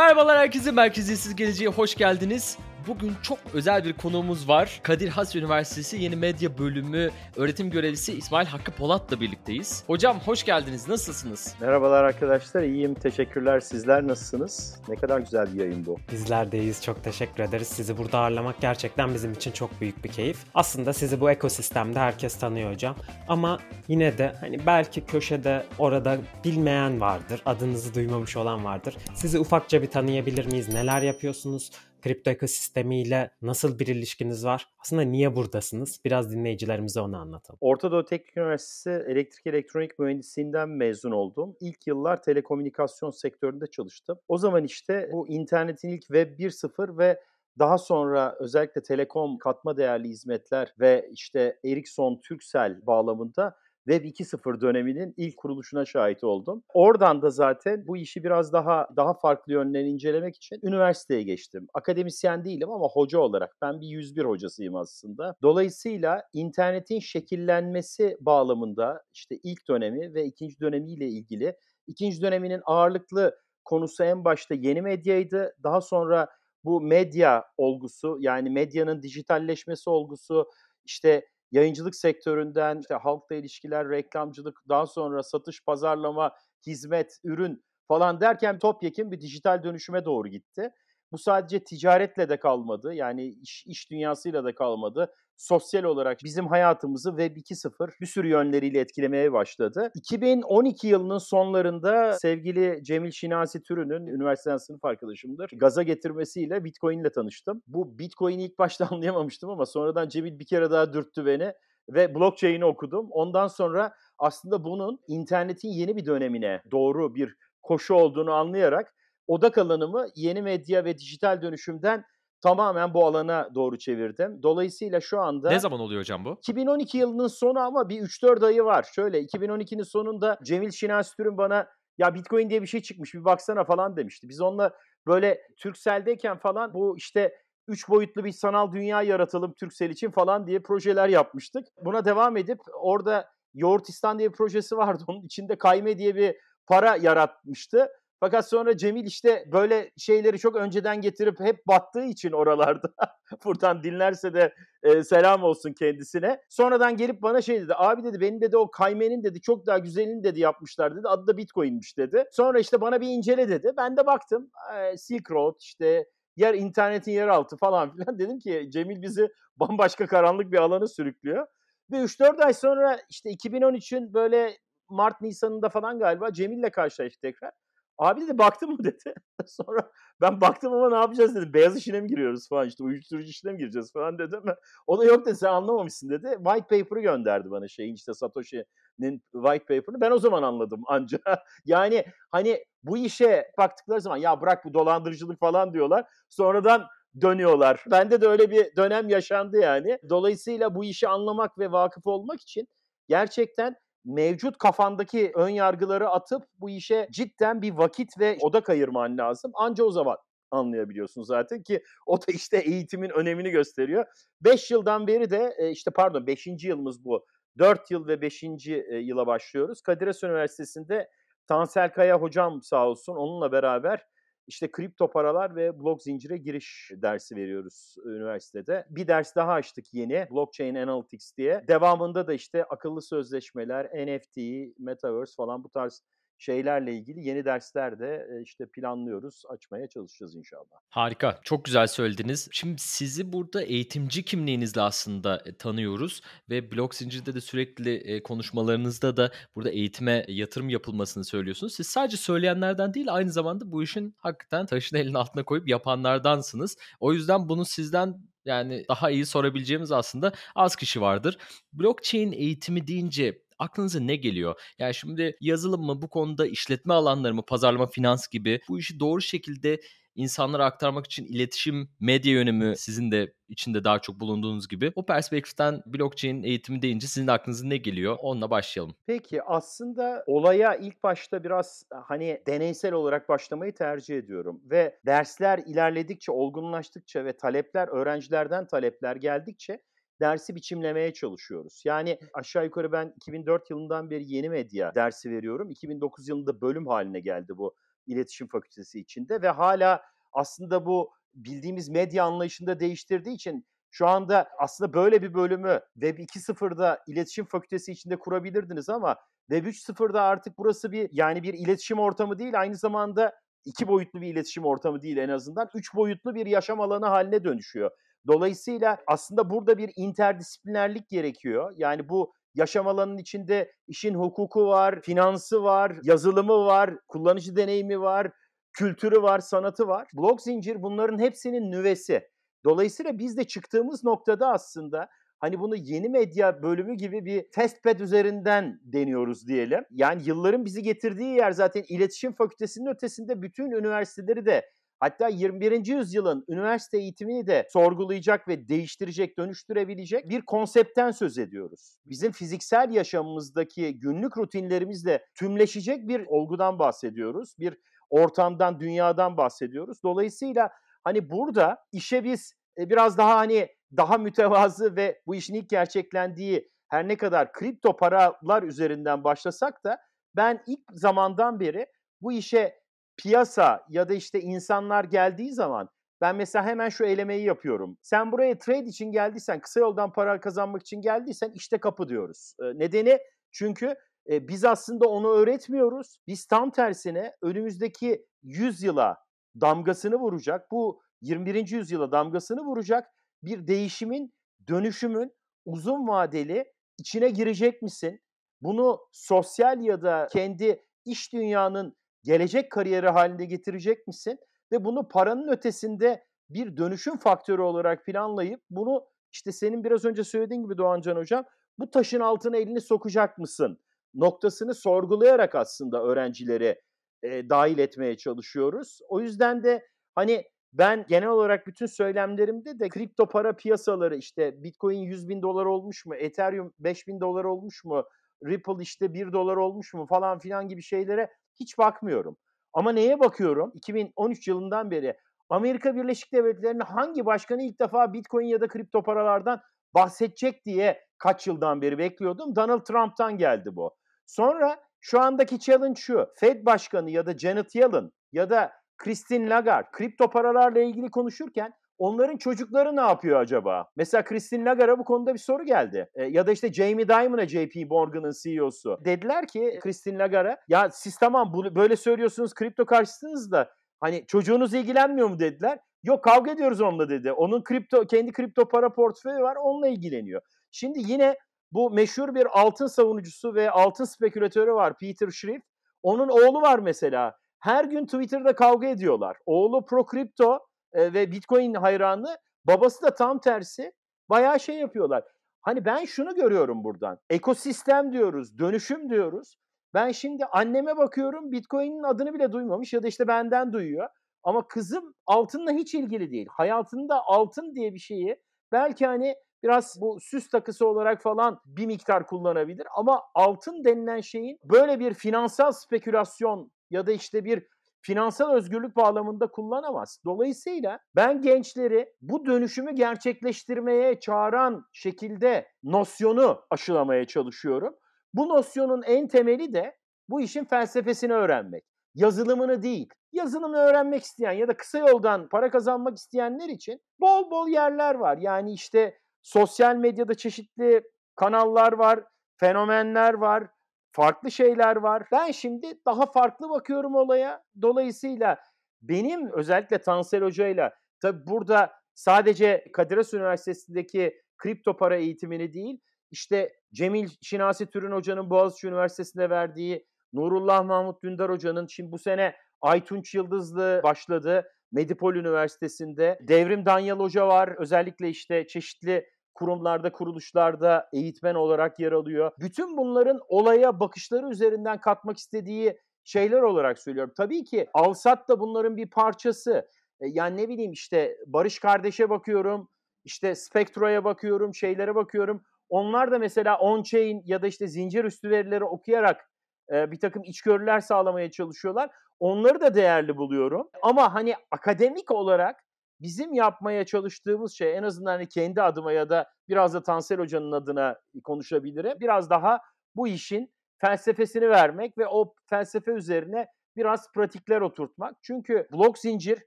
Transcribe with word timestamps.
Merhabalar 0.00 0.38
herkese, 0.38 0.70
Merkeziyetsiz 0.70 1.36
Geleceğe 1.36 1.68
hoş 1.68 1.94
geldiniz. 1.94 2.58
Bugün 2.86 3.12
çok 3.22 3.38
özel 3.54 3.84
bir 3.84 3.92
konuğumuz 3.92 4.48
var. 4.48 4.80
Kadir 4.82 5.08
Has 5.08 5.36
Üniversitesi 5.36 5.96
Yeni 6.02 6.16
Medya 6.16 6.58
Bölümü 6.58 7.10
öğretim 7.36 7.70
görevlisi 7.70 8.12
İsmail 8.12 8.46
Hakkı 8.46 8.72
Polat'la 8.72 9.20
birlikteyiz. 9.20 9.84
Hocam 9.86 10.20
hoş 10.20 10.44
geldiniz, 10.44 10.88
nasılsınız? 10.88 11.54
Merhabalar 11.60 12.04
arkadaşlar, 12.04 12.62
iyiyim. 12.62 12.94
Teşekkürler. 12.94 13.60
Sizler 13.60 14.06
nasılsınız? 14.06 14.80
Ne 14.88 14.96
kadar 14.96 15.18
güzel 15.20 15.54
bir 15.54 15.60
yayın 15.60 15.86
bu. 15.86 15.98
Bizler 16.12 16.52
deyiz. 16.52 16.82
Çok 16.82 17.04
teşekkür 17.04 17.42
ederiz. 17.42 17.68
Sizi 17.68 17.98
burada 17.98 18.18
ağırlamak 18.18 18.60
gerçekten 18.60 19.14
bizim 19.14 19.32
için 19.32 19.52
çok 19.52 19.80
büyük 19.80 20.04
bir 20.04 20.08
keyif. 20.08 20.38
Aslında 20.54 20.92
sizi 20.92 21.20
bu 21.20 21.30
ekosistemde 21.30 21.98
herkes 21.98 22.38
tanıyor 22.38 22.72
hocam. 22.72 22.96
Ama 23.28 23.58
yine 23.88 24.18
de 24.18 24.34
hani 24.40 24.66
belki 24.66 25.00
köşede 25.04 25.66
orada 25.78 26.18
bilmeyen 26.44 27.00
vardır. 27.00 27.42
Adınızı 27.46 27.94
duymamış 27.94 28.36
olan 28.36 28.64
vardır. 28.64 28.96
Sizi 29.14 29.38
ufakça 29.38 29.82
bir 29.82 29.90
tanıyabilir 29.90 30.46
miyiz? 30.46 30.68
Neler 30.68 31.02
yapıyorsunuz? 31.02 31.70
Kripto 32.00 32.30
ekosistemiyle 32.30 33.30
nasıl 33.42 33.78
bir 33.78 33.86
ilişkiniz 33.86 34.44
var? 34.44 34.68
Aslında 34.80 35.02
niye 35.02 35.36
buradasınız? 35.36 36.00
Biraz 36.04 36.32
dinleyicilerimize 36.32 37.00
onu 37.00 37.16
anlatalım. 37.16 37.58
Orta 37.60 37.92
Doğu 37.92 38.04
Teknik 38.04 38.36
Üniversitesi 38.36 38.90
Elektrik 38.90 39.46
Elektronik 39.46 39.98
Mühendisliğinden 39.98 40.68
mezun 40.68 41.10
oldum. 41.10 41.56
İlk 41.60 41.86
yıllar 41.86 42.22
telekomünikasyon 42.22 43.10
sektöründe 43.10 43.66
çalıştım. 43.66 44.18
O 44.28 44.38
zaman 44.38 44.64
işte 44.64 45.08
bu 45.12 45.28
internetin 45.28 45.88
ilk 45.88 46.00
Web 46.00 46.38
1.0 46.38 46.98
ve 46.98 47.20
daha 47.58 47.78
sonra 47.78 48.36
özellikle 48.40 48.82
telekom 48.82 49.38
katma 49.38 49.76
değerli 49.76 50.08
hizmetler 50.08 50.74
ve 50.80 51.08
işte 51.12 51.58
Ericsson, 51.64 52.20
Turkcell 52.28 52.86
bağlamında 52.86 53.56
Web 53.88 54.04
2.0 54.04 54.60
döneminin 54.60 55.14
ilk 55.16 55.36
kuruluşuna 55.36 55.84
şahit 55.84 56.24
oldum. 56.24 56.64
Oradan 56.74 57.22
da 57.22 57.30
zaten 57.30 57.86
bu 57.86 57.96
işi 57.96 58.24
biraz 58.24 58.52
daha 58.52 58.88
daha 58.96 59.14
farklı 59.14 59.52
yönlerini 59.52 59.88
incelemek 59.88 60.36
için 60.36 60.58
üniversiteye 60.62 61.22
geçtim. 61.22 61.66
Akademisyen 61.74 62.44
değilim 62.44 62.70
ama 62.70 62.88
hoca 62.88 63.18
olarak 63.18 63.56
ben 63.62 63.80
bir 63.80 63.86
101 63.86 64.24
hocasıyım 64.24 64.74
aslında. 64.76 65.34
Dolayısıyla 65.42 66.22
internetin 66.32 67.00
şekillenmesi 67.00 68.16
bağlamında 68.20 69.02
işte 69.14 69.38
ilk 69.42 69.68
dönemi 69.68 70.14
ve 70.14 70.24
ikinci 70.24 70.60
dönemiyle 70.60 71.08
ilgili 71.08 71.56
ikinci 71.86 72.22
döneminin 72.22 72.60
ağırlıklı 72.64 73.36
konusu 73.64 74.04
en 74.04 74.24
başta 74.24 74.54
yeni 74.54 74.82
medyaydı. 74.82 75.54
Daha 75.62 75.80
sonra 75.80 76.28
bu 76.64 76.80
medya 76.80 77.44
olgusu 77.56 78.16
yani 78.20 78.50
medyanın 78.50 79.02
dijitalleşmesi 79.02 79.90
olgusu 79.90 80.50
işte 80.84 81.26
yayıncılık 81.52 81.94
sektöründen 81.94 82.78
işte 82.78 82.94
halkla 82.94 83.34
ilişkiler, 83.36 83.88
reklamcılık, 83.88 84.62
daha 84.68 84.86
sonra 84.86 85.22
satış, 85.22 85.64
pazarlama, 85.64 86.32
hizmet, 86.66 87.18
ürün 87.24 87.64
falan 87.88 88.20
derken 88.20 88.58
topyekun 88.58 89.12
bir 89.12 89.20
dijital 89.20 89.62
dönüşüme 89.62 90.04
doğru 90.04 90.28
gitti. 90.28 90.70
Bu 91.12 91.18
sadece 91.18 91.64
ticaretle 91.64 92.28
de 92.28 92.38
kalmadı. 92.40 92.94
Yani 92.94 93.26
iş, 93.28 93.66
iş 93.66 93.90
dünyasıyla 93.90 94.44
da 94.44 94.54
kalmadı. 94.54 95.14
Sosyal 95.40 95.84
olarak 95.84 96.18
bizim 96.24 96.46
hayatımızı 96.46 97.10
Web 97.10 97.36
2.0 97.36 97.90
bir 98.00 98.06
sürü 98.06 98.28
yönleriyle 98.28 98.80
etkilemeye 98.80 99.32
başladı. 99.32 99.90
2012 99.94 100.88
yılının 100.88 101.18
sonlarında 101.18 102.12
sevgili 102.12 102.84
Cemil 102.84 103.10
Şinasi 103.10 103.62
Türü'nün 103.62 104.06
üniversiteden 104.06 104.56
sınıf 104.56 104.84
arkadaşımdır. 104.84 105.50
Gaza 105.56 105.82
getirmesiyle 105.82 106.64
Bitcoin 106.64 106.98
ile 106.98 107.12
tanıştım. 107.12 107.62
Bu 107.66 107.98
Bitcoin'i 107.98 108.44
ilk 108.44 108.58
başta 108.58 108.86
anlayamamıştım 108.90 109.50
ama 109.50 109.66
sonradan 109.66 110.08
Cemil 110.08 110.38
bir 110.38 110.46
kere 110.46 110.70
daha 110.70 110.92
dürttü 110.92 111.26
beni 111.26 111.52
ve 111.88 112.14
blockchain'i 112.14 112.64
okudum. 112.64 113.08
Ondan 113.10 113.46
sonra 113.46 113.92
aslında 114.18 114.64
bunun 114.64 115.00
internetin 115.08 115.68
yeni 115.68 115.96
bir 115.96 116.06
dönemine 116.06 116.60
doğru 116.70 117.14
bir 117.14 117.34
koşu 117.62 117.94
olduğunu 117.94 118.32
anlayarak 118.32 118.94
odak 119.26 119.58
alanımı 119.58 120.06
yeni 120.16 120.42
medya 120.42 120.84
ve 120.84 120.98
dijital 120.98 121.42
dönüşümden 121.42 122.04
tamamen 122.40 122.94
bu 122.94 123.06
alana 123.06 123.54
doğru 123.54 123.78
çevirdim. 123.78 124.42
Dolayısıyla 124.42 125.00
şu 125.00 125.20
anda... 125.20 125.50
Ne 125.50 125.60
zaman 125.60 125.80
oluyor 125.80 126.00
hocam 126.00 126.24
bu? 126.24 126.36
2012 126.38 126.98
yılının 126.98 127.28
sonu 127.28 127.58
ama 127.58 127.88
bir 127.88 128.00
3-4 128.00 128.46
ayı 128.46 128.64
var. 128.64 128.86
Şöyle 128.94 129.22
2012'nin 129.22 129.82
sonunda 129.82 130.38
Cemil 130.42 130.70
Şinastür'ün 130.70 131.38
bana 131.38 131.68
ya 131.98 132.14
Bitcoin 132.14 132.50
diye 132.50 132.62
bir 132.62 132.66
şey 132.66 132.82
çıkmış 132.82 133.14
bir 133.14 133.24
baksana 133.24 133.64
falan 133.64 133.96
demişti. 133.96 134.28
Biz 134.28 134.40
onunla 134.40 134.70
böyle 135.06 135.40
Türksel'deyken 135.56 136.38
falan 136.38 136.74
bu 136.74 136.96
işte 136.96 137.34
üç 137.68 137.88
boyutlu 137.88 138.24
bir 138.24 138.32
sanal 138.32 138.72
dünya 138.72 139.02
yaratalım 139.02 139.54
Türksel 139.54 139.90
için 139.90 140.10
falan 140.10 140.46
diye 140.46 140.62
projeler 140.62 141.08
yapmıştık. 141.08 141.66
Buna 141.84 142.04
devam 142.04 142.36
edip 142.36 142.60
orada 142.80 143.28
Yoğurtistan 143.54 144.18
diye 144.18 144.30
bir 144.30 144.36
projesi 144.36 144.76
vardı. 144.76 145.04
Onun 145.06 145.22
içinde 145.22 145.58
Kayme 145.58 145.98
diye 145.98 146.14
bir 146.14 146.36
para 146.66 146.96
yaratmıştı. 146.96 147.88
Fakat 148.20 148.48
sonra 148.48 148.76
Cemil 148.76 149.06
işte 149.06 149.44
böyle 149.52 149.90
şeyleri 149.96 150.38
çok 150.38 150.56
önceden 150.56 151.00
getirip 151.00 151.40
hep 151.40 151.66
battığı 151.66 152.04
için 152.04 152.32
oralarda 152.32 152.94
buradan 153.44 153.82
dinlerse 153.82 154.34
de 154.34 154.54
e, 154.82 155.04
selam 155.04 155.42
olsun 155.42 155.72
kendisine. 155.72 156.40
Sonradan 156.48 156.96
gelip 156.96 157.22
bana 157.22 157.42
şey 157.42 157.62
dedi. 157.62 157.72
Abi 157.76 158.04
dedi 158.04 158.20
benim 158.20 158.40
dedi 158.40 158.56
o 158.56 158.70
kaymenin 158.70 159.22
dedi 159.22 159.40
çok 159.40 159.66
daha 159.66 159.78
güzelini 159.78 160.24
dedi 160.24 160.40
yapmışlar 160.40 160.96
dedi. 160.96 161.08
Adı 161.08 161.26
da 161.26 161.36
Bitcoin'miş 161.36 161.96
dedi. 161.96 162.24
Sonra 162.32 162.58
işte 162.58 162.80
bana 162.80 163.00
bir 163.00 163.08
incele 163.08 163.48
dedi. 163.48 163.72
Ben 163.76 163.96
de 163.96 164.06
baktım. 164.06 164.50
E, 164.76 164.96
Silk 164.96 165.30
Road 165.30 165.56
işte 165.60 166.06
yer 166.36 166.54
internetin 166.54 167.12
yeraltı 167.12 167.56
falan 167.56 167.90
filan. 167.96 168.18
Dedim 168.18 168.38
ki 168.38 168.68
Cemil 168.72 169.02
bizi 169.02 169.28
bambaşka 169.56 170.06
karanlık 170.06 170.52
bir 170.52 170.58
alana 170.58 170.86
sürüklüyor. 170.86 171.46
Ve 171.92 171.96
3-4 171.96 172.44
ay 172.44 172.54
sonra 172.54 172.98
işte 173.10 173.30
2013'ün 173.30 174.14
böyle 174.14 174.56
Mart 174.88 175.20
Nisan'ında 175.20 175.68
falan 175.68 175.98
galiba 175.98 176.32
Cemil'le 176.32 176.70
karşılaştık 176.70 177.22
tekrar. 177.22 177.50
Abi 178.00 178.20
dedi 178.20 178.38
baktın 178.38 178.70
mı 178.70 178.78
dedi. 178.84 179.14
Sonra 179.46 179.90
ben 180.20 180.40
baktım 180.40 180.72
ama 180.72 180.90
ne 180.90 180.96
yapacağız 180.96 181.34
dedi. 181.34 181.54
Beyaz 181.54 181.76
işine 181.76 182.00
mi 182.00 182.08
giriyoruz 182.08 182.48
falan 182.48 182.68
işte 182.68 182.84
uyuşturucu 182.84 183.30
işine 183.30 183.52
mi 183.52 183.58
gireceğiz 183.58 183.92
falan 183.92 184.18
dedim. 184.18 184.42
O 184.86 184.98
da 184.98 185.04
yok 185.04 185.26
dedi 185.26 185.36
sen 185.36 185.48
anlamamışsın 185.48 186.10
dedi. 186.10 186.36
White 186.44 186.78
paper'ı 186.78 187.00
gönderdi 187.00 187.50
bana 187.50 187.68
şeyin 187.68 187.94
işte 187.94 188.14
Satoshi'nin 188.14 189.22
white 189.32 189.64
paper'ını. 189.64 190.00
Ben 190.00 190.10
o 190.10 190.18
zaman 190.18 190.42
anladım 190.42 190.82
anca. 190.86 191.18
yani 191.64 192.04
hani 192.30 192.64
bu 192.82 192.98
işe 192.98 193.52
baktıkları 193.58 194.00
zaman 194.00 194.16
ya 194.16 194.40
bırak 194.40 194.64
bu 194.64 194.74
dolandırıcılık 194.74 195.40
falan 195.40 195.72
diyorlar. 195.74 196.04
Sonradan 196.28 196.86
dönüyorlar. 197.20 197.84
Bende 197.90 198.20
de 198.20 198.26
öyle 198.26 198.50
bir 198.50 198.76
dönem 198.76 199.08
yaşandı 199.08 199.58
yani. 199.58 199.98
Dolayısıyla 200.08 200.74
bu 200.74 200.84
işi 200.84 201.08
anlamak 201.08 201.58
ve 201.58 201.72
vakıf 201.72 202.06
olmak 202.06 202.40
için 202.40 202.68
gerçekten 203.08 203.76
mevcut 204.04 204.58
kafandaki 204.58 205.32
ön 205.34 205.48
yargıları 205.48 206.08
atıp 206.08 206.42
bu 206.60 206.70
işe 206.70 207.08
cidden 207.10 207.62
bir 207.62 207.72
vakit 207.72 208.18
ve 208.20 208.38
odak 208.40 208.68
ayırman 208.68 209.18
lazım. 209.18 209.52
Anca 209.54 209.84
o 209.84 209.90
zaman 209.90 210.16
anlayabiliyorsun 210.50 211.22
zaten 211.22 211.62
ki 211.62 211.82
o 212.06 212.20
da 212.20 212.24
işte 212.28 212.58
eğitimin 212.58 213.10
önemini 213.10 213.50
gösteriyor. 213.50 214.04
5 214.40 214.70
yıldan 214.70 215.06
beri 215.06 215.30
de 215.30 215.70
işte 215.72 215.90
pardon 215.90 216.26
5. 216.26 216.46
yılımız 216.62 217.04
bu. 217.04 217.26
4 217.58 217.90
yıl 217.90 218.06
ve 218.06 218.20
5. 218.20 218.42
yıla 218.90 219.26
başlıyoruz. 219.26 219.82
Kadir 219.82 220.06
Has 220.06 220.22
Üniversitesi'nde 220.22 221.08
Tansel 221.46 221.92
Kaya 221.92 222.20
hocam 222.20 222.62
sağ 222.62 222.88
olsun 222.88 223.16
onunla 223.16 223.52
beraber 223.52 224.06
işte 224.50 224.70
kripto 224.70 225.10
paralar 225.10 225.56
ve 225.56 225.78
blok 225.78 226.02
zincire 226.02 226.36
giriş 226.36 226.90
dersi 226.96 227.36
veriyoruz 227.36 227.96
üniversitede. 228.04 228.86
Bir 228.90 229.08
ders 229.08 229.36
daha 229.36 229.52
açtık 229.52 229.94
yeni. 229.94 230.26
Blockchain 230.30 230.74
Analytics 230.74 231.36
diye. 231.36 231.64
Devamında 231.68 232.26
da 232.26 232.32
işte 232.32 232.64
akıllı 232.64 233.02
sözleşmeler, 233.02 233.86
NFT, 233.86 234.36
Metaverse 234.78 235.34
falan 235.36 235.64
bu 235.64 235.68
tarz 235.68 236.02
şeylerle 236.40 236.94
ilgili 236.94 237.20
yeni 237.20 237.44
dersler 237.44 237.98
de 237.98 238.28
işte 238.44 238.66
planlıyoruz, 238.66 239.42
açmaya 239.48 239.86
çalışacağız 239.86 240.34
inşallah. 240.34 240.80
Harika, 240.88 241.40
çok 241.42 241.64
güzel 241.64 241.86
söylediniz. 241.86 242.48
Şimdi 242.52 242.82
sizi 242.82 243.32
burada 243.32 243.62
eğitimci 243.62 244.24
kimliğinizle 244.24 244.80
aslında 244.80 245.44
tanıyoruz 245.58 246.20
ve 246.50 246.72
blok 246.72 246.94
zincirde 246.94 247.34
de 247.34 247.40
sürekli 247.40 248.22
konuşmalarınızda 248.22 249.16
da 249.16 249.30
burada 249.54 249.70
eğitime 249.70 250.24
yatırım 250.28 250.68
yapılmasını 250.68 251.24
söylüyorsunuz. 251.24 251.74
Siz 251.74 251.86
sadece 251.86 252.16
söyleyenlerden 252.16 252.94
değil 252.94 253.14
aynı 253.14 253.32
zamanda 253.32 253.72
bu 253.72 253.82
işin 253.82 254.14
hakikaten 254.18 254.66
taşın 254.66 254.96
elinin 254.96 255.14
altına 255.14 255.44
koyup 255.44 255.68
yapanlardansınız. 255.68 256.76
O 257.00 257.12
yüzden 257.12 257.48
bunu 257.48 257.64
sizden 257.64 258.14
yani 258.44 258.84
daha 258.88 259.10
iyi 259.10 259.26
sorabileceğimiz 259.26 259.92
aslında 259.92 260.32
az 260.54 260.76
kişi 260.76 261.00
vardır. 261.00 261.38
Blockchain 261.72 262.32
eğitimi 262.32 262.86
deyince 262.86 263.42
aklınıza 263.60 264.00
ne 264.00 264.16
geliyor? 264.16 264.60
Yani 264.78 264.94
şimdi 264.94 265.36
yazılım 265.40 265.82
mı 265.82 266.02
bu 266.02 266.08
konuda 266.08 266.46
işletme 266.46 266.94
alanları 266.94 267.34
mı 267.34 267.42
pazarlama 267.46 267.86
finans 267.86 268.28
gibi 268.28 268.60
bu 268.68 268.78
işi 268.78 269.00
doğru 269.00 269.20
şekilde 269.20 269.80
insanlara 270.14 270.64
aktarmak 270.64 271.06
için 271.06 271.24
iletişim, 271.24 271.90
medya 272.00 272.32
yönümü 272.32 272.76
sizin 272.76 273.10
de 273.10 273.32
içinde 273.48 273.84
daha 273.84 273.98
çok 273.98 274.20
bulunduğunuz 274.20 274.68
gibi. 274.68 274.92
O 274.94 275.06
perspektiften 275.06 275.82
blockchain 275.86 276.42
eğitimi 276.42 276.82
deyince 276.82 277.06
sizin 277.06 277.26
aklınıza 277.26 277.66
ne 277.66 277.76
geliyor? 277.76 278.16
Onunla 278.20 278.50
başlayalım. 278.50 278.94
Peki 279.06 279.42
aslında 279.42 280.24
olaya 280.26 280.74
ilk 280.74 281.02
başta 281.02 281.44
biraz 281.44 281.84
hani 282.04 282.42
deneysel 282.46 282.92
olarak 282.92 283.28
başlamayı 283.28 283.74
tercih 283.74 284.18
ediyorum. 284.18 284.60
Ve 284.64 284.98
dersler 285.06 285.58
ilerledikçe, 285.58 286.32
olgunlaştıkça 286.32 287.24
ve 287.24 287.32
talepler, 287.36 287.88
öğrencilerden 287.88 288.66
talepler 288.66 289.16
geldikçe 289.16 289.80
dersi 290.20 290.54
biçimlemeye 290.54 291.12
çalışıyoruz. 291.12 291.82
Yani 291.84 292.18
aşağı 292.34 292.64
yukarı 292.64 292.92
ben 292.92 293.12
2004 293.16 293.70
yılından 293.70 294.10
beri 294.10 294.32
yeni 294.32 294.48
medya 294.48 294.94
dersi 294.94 295.30
veriyorum. 295.30 295.70
2009 295.70 296.28
yılında 296.28 296.60
bölüm 296.60 296.86
haline 296.86 297.20
geldi 297.20 297.56
bu 297.56 297.74
iletişim 298.06 298.48
fakültesi 298.48 299.00
içinde 299.00 299.42
ve 299.42 299.48
hala 299.48 300.02
aslında 300.32 300.86
bu 300.86 301.12
bildiğimiz 301.34 301.88
medya 301.88 302.24
anlayışında 302.24 302.80
değiştirdiği 302.80 303.34
için 303.34 303.66
şu 303.90 304.06
anda 304.06 304.48
aslında 304.58 304.92
böyle 304.92 305.22
bir 305.22 305.34
bölümü 305.34 305.80
Web 305.94 306.18
2.0'da 306.18 307.02
iletişim 307.06 307.44
fakültesi 307.44 307.92
içinde 307.92 308.16
kurabilirdiniz 308.16 308.88
ama 308.88 309.16
Web 309.50 309.66
3.0'da 309.66 310.22
artık 310.22 310.58
burası 310.58 310.92
bir 310.92 311.08
yani 311.12 311.42
bir 311.42 311.54
iletişim 311.54 311.98
ortamı 311.98 312.38
değil 312.38 312.60
aynı 312.60 312.76
zamanda 312.76 313.34
iki 313.64 313.88
boyutlu 313.88 314.20
bir 314.20 314.26
iletişim 314.26 314.64
ortamı 314.64 315.02
değil 315.02 315.16
en 315.16 315.28
azından 315.28 315.68
üç 315.74 315.94
boyutlu 315.94 316.34
bir 316.34 316.46
yaşam 316.46 316.80
alanı 316.80 317.06
haline 317.06 317.44
dönüşüyor. 317.44 317.90
Dolayısıyla 318.26 318.98
aslında 319.06 319.50
burada 319.50 319.78
bir 319.78 319.90
interdisiplinerlik 319.96 321.08
gerekiyor. 321.08 321.74
Yani 321.76 322.08
bu 322.08 322.32
yaşam 322.54 322.86
alanının 322.86 323.18
içinde 323.18 323.72
işin 323.86 324.14
hukuku 324.14 324.66
var, 324.66 325.00
finansı 325.02 325.62
var, 325.62 325.98
yazılımı 326.02 326.64
var, 326.64 326.94
kullanıcı 327.08 327.56
deneyimi 327.56 328.00
var, 328.00 328.30
kültürü 328.72 329.22
var, 329.22 329.38
sanatı 329.38 329.88
var. 329.88 330.08
Blok 330.14 330.42
zincir 330.42 330.82
bunların 330.82 331.18
hepsinin 331.18 331.70
nüvesi. 331.70 332.28
Dolayısıyla 332.64 333.18
biz 333.18 333.36
de 333.36 333.44
çıktığımız 333.44 334.04
noktada 334.04 334.48
aslında 334.48 335.08
hani 335.38 335.60
bunu 335.60 335.76
yeni 335.76 336.08
medya 336.08 336.62
bölümü 336.62 336.94
gibi 336.94 337.24
bir 337.24 337.50
testbed 337.54 338.00
üzerinden 338.00 338.80
deniyoruz 338.82 339.48
diyelim. 339.48 339.84
Yani 339.90 340.22
yılların 340.24 340.64
bizi 340.64 340.82
getirdiği 340.82 341.36
yer 341.36 341.52
zaten 341.52 341.84
iletişim 341.88 342.32
fakültesinin 342.32 342.86
ötesinde 342.86 343.42
bütün 343.42 343.70
üniversiteleri 343.70 344.46
de 344.46 344.70
hatta 345.00 345.28
21. 345.28 345.86
yüzyılın 345.86 346.44
üniversite 346.48 346.98
eğitimini 346.98 347.46
de 347.46 347.66
sorgulayacak 347.70 348.48
ve 348.48 348.68
değiştirecek, 348.68 349.38
dönüştürebilecek 349.38 350.28
bir 350.28 350.42
konseptten 350.42 351.10
söz 351.10 351.38
ediyoruz. 351.38 351.96
Bizim 352.06 352.32
fiziksel 352.32 352.90
yaşamımızdaki 352.90 353.98
günlük 354.00 354.38
rutinlerimizle 354.38 355.24
tümleşecek 355.34 356.08
bir 356.08 356.26
olgudan 356.26 356.78
bahsediyoruz. 356.78 357.54
Bir 357.58 357.76
ortamdan, 358.10 358.80
dünyadan 358.80 359.36
bahsediyoruz. 359.36 360.02
Dolayısıyla 360.04 360.70
hani 361.04 361.30
burada 361.30 361.78
işe 361.92 362.24
biz 362.24 362.54
e, 362.78 362.90
biraz 362.90 363.18
daha 363.18 363.36
hani 363.36 363.68
daha 363.96 364.18
mütevazı 364.18 364.96
ve 364.96 365.22
bu 365.26 365.34
işin 365.34 365.54
ilk 365.54 365.68
gerçeklendiği 365.68 366.68
her 366.88 367.08
ne 367.08 367.16
kadar 367.16 367.52
kripto 367.52 367.96
paralar 367.96 368.62
üzerinden 368.62 369.24
başlasak 369.24 369.84
da 369.84 369.98
ben 370.36 370.62
ilk 370.66 370.80
zamandan 370.92 371.60
beri 371.60 371.86
bu 372.20 372.32
işe 372.32 372.79
piyasa 373.22 373.86
ya 373.88 374.08
da 374.08 374.14
işte 374.14 374.40
insanlar 374.40 375.04
geldiği 375.04 375.52
zaman 375.52 375.88
ben 376.20 376.36
mesela 376.36 376.66
hemen 376.66 376.88
şu 376.88 377.04
elemeyi 377.04 377.44
yapıyorum. 377.44 377.98
Sen 378.02 378.32
buraya 378.32 378.58
trade 378.58 378.84
için 378.84 379.12
geldiysen, 379.12 379.60
kısa 379.60 379.80
yoldan 379.80 380.12
para 380.12 380.40
kazanmak 380.40 380.82
için 380.82 381.00
geldiysen 381.00 381.50
işte 381.54 381.78
kapı 381.78 382.08
diyoruz. 382.08 382.54
Nedeni 382.74 383.18
çünkü 383.52 383.94
biz 384.26 384.64
aslında 384.64 385.08
onu 385.08 385.28
öğretmiyoruz. 385.32 386.18
Biz 386.26 386.46
tam 386.46 386.70
tersine 386.70 387.36
önümüzdeki 387.42 388.26
100 388.42 388.82
yıla 388.82 389.16
damgasını 389.60 390.16
vuracak, 390.16 390.70
bu 390.70 391.02
21. 391.20 391.70
yüzyıla 391.70 392.12
damgasını 392.12 392.60
vuracak 392.60 393.10
bir 393.42 393.66
değişimin, 393.66 394.34
dönüşümün 394.68 395.32
uzun 395.64 396.08
vadeli 396.08 396.64
içine 396.98 397.30
girecek 397.30 397.82
misin? 397.82 398.20
Bunu 398.60 399.00
sosyal 399.12 399.80
ya 399.80 400.02
da 400.02 400.28
kendi 400.32 400.84
iş 401.04 401.32
dünyanın 401.32 401.96
gelecek 402.24 402.72
kariyeri 402.72 403.08
haline 403.08 403.44
getirecek 403.44 404.06
misin? 404.06 404.38
Ve 404.72 404.84
bunu 404.84 405.08
paranın 405.08 405.48
ötesinde 405.48 406.24
bir 406.50 406.76
dönüşüm 406.76 407.16
faktörü 407.16 407.62
olarak 407.62 408.06
planlayıp 408.06 408.60
bunu 408.70 409.06
işte 409.32 409.52
senin 409.52 409.84
biraz 409.84 410.04
önce 410.04 410.24
söylediğin 410.24 410.62
gibi 410.62 410.78
Doğancan 410.78 411.16
Hocam 411.16 411.44
bu 411.78 411.90
taşın 411.90 412.20
altına 412.20 412.56
elini 412.56 412.80
sokacak 412.80 413.38
mısın? 413.38 413.78
Noktasını 414.14 414.74
sorgulayarak 414.74 415.54
aslında 415.54 416.02
öğrencileri 416.02 416.80
e, 417.22 417.48
dahil 417.48 417.78
etmeye 417.78 418.16
çalışıyoruz. 418.16 418.98
O 419.08 419.20
yüzden 419.20 419.62
de 419.62 419.88
hani 420.14 420.44
ben 420.72 421.04
genel 421.08 421.28
olarak 421.28 421.66
bütün 421.66 421.86
söylemlerimde 421.86 422.78
de 422.78 422.88
kripto 422.88 423.28
para 423.28 423.56
piyasaları 423.56 424.16
işte 424.16 424.62
Bitcoin 424.62 424.98
100 424.98 425.28
bin 425.28 425.42
dolar 425.42 425.64
olmuş 425.64 426.06
mu, 426.06 426.14
Ethereum 426.14 426.72
5 426.78 427.06
bin 427.06 427.20
dolar 427.20 427.44
olmuş 427.44 427.84
mu, 427.84 428.04
Ripple 428.46 428.82
işte 428.82 429.14
1 429.14 429.32
dolar 429.32 429.56
olmuş 429.56 429.94
mu 429.94 430.06
falan 430.06 430.38
filan 430.38 430.68
gibi 430.68 430.82
şeylere 430.82 431.30
hiç 431.60 431.78
bakmıyorum. 431.78 432.36
Ama 432.72 432.92
neye 432.92 433.20
bakıyorum? 433.20 433.72
2013 433.74 434.48
yılından 434.48 434.90
beri 434.90 435.16
Amerika 435.48 435.96
Birleşik 435.96 436.32
Devletleri'nin 436.32 436.80
hangi 436.80 437.26
başkanı 437.26 437.62
ilk 437.62 437.80
defa 437.80 438.12
Bitcoin 438.12 438.46
ya 438.46 438.60
da 438.60 438.68
kripto 438.68 439.02
paralardan 439.02 439.60
bahsedecek 439.94 440.64
diye 440.64 441.04
kaç 441.18 441.46
yıldan 441.46 441.82
beri 441.82 441.98
bekliyordum. 441.98 442.56
Donald 442.56 442.84
Trump'tan 442.84 443.38
geldi 443.38 443.70
bu. 443.72 443.96
Sonra 444.26 444.80
şu 445.00 445.20
andaki 445.20 445.58
challenge 445.58 446.00
şu. 446.00 446.28
Fed 446.36 446.66
Başkanı 446.66 447.10
ya 447.10 447.26
da 447.26 447.38
Janet 447.38 447.74
Yellen 447.74 448.10
ya 448.32 448.50
da 448.50 448.72
Christine 448.98 449.48
Lagarde 449.48 449.88
kripto 449.92 450.30
paralarla 450.30 450.80
ilgili 450.80 451.10
konuşurken 451.10 451.72
onların 452.00 452.36
çocukları 452.36 452.96
ne 452.96 453.00
yapıyor 453.00 453.40
acaba? 453.40 453.88
Mesela 453.96 454.24
Christine 454.24 454.64
Lagarde'a 454.64 454.98
bu 454.98 455.04
konuda 455.04 455.34
bir 455.34 455.38
soru 455.38 455.64
geldi. 455.64 456.10
E, 456.14 456.24
ya 456.24 456.46
da 456.46 456.52
işte 456.52 456.72
Jamie 456.72 457.08
Dimon'a 457.08 457.48
JP 457.48 457.90
Morgan'ın 457.90 458.32
CEO'su. 458.42 458.98
Dediler 459.04 459.46
ki 459.46 459.78
Christine 459.82 460.18
Lagarde'a 460.18 460.56
ya 460.68 460.90
siz 460.90 461.18
tamam 461.18 461.52
bunu 461.54 461.74
böyle 461.74 461.96
söylüyorsunuz 461.96 462.54
kripto 462.54 462.86
karşısınız 462.86 463.52
da 463.52 463.70
hani 464.00 464.24
çocuğunuz 464.26 464.74
ilgilenmiyor 464.74 465.28
mu 465.28 465.38
dediler. 465.38 465.78
Yok 466.02 466.24
kavga 466.24 466.50
ediyoruz 466.50 466.80
onunla 466.80 467.08
dedi. 467.08 467.32
Onun 467.32 467.62
kripto 467.62 468.06
kendi 468.06 468.32
kripto 468.32 468.68
para 468.68 468.92
portföyü 468.92 469.42
var 469.42 469.56
onunla 469.56 469.88
ilgileniyor. 469.88 470.42
Şimdi 470.70 470.98
yine 471.06 471.36
bu 471.72 471.90
meşhur 471.90 472.34
bir 472.34 472.60
altın 472.60 472.86
savunucusu 472.86 473.54
ve 473.54 473.70
altın 473.70 474.04
spekülatörü 474.04 474.72
var 474.72 474.98
Peter 474.98 475.30
Schiff. 475.30 475.62
Onun 476.02 476.28
oğlu 476.28 476.62
var 476.62 476.78
mesela. 476.78 477.36
Her 477.58 477.84
gün 477.84 478.06
Twitter'da 478.06 478.54
kavga 478.54 478.86
ediyorlar. 478.86 479.36
Oğlu 479.46 479.84
pro 479.84 480.06
kripto 480.06 480.58
e, 480.92 481.12
ve 481.12 481.32
Bitcoin 481.32 481.74
hayranı, 481.74 482.36
babası 482.64 483.02
da 483.02 483.14
tam 483.14 483.40
tersi. 483.40 483.92
Bayağı 484.28 484.60
şey 484.60 484.76
yapıyorlar. 484.76 485.24
Hani 485.60 485.84
ben 485.84 486.04
şunu 486.04 486.34
görüyorum 486.34 486.84
buradan. 486.84 487.18
Ekosistem 487.30 488.12
diyoruz, 488.12 488.58
dönüşüm 488.58 489.10
diyoruz. 489.10 489.56
Ben 489.94 490.10
şimdi 490.10 490.44
anneme 490.44 490.96
bakıyorum 490.96 491.52
Bitcoin'in 491.52 492.02
adını 492.02 492.34
bile 492.34 492.52
duymamış 492.52 492.92
ya 492.92 493.02
da 493.02 493.08
işte 493.08 493.28
benden 493.28 493.72
duyuyor. 493.72 494.08
Ama 494.42 494.68
kızım 494.68 495.14
altınla 495.26 495.72
hiç 495.72 495.94
ilgili 495.94 496.30
değil. 496.30 496.46
Hayatında 496.50 497.22
altın 497.26 497.74
diye 497.74 497.94
bir 497.94 497.98
şeyi 497.98 498.36
belki 498.72 499.06
hani 499.06 499.34
biraz 499.62 500.00
bu 500.00 500.20
süs 500.20 500.48
takısı 500.48 500.86
olarak 500.86 501.22
falan 501.22 501.60
bir 501.64 501.86
miktar 501.86 502.26
kullanabilir. 502.26 502.86
Ama 502.96 503.22
altın 503.34 503.84
denilen 503.84 504.20
şeyin 504.20 504.58
böyle 504.64 505.00
bir 505.00 505.14
finansal 505.14 505.72
spekülasyon 505.72 506.70
ya 506.90 507.06
da 507.06 507.12
işte 507.12 507.44
bir 507.44 507.66
finansal 508.02 508.52
özgürlük 508.52 508.96
bağlamında 508.96 509.46
kullanamaz. 509.46 510.18
Dolayısıyla 510.24 510.98
ben 511.16 511.42
gençleri 511.42 512.12
bu 512.20 512.46
dönüşümü 512.46 512.94
gerçekleştirmeye 512.94 514.20
çağıran 514.20 514.84
şekilde 514.92 515.68
nosyonu 515.82 516.60
aşılamaya 516.70 517.26
çalışıyorum. 517.26 517.94
Bu 518.34 518.48
nosyonun 518.48 519.02
en 519.02 519.28
temeli 519.28 519.74
de 519.74 519.96
bu 520.28 520.40
işin 520.40 520.64
felsefesini 520.64 521.32
öğrenmek. 521.32 521.84
Yazılımını 522.14 522.82
değil. 522.82 523.08
Yazılımı 523.32 523.76
öğrenmek 523.76 524.22
isteyen 524.22 524.52
ya 524.52 524.68
da 524.68 524.76
kısa 524.76 524.98
yoldan 524.98 525.48
para 525.48 525.70
kazanmak 525.70 526.16
isteyenler 526.16 526.68
için 526.68 527.00
bol 527.20 527.50
bol 527.50 527.68
yerler 527.68 528.14
var. 528.14 528.36
Yani 528.36 528.72
işte 528.72 529.18
sosyal 529.42 529.96
medyada 529.96 530.34
çeşitli 530.34 531.02
kanallar 531.36 531.92
var, 531.92 532.24
fenomenler 532.56 533.34
var, 533.34 533.68
farklı 534.12 534.50
şeyler 534.50 534.96
var. 534.96 535.22
Ben 535.32 535.50
şimdi 535.50 535.86
daha 536.06 536.26
farklı 536.26 536.70
bakıyorum 536.70 537.14
olaya. 537.14 537.62
Dolayısıyla 537.82 538.58
benim 539.02 539.52
özellikle 539.52 539.98
Tansel 539.98 540.42
Hoca'yla 540.42 540.92
tabi 541.22 541.46
burada 541.46 541.92
sadece 542.14 542.84
Kadir 542.92 543.16
Has 543.16 543.34
Üniversitesi'ndeki 543.34 544.42
kripto 544.58 544.96
para 544.96 545.16
eğitimini 545.16 545.72
değil, 545.72 546.00
işte 546.30 546.72
Cemil 546.94 547.28
Şinasi 547.42 547.86
Türün 547.86 548.12
Hoca'nın 548.12 548.50
Boğaziçi 548.50 548.86
Üniversitesi'nde 548.86 549.50
verdiği, 549.50 550.06
Nurullah 550.32 550.84
Mahmut 550.84 551.22
Dündar 551.22 551.50
Hoca'nın 551.50 551.86
şimdi 551.86 552.12
bu 552.12 552.18
sene 552.18 552.54
Aytunç 552.80 553.34
Yıldızlı 553.34 554.00
başladı. 554.04 554.72
Medipol 554.92 555.34
Üniversitesi'nde. 555.34 556.38
Devrim 556.42 556.86
Danyal 556.86 557.18
Hoca 557.18 557.48
var. 557.48 557.74
Özellikle 557.78 558.28
işte 558.28 558.66
çeşitli 558.66 559.26
kurumlarda, 559.54 560.12
kuruluşlarda 560.12 561.08
eğitmen 561.12 561.54
olarak 561.54 562.00
yer 562.00 562.12
alıyor. 562.12 562.52
Bütün 562.58 562.96
bunların 562.96 563.40
olaya 563.48 564.00
bakışları 564.00 564.50
üzerinden 564.50 565.00
katmak 565.00 565.38
istediği 565.38 565.98
şeyler 566.24 566.62
olarak 566.62 566.98
söylüyorum. 566.98 567.32
Tabii 567.36 567.64
ki 567.64 567.86
Alsat 567.94 568.48
da 568.48 568.60
bunların 568.60 568.96
bir 568.96 569.10
parçası. 569.10 569.88
E, 570.20 570.26
yani 570.26 570.56
ne 570.56 570.68
bileyim 570.68 570.92
işte 570.92 571.36
Barış 571.46 571.78
Kardeş'e 571.78 572.30
bakıyorum, 572.30 572.88
işte 573.24 573.54
Spektro'ya 573.54 574.24
bakıyorum, 574.24 574.74
şeylere 574.74 575.14
bakıyorum. 575.14 575.62
Onlar 575.88 576.30
da 576.30 576.38
mesela 576.38 576.74
on-chain 576.74 577.42
ya 577.44 577.62
da 577.62 577.66
işte 577.66 577.88
zincir 577.88 578.24
üstü 578.24 578.50
verileri 578.50 578.84
okuyarak 578.84 579.50
e, 579.92 580.10
bir 580.10 580.20
takım 580.20 580.42
içgörüler 580.44 581.00
sağlamaya 581.00 581.50
çalışıyorlar. 581.50 582.10
Onları 582.40 582.80
da 582.80 582.94
değerli 582.94 583.36
buluyorum. 583.36 583.88
Ama 584.02 584.34
hani 584.34 584.54
akademik 584.70 585.30
olarak 585.30 585.84
bizim 586.20 586.54
yapmaya 586.54 587.04
çalıştığımız 587.06 587.72
şey 587.72 587.96
en 587.96 588.02
azından 588.02 588.30
hani 588.30 588.48
kendi 588.48 588.82
adıma 588.82 589.12
ya 589.12 589.28
da 589.28 589.50
biraz 589.68 589.94
da 589.94 590.02
Tansel 590.02 590.38
Hoca'nın 590.38 590.72
adına 590.72 591.16
konuşabilirim. 591.44 592.20
Biraz 592.20 592.50
daha 592.50 592.80
bu 593.16 593.28
işin 593.28 593.72
felsefesini 593.98 594.70
vermek 594.70 595.18
ve 595.18 595.26
o 595.26 595.54
felsefe 595.66 596.12
üzerine 596.12 596.66
biraz 596.96 597.32
pratikler 597.32 597.80
oturtmak. 597.80 598.36
Çünkü 598.42 598.88
blok 598.92 599.18
zincir 599.18 599.62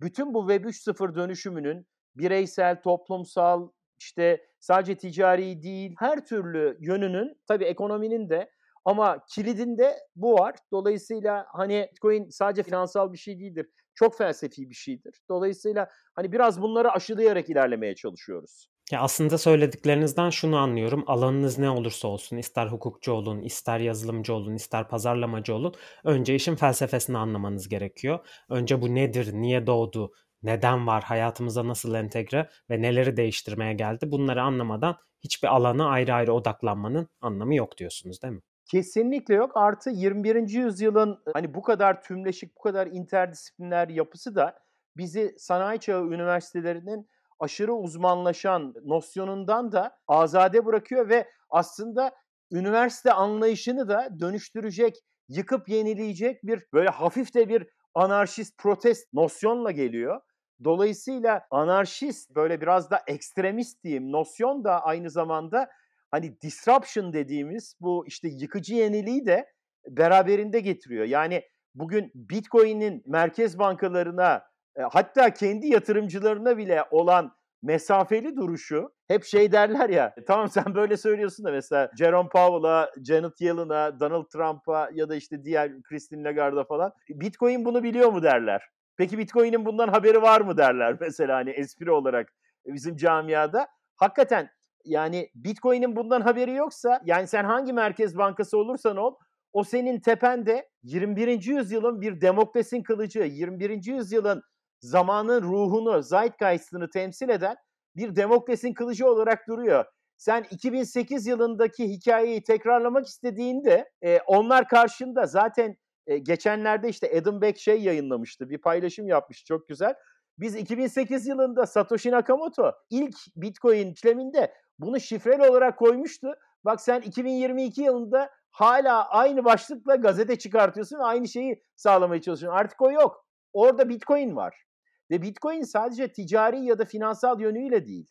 bütün 0.00 0.34
bu 0.34 0.48
Web 0.48 0.64
3.0 0.64 1.14
dönüşümünün 1.14 1.86
bireysel, 2.16 2.82
toplumsal, 2.82 3.68
işte 3.98 4.46
sadece 4.60 4.96
ticari 4.96 5.62
değil 5.62 5.94
her 5.98 6.26
türlü 6.26 6.76
yönünün 6.80 7.40
tabii 7.46 7.64
ekonominin 7.64 8.30
de 8.30 8.50
ama 8.84 9.24
kilidinde 9.34 9.96
bu 10.16 10.34
var. 10.34 10.54
Dolayısıyla 10.72 11.46
hani 11.52 11.88
Bitcoin 11.92 12.28
sadece 12.28 12.62
finansal 12.62 13.12
bir 13.12 13.18
şey 13.18 13.38
değildir. 13.38 13.66
Çok 13.94 14.18
felsefi 14.18 14.70
bir 14.70 14.74
şeydir. 14.74 15.20
Dolayısıyla 15.28 15.88
hani 16.14 16.32
biraz 16.32 16.62
bunları 16.62 16.92
aşılayarak 16.92 17.50
ilerlemeye 17.50 17.94
çalışıyoruz. 17.94 18.68
Ya 18.92 19.00
aslında 19.00 19.38
söylediklerinizden 19.38 20.30
şunu 20.30 20.56
anlıyorum. 20.56 21.04
Alanınız 21.06 21.58
ne 21.58 21.70
olursa 21.70 22.08
olsun, 22.08 22.36
ister 22.36 22.66
hukukçu 22.66 23.12
olun, 23.12 23.42
ister 23.42 23.78
yazılımcı 23.78 24.34
olun, 24.34 24.54
ister 24.54 24.88
pazarlamacı 24.88 25.54
olun, 25.54 25.74
önce 26.04 26.34
işin 26.34 26.56
felsefesini 26.56 27.18
anlamanız 27.18 27.68
gerekiyor. 27.68 28.26
Önce 28.48 28.82
bu 28.82 28.94
nedir, 28.94 29.32
niye 29.32 29.66
doğdu, 29.66 30.12
neden 30.42 30.86
var, 30.86 31.02
hayatımıza 31.02 31.68
nasıl 31.68 31.94
entegre 31.94 32.48
ve 32.70 32.82
neleri 32.82 33.16
değiştirmeye 33.16 33.72
geldi 33.72 34.10
bunları 34.10 34.42
anlamadan 34.42 34.96
hiçbir 35.24 35.48
alana 35.48 35.88
ayrı 35.88 36.14
ayrı 36.14 36.32
odaklanmanın 36.32 37.08
anlamı 37.20 37.54
yok 37.54 37.78
diyorsunuz 37.78 38.22
değil 38.22 38.34
mi? 38.34 38.40
Kesinlikle 38.72 39.34
yok. 39.34 39.52
Artı 39.54 39.90
21. 39.90 40.48
yüzyılın 40.48 41.18
hani 41.34 41.54
bu 41.54 41.62
kadar 41.62 42.02
tümleşik, 42.02 42.56
bu 42.56 42.60
kadar 42.60 42.86
interdisipliner 42.86 43.88
yapısı 43.88 44.34
da 44.34 44.58
bizi 44.96 45.34
sanayi 45.38 45.80
çağı 45.80 46.06
üniversitelerinin 46.06 47.08
aşırı 47.40 47.74
uzmanlaşan 47.74 48.74
nosyonundan 48.84 49.72
da 49.72 49.98
azade 50.08 50.66
bırakıyor 50.66 51.08
ve 51.08 51.28
aslında 51.50 52.12
üniversite 52.52 53.12
anlayışını 53.12 53.88
da 53.88 54.08
dönüştürecek, 54.20 54.96
yıkıp 55.28 55.68
yenileyecek 55.68 56.46
bir 56.46 56.66
böyle 56.72 56.88
hafif 56.88 57.34
de 57.34 57.48
bir 57.48 57.66
anarşist 57.94 58.58
protest 58.58 59.12
nosyonla 59.12 59.70
geliyor. 59.70 60.20
Dolayısıyla 60.64 61.46
anarşist 61.50 62.34
böyle 62.34 62.60
biraz 62.60 62.90
da 62.90 63.02
ekstremist 63.06 63.84
diyeyim 63.84 64.12
nosyon 64.12 64.64
da 64.64 64.84
aynı 64.84 65.10
zamanda 65.10 65.68
hani 66.12 66.40
disruption 66.40 67.12
dediğimiz 67.12 67.74
bu 67.80 68.04
işte 68.06 68.28
yıkıcı 68.28 68.74
yeniliği 68.74 69.26
de 69.26 69.46
beraberinde 69.88 70.60
getiriyor. 70.60 71.04
Yani 71.04 71.42
bugün 71.74 72.10
Bitcoin'in 72.14 73.02
merkez 73.06 73.58
bankalarına 73.58 74.42
e, 74.76 74.82
hatta 74.82 75.34
kendi 75.34 75.66
yatırımcılarına 75.66 76.56
bile 76.56 76.84
olan 76.90 77.32
mesafeli 77.62 78.36
duruşu 78.36 78.92
hep 79.08 79.24
şey 79.24 79.52
derler 79.52 79.88
ya 79.88 80.14
tamam 80.26 80.48
sen 80.48 80.74
böyle 80.74 80.96
söylüyorsun 80.96 81.46
da 81.46 81.50
mesela 81.50 81.90
Jerome 81.98 82.28
Powell'a, 82.28 82.90
Janet 83.06 83.40
Yellen'a, 83.40 84.00
Donald 84.00 84.28
Trump'a 84.28 84.90
ya 84.94 85.08
da 85.08 85.14
işte 85.14 85.44
diğer 85.44 85.82
Christine 85.82 86.24
Lagarde'a 86.24 86.64
falan 86.64 86.92
Bitcoin 87.08 87.64
bunu 87.64 87.82
biliyor 87.82 88.12
mu 88.12 88.22
derler. 88.22 88.62
Peki 88.96 89.18
Bitcoin'in 89.18 89.64
bundan 89.64 89.88
haberi 89.88 90.22
var 90.22 90.40
mı 90.40 90.56
derler 90.56 90.96
mesela 91.00 91.36
hani 91.36 91.50
espri 91.50 91.90
olarak 91.90 92.32
bizim 92.66 92.96
camiada. 92.96 93.68
Hakikaten 93.96 94.50
yani 94.84 95.30
Bitcoin'in 95.34 95.96
bundan 95.96 96.20
haberi 96.20 96.52
yoksa 96.54 97.00
yani 97.04 97.26
sen 97.26 97.44
hangi 97.44 97.72
merkez 97.72 98.18
bankası 98.18 98.58
olursan 98.58 98.96
ol 98.96 99.14
o 99.52 99.64
senin 99.64 100.00
tepende 100.00 100.68
21. 100.82 101.46
yüzyılın 101.46 102.00
bir 102.00 102.20
demokrasinin 102.20 102.82
kılıcı, 102.82 103.18
21. 103.18 103.86
yüzyılın 103.86 104.42
zamanın 104.80 105.42
ruhunu, 105.42 106.02
zeitgeist'ını 106.02 106.90
temsil 106.90 107.28
eden 107.28 107.56
bir 107.96 108.16
demokrasinin 108.16 108.74
kılıcı 108.74 109.06
olarak 109.06 109.48
duruyor. 109.48 109.84
Sen 110.16 110.46
2008 110.50 111.26
yılındaki 111.26 111.88
hikayeyi 111.88 112.42
tekrarlamak 112.42 113.06
istediğinde 113.06 113.90
e, 114.02 114.18
onlar 114.26 114.68
karşında 114.68 115.26
zaten 115.26 115.76
e, 116.06 116.18
geçenlerde 116.18 116.88
işte 116.88 117.18
Adam 117.18 117.40
Beck 117.40 117.58
şey 117.58 117.82
yayınlamıştı. 117.82 118.48
Bir 118.48 118.58
paylaşım 118.58 119.08
yapmış 119.08 119.44
çok 119.44 119.68
güzel. 119.68 119.94
Biz 120.38 120.56
2008 120.56 121.26
yılında 121.26 121.66
Satoshi 121.66 122.10
Nakamoto 122.10 122.72
ilk 122.90 123.16
Bitcoin 123.36 123.92
işleminde 123.92 124.52
bunu 124.82 125.00
şifreli 125.00 125.50
olarak 125.50 125.78
koymuştu. 125.78 126.34
Bak 126.64 126.80
sen 126.80 127.00
2022 127.00 127.82
yılında 127.82 128.30
hala 128.50 129.08
aynı 129.08 129.44
başlıkla 129.44 129.94
gazete 129.94 130.38
çıkartıyorsun 130.38 130.98
ve 130.98 131.02
aynı 131.02 131.28
şeyi 131.28 131.62
sağlamaya 131.76 132.20
çalışıyorsun. 132.20 132.58
Artık 132.58 132.82
o 132.82 132.90
yok. 132.90 133.26
Orada 133.52 133.88
Bitcoin 133.88 134.36
var. 134.36 134.64
Ve 135.10 135.22
Bitcoin 135.22 135.62
sadece 135.62 136.12
ticari 136.12 136.64
ya 136.64 136.78
da 136.78 136.84
finansal 136.84 137.40
yönüyle 137.40 137.86
değil, 137.86 138.06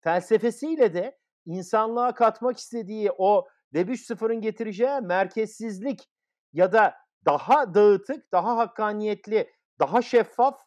felsefesiyle 0.00 0.94
de 0.94 1.18
insanlığa 1.46 2.14
katmak 2.14 2.58
istediği 2.58 3.10
o 3.18 3.48
Web 3.74 3.88
3.0'ın 3.88 4.40
getireceği 4.40 5.00
merkezsizlik 5.00 6.08
ya 6.52 6.72
da 6.72 6.94
daha 7.24 7.74
dağıtık, 7.74 8.32
daha 8.32 8.56
hakkaniyetli, 8.56 9.50
daha 9.78 10.02
şeffaf, 10.02 10.60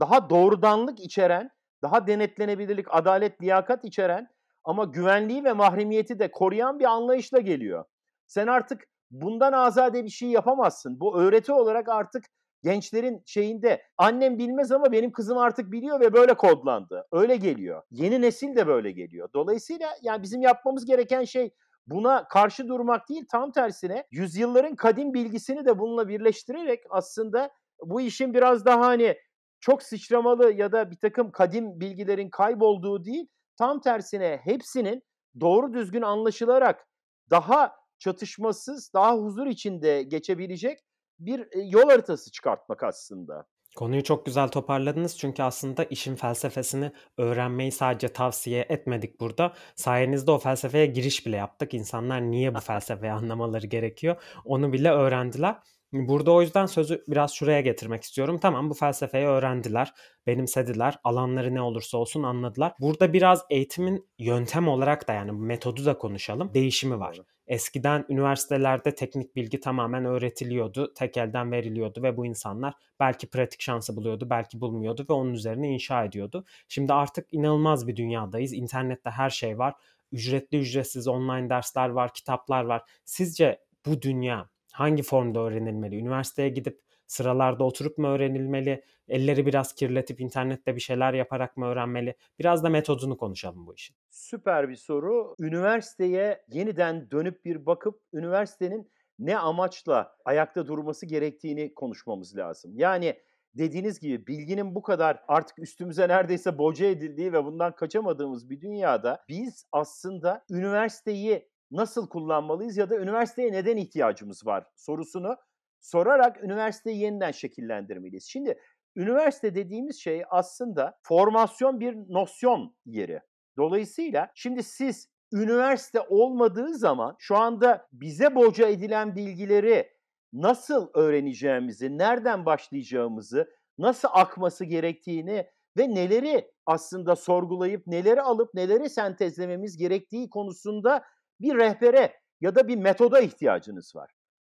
daha 0.00 0.30
doğrudanlık 0.30 1.00
içeren, 1.00 1.50
daha 1.82 2.06
denetlenebilirlik, 2.06 2.86
adalet, 2.90 3.42
liyakat 3.42 3.84
içeren 3.84 4.28
ama 4.64 4.84
güvenliği 4.84 5.44
ve 5.44 5.52
mahremiyeti 5.52 6.18
de 6.18 6.30
koruyan 6.30 6.78
bir 6.78 6.84
anlayışla 6.84 7.38
geliyor. 7.38 7.84
Sen 8.26 8.46
artık 8.46 8.84
bundan 9.10 9.52
azade 9.52 10.04
bir 10.04 10.10
şey 10.10 10.28
yapamazsın. 10.28 11.00
Bu 11.00 11.20
öğreti 11.20 11.52
olarak 11.52 11.88
artık 11.88 12.24
gençlerin 12.62 13.22
şeyinde 13.26 13.82
annem 13.98 14.38
bilmez 14.38 14.72
ama 14.72 14.92
benim 14.92 15.12
kızım 15.12 15.38
artık 15.38 15.72
biliyor 15.72 16.00
ve 16.00 16.12
böyle 16.12 16.34
kodlandı. 16.34 17.06
Öyle 17.12 17.36
geliyor. 17.36 17.82
Yeni 17.90 18.22
nesil 18.22 18.56
de 18.56 18.66
böyle 18.66 18.92
geliyor. 18.92 19.28
Dolayısıyla 19.34 19.88
yani 20.02 20.22
bizim 20.22 20.42
yapmamız 20.42 20.84
gereken 20.84 21.24
şey 21.24 21.50
buna 21.86 22.28
karşı 22.28 22.68
durmak 22.68 23.08
değil 23.08 23.24
tam 23.30 23.52
tersine 23.52 24.04
yüzyılların 24.10 24.76
kadim 24.76 25.14
bilgisini 25.14 25.64
de 25.64 25.78
bununla 25.78 26.08
birleştirerek 26.08 26.84
aslında 26.90 27.50
bu 27.84 28.00
işin 28.00 28.34
biraz 28.34 28.64
daha 28.64 28.86
hani 28.86 29.16
çok 29.60 29.82
sıçramalı 29.82 30.52
ya 30.52 30.72
da 30.72 30.90
bir 30.90 30.96
takım 30.96 31.30
kadim 31.30 31.80
bilgilerin 31.80 32.30
kaybolduğu 32.30 33.04
değil 33.04 33.26
tam 33.58 33.80
tersine 33.80 34.40
hepsinin 34.44 35.02
doğru 35.40 35.72
düzgün 35.72 36.02
anlaşılarak 36.02 36.88
daha 37.30 37.72
çatışmasız, 37.98 38.90
daha 38.94 39.16
huzur 39.16 39.46
içinde 39.46 40.02
geçebilecek 40.02 40.78
bir 41.18 41.48
yol 41.72 41.88
haritası 41.88 42.30
çıkartmak 42.30 42.82
aslında. 42.82 43.46
Konuyu 43.76 44.04
çok 44.04 44.26
güzel 44.26 44.48
toparladınız 44.48 45.18
çünkü 45.18 45.42
aslında 45.42 45.84
işin 45.84 46.16
felsefesini 46.16 46.92
öğrenmeyi 47.18 47.72
sadece 47.72 48.08
tavsiye 48.08 48.66
etmedik 48.68 49.20
burada. 49.20 49.52
Sayenizde 49.74 50.30
o 50.30 50.38
felsefeye 50.38 50.86
giriş 50.86 51.26
bile 51.26 51.36
yaptık. 51.36 51.74
İnsanlar 51.74 52.22
niye 52.22 52.54
bu 52.54 52.60
felsefeyi 52.60 53.12
anlamaları 53.12 53.66
gerekiyor 53.66 54.22
onu 54.44 54.72
bile 54.72 54.90
öğrendiler. 54.90 55.56
Burada 55.92 56.32
o 56.32 56.42
yüzden 56.42 56.66
sözü 56.66 57.04
biraz 57.08 57.32
şuraya 57.34 57.60
getirmek 57.60 58.02
istiyorum. 58.02 58.38
Tamam 58.42 58.70
bu 58.70 58.74
felsefeyi 58.74 59.26
öğrendiler, 59.26 59.92
benimsediler, 60.26 60.98
alanları 61.04 61.54
ne 61.54 61.60
olursa 61.60 61.98
olsun 61.98 62.22
anladılar. 62.22 62.72
Burada 62.80 63.12
biraz 63.12 63.44
eğitimin 63.50 64.08
yöntem 64.18 64.68
olarak 64.68 65.08
da 65.08 65.12
yani 65.12 65.32
metodu 65.32 65.84
da 65.84 65.98
konuşalım. 65.98 66.54
Değişimi 66.54 67.00
var. 67.00 67.18
Eskiden 67.46 68.04
üniversitelerde 68.08 68.94
teknik 68.94 69.36
bilgi 69.36 69.60
tamamen 69.60 70.04
öğretiliyordu, 70.04 70.94
tek 70.94 71.16
elden 71.16 71.52
veriliyordu 71.52 72.02
ve 72.02 72.16
bu 72.16 72.26
insanlar 72.26 72.74
belki 73.00 73.30
pratik 73.30 73.60
şansı 73.60 73.96
buluyordu, 73.96 74.30
belki 74.30 74.60
bulmuyordu 74.60 75.06
ve 75.10 75.12
onun 75.12 75.32
üzerine 75.34 75.68
inşa 75.68 76.04
ediyordu. 76.04 76.44
Şimdi 76.68 76.92
artık 76.92 77.26
inanılmaz 77.32 77.86
bir 77.86 77.96
dünyadayız. 77.96 78.52
İnternette 78.52 79.10
her 79.10 79.30
şey 79.30 79.58
var. 79.58 79.74
Ücretli 80.12 80.58
ücretsiz 80.58 81.08
online 81.08 81.50
dersler 81.50 81.88
var, 81.88 82.14
kitaplar 82.14 82.64
var. 82.64 82.82
Sizce 83.04 83.58
bu 83.86 84.02
dünya 84.02 84.48
hangi 84.72 85.02
formda 85.02 85.40
öğrenilmeli? 85.40 85.96
Üniversiteye 85.96 86.48
gidip 86.48 86.80
sıralarda 87.06 87.64
oturup 87.64 87.98
mu 87.98 88.08
öğrenilmeli? 88.08 88.84
Elleri 89.08 89.46
biraz 89.46 89.74
kirletip 89.74 90.20
internette 90.20 90.76
bir 90.76 90.80
şeyler 90.80 91.14
yaparak 91.14 91.56
mı 91.56 91.66
öğrenmeli? 91.66 92.14
Biraz 92.38 92.64
da 92.64 92.68
metodunu 92.68 93.16
konuşalım 93.16 93.66
bu 93.66 93.74
işin. 93.74 93.96
Süper 94.10 94.68
bir 94.68 94.76
soru. 94.76 95.34
Üniversiteye 95.40 96.44
yeniden 96.48 97.10
dönüp 97.10 97.44
bir 97.44 97.66
bakıp 97.66 98.00
üniversitenin 98.12 98.90
ne 99.18 99.38
amaçla 99.38 100.16
ayakta 100.24 100.66
durması 100.66 101.06
gerektiğini 101.06 101.74
konuşmamız 101.74 102.36
lazım. 102.36 102.72
Yani 102.74 103.16
dediğiniz 103.54 104.00
gibi 104.00 104.26
bilginin 104.26 104.74
bu 104.74 104.82
kadar 104.82 105.22
artık 105.28 105.58
üstümüze 105.58 106.08
neredeyse 106.08 106.58
boca 106.58 106.86
edildiği 106.86 107.32
ve 107.32 107.44
bundan 107.44 107.74
kaçamadığımız 107.74 108.50
bir 108.50 108.60
dünyada 108.60 109.24
biz 109.28 109.66
aslında 109.72 110.44
üniversiteyi 110.50 111.48
nasıl 111.72 112.08
kullanmalıyız 112.08 112.76
ya 112.76 112.90
da 112.90 112.98
üniversiteye 112.98 113.52
neden 113.52 113.76
ihtiyacımız 113.76 114.46
var 114.46 114.66
sorusunu 114.76 115.36
sorarak 115.80 116.44
üniversiteyi 116.44 116.98
yeniden 116.98 117.30
şekillendirmeliyiz. 117.30 118.24
Şimdi 118.24 118.58
üniversite 118.96 119.54
dediğimiz 119.54 120.00
şey 120.00 120.22
aslında 120.30 120.98
formasyon 121.02 121.80
bir 121.80 121.94
nosyon 121.94 122.76
yeri. 122.84 123.20
Dolayısıyla 123.56 124.30
şimdi 124.34 124.62
siz 124.62 125.08
üniversite 125.32 126.00
olmadığı 126.00 126.74
zaman 126.74 127.16
şu 127.18 127.36
anda 127.36 127.88
bize 127.92 128.34
boca 128.34 128.68
edilen 128.68 129.16
bilgileri 129.16 129.92
nasıl 130.32 130.88
öğreneceğimizi, 130.94 131.98
nereden 131.98 132.46
başlayacağımızı, 132.46 133.50
nasıl 133.78 134.08
akması 134.12 134.64
gerektiğini 134.64 135.46
ve 135.78 135.94
neleri 135.94 136.50
aslında 136.66 137.16
sorgulayıp 137.16 137.86
neleri 137.86 138.22
alıp 138.22 138.54
neleri 138.54 138.90
sentezlememiz 138.90 139.76
gerektiği 139.76 140.30
konusunda 140.30 141.04
bir 141.42 141.56
rehbere 141.56 142.20
ya 142.40 142.54
da 142.54 142.68
bir 142.68 142.76
metoda 142.76 143.20
ihtiyacınız 143.20 143.96
var. 143.96 144.10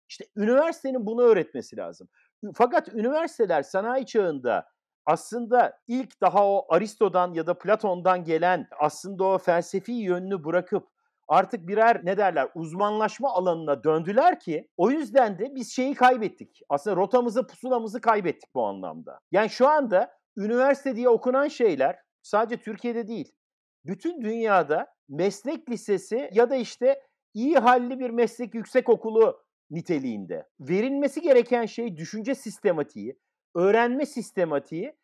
İşte 0.10 0.26
üniversitenin 0.36 1.06
bunu 1.06 1.22
öğretmesi 1.22 1.78
lazım. 1.78 2.08
Fakat 2.54 2.94
üniversiteler 2.94 3.64
sanayi 3.64 4.06
çağında 4.06 4.68
aslında 5.06 5.80
ilk 5.88 6.22
daha 6.22 6.48
o 6.48 6.66
Aristo'dan 6.70 7.34
ya 7.34 7.48
da 7.48 7.58
Platon'dan 7.58 8.24
gelen 8.24 8.68
aslında 8.80 9.24
o 9.24 9.38
felsefi 9.38 9.92
yönünü 9.92 10.44
bırakıp 10.44 10.88
artık 11.28 11.68
birer 11.68 12.06
ne 12.06 12.18
derler 12.18 12.50
uzmanlaşma 12.56 13.34
alanına 13.34 13.84
döndüler 13.84 14.40
ki 14.40 14.70
o 14.78 14.92
yüzden 14.92 15.40
de 15.40 15.56
biz 15.56 15.72
şeyi 15.72 15.96
kaybettik. 15.96 16.62
Aslında 16.70 16.96
rotamızı 16.96 17.48
pusulamızı 17.48 18.02
kaybettik 18.02 18.56
bu 18.56 18.66
anlamda. 18.66 19.20
Yani 19.32 19.50
şu 19.50 19.68
anda 19.68 20.12
üniversite 20.38 20.96
diye 20.96 21.10
okunan 21.10 21.48
şeyler 21.48 22.00
sadece 22.22 22.62
Türkiye'de 22.62 23.08
değil 23.08 23.32
bütün 23.86 24.22
dünyada 24.22 24.88
meslek 25.10 25.70
lisesi 25.70 26.30
ya 26.34 26.50
da 26.50 26.56
işte 26.56 27.02
iyi 27.34 27.58
halli 27.58 28.00
bir 28.00 28.10
meslek 28.10 28.56
yüksek 28.56 28.90
okulu 28.90 29.44
niteliğinde. 29.72 30.48
Verilmesi 30.60 31.22
gereken 31.22 31.66
şey 31.66 31.98
düşünce 31.98 32.36
sistematiği, 32.36 33.20
öğrenme 33.56 34.06
sistematiği, 34.06 34.96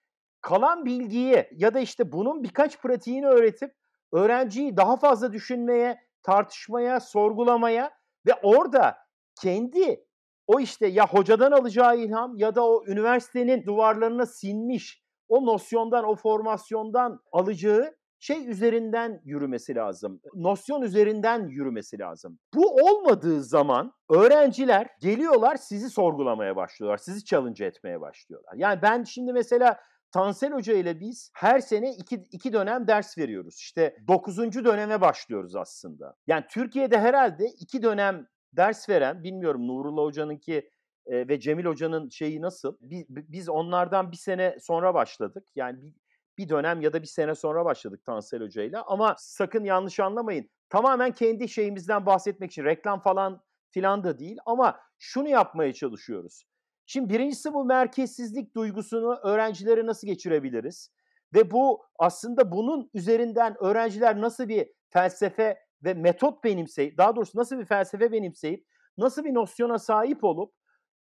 kalan 0.41 0.85
bilgiyi 0.85 1.47
ya 1.51 1.73
da 1.73 1.79
işte 1.79 2.11
bunun 2.11 2.43
birkaç 2.43 2.81
pratiğini 2.81 3.27
öğretip 3.27 3.75
öğrenciyi 4.11 4.77
daha 4.77 4.97
fazla 4.97 5.33
düşünmeye, 5.33 5.99
tartışmaya, 6.23 6.99
sorgulamaya 6.99 7.91
ve 8.27 8.33
orada 8.43 8.97
kendi 9.41 10.07
o 10.47 10.59
işte 10.59 10.87
ya 10.87 11.07
hocadan 11.07 11.51
alacağı 11.51 11.97
ilham 11.97 12.37
ya 12.37 12.55
da 12.55 12.67
o 12.67 12.85
üniversitenin 12.87 13.65
duvarlarına 13.65 14.25
sinmiş 14.25 15.03
o 15.27 15.45
nosyondan, 15.45 16.03
o 16.03 16.15
formasyondan 16.15 17.21
alacağı 17.31 17.96
şey 18.19 18.49
üzerinden 18.49 19.21
yürümesi 19.25 19.75
lazım. 19.75 20.21
Nosyon 20.35 20.81
üzerinden 20.81 21.47
yürümesi 21.47 21.99
lazım. 21.99 22.39
Bu 22.55 22.75
olmadığı 22.75 23.43
zaman 23.43 23.91
öğrenciler 24.09 24.87
geliyorlar 25.01 25.55
sizi 25.55 25.89
sorgulamaya 25.89 26.55
başlıyorlar. 26.55 26.97
Sizi 26.97 27.25
challenge 27.25 27.65
etmeye 27.65 28.01
başlıyorlar. 28.01 28.53
Yani 28.55 28.81
ben 28.81 29.03
şimdi 29.03 29.33
mesela 29.33 29.79
Tansel 30.11 30.53
Hoca 30.53 30.73
ile 30.73 30.99
biz 30.99 31.31
her 31.35 31.59
sene 31.59 31.95
iki, 31.95 32.15
iki 32.31 32.53
dönem 32.53 32.87
ders 32.87 33.17
veriyoruz. 33.17 33.55
İşte 33.55 33.97
dokuzuncu 34.07 34.65
döneme 34.65 35.01
başlıyoruz 35.01 35.55
aslında. 35.55 36.15
Yani 36.27 36.45
Türkiye'de 36.49 36.99
herhalde 36.99 37.45
iki 37.59 37.83
dönem 37.83 38.27
ders 38.53 38.89
veren, 38.89 39.23
bilmiyorum 39.23 39.67
Nurullah 39.67 40.03
Hoca'nınki 40.03 40.71
e, 41.05 41.27
ve 41.27 41.39
Cemil 41.39 41.65
Hoca'nın 41.65 42.09
şeyi 42.09 42.41
nasıl? 42.41 42.77
Biz, 42.81 43.05
biz 43.09 43.49
onlardan 43.49 44.11
bir 44.11 44.17
sene 44.17 44.57
sonra 44.59 44.93
başladık. 44.93 45.47
Yani 45.55 45.81
bir, 45.81 45.93
bir 46.37 46.49
dönem 46.49 46.81
ya 46.81 46.93
da 46.93 47.01
bir 47.01 47.07
sene 47.07 47.35
sonra 47.35 47.65
başladık 47.65 48.05
Tansel 48.05 48.41
Hoca 48.41 48.63
ile. 48.63 48.77
Ama 48.77 49.15
sakın 49.17 49.63
yanlış 49.63 49.99
anlamayın. 49.99 50.49
Tamamen 50.69 51.11
kendi 51.11 51.49
şeyimizden 51.49 52.05
bahsetmek 52.05 52.51
için 52.51 52.63
reklam 52.63 52.99
falan 52.99 53.41
filan 53.69 54.03
da 54.03 54.19
değil. 54.19 54.37
Ama 54.45 54.79
şunu 54.99 55.29
yapmaya 55.29 55.73
çalışıyoruz. 55.73 56.43
Şimdi 56.85 57.13
birincisi 57.13 57.53
bu 57.53 57.65
merkezsizlik 57.65 58.55
duygusunu 58.55 59.15
öğrencilere 59.23 59.85
nasıl 59.85 60.07
geçirebiliriz? 60.07 60.91
Ve 61.33 61.51
bu 61.51 61.85
aslında 61.99 62.51
bunun 62.51 62.89
üzerinden 62.93 63.55
öğrenciler 63.63 64.21
nasıl 64.21 64.47
bir 64.47 64.73
felsefe 64.89 65.59
ve 65.83 65.93
metot 65.93 66.43
benimseyip, 66.43 66.97
daha 66.97 67.15
doğrusu 67.15 67.37
nasıl 67.37 67.59
bir 67.59 67.65
felsefe 67.65 68.11
benimseyip, 68.11 68.67
nasıl 68.97 69.23
bir 69.23 69.33
nosyona 69.33 69.79
sahip 69.79 70.23
olup 70.23 70.53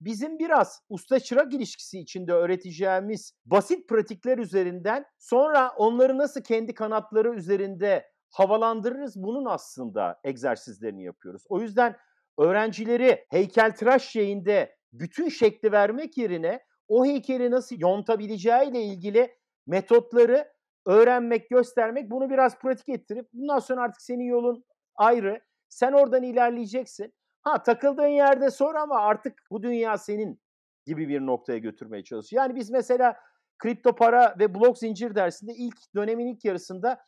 bizim 0.01 0.39
biraz 0.39 0.81
usta 0.89 1.21
çırak 1.21 1.55
ilişkisi 1.55 1.99
içinde 1.99 2.33
öğreteceğimiz 2.33 3.33
basit 3.45 3.89
pratikler 3.89 4.39
üzerinden 4.39 5.05
sonra 5.19 5.73
onları 5.77 6.19
nasıl 6.19 6.41
kendi 6.41 6.75
kanatları 6.75 7.35
üzerinde 7.35 8.07
havalandırırız 8.31 9.17
bunun 9.17 9.45
aslında 9.45 10.21
egzersizlerini 10.25 11.05
yapıyoruz. 11.05 11.45
O 11.49 11.61
yüzden 11.61 11.97
öğrencileri 12.39 13.27
heykeltıraş 13.31 14.09
şeyinde 14.09 14.77
bütün 14.93 15.29
şekli 15.29 15.73
vermek 15.73 16.19
yerine 16.19 16.61
o 16.89 17.07
heykeli 17.07 17.51
nasıl 17.51 17.77
yontabileceğiyle 17.79 18.83
ilgili 18.83 19.35
metotları 19.67 20.53
öğrenmek, 20.87 21.51
göstermek, 21.51 22.11
bunu 22.11 22.31
biraz 22.31 22.59
pratik 22.59 22.89
ettirip 22.89 23.29
bundan 23.33 23.59
sonra 23.59 23.83
artık 23.83 24.03
senin 24.03 24.25
yolun 24.25 24.65
ayrı. 24.97 25.41
Sen 25.69 25.93
oradan 25.93 26.23
ilerleyeceksin. 26.23 27.15
Ha 27.45 27.63
takıldığın 27.63 28.07
yerde 28.07 28.51
sor 28.51 28.75
ama 28.75 29.01
artık 29.01 29.43
bu 29.51 29.63
dünya 29.63 29.99
senin 29.99 30.41
gibi 30.87 31.09
bir 31.09 31.21
noktaya 31.21 31.59
götürmeye 31.59 32.05
çalışıyor. 32.05 32.43
Yani 32.43 32.55
biz 32.55 32.71
mesela 32.71 33.17
kripto 33.59 33.95
para 33.95 34.37
ve 34.39 34.55
blok 34.55 34.79
zincir 34.79 35.15
dersinde 35.15 35.53
ilk 35.55 35.95
dönemin 35.95 36.27
ilk 36.27 36.45
yarısında 36.45 37.01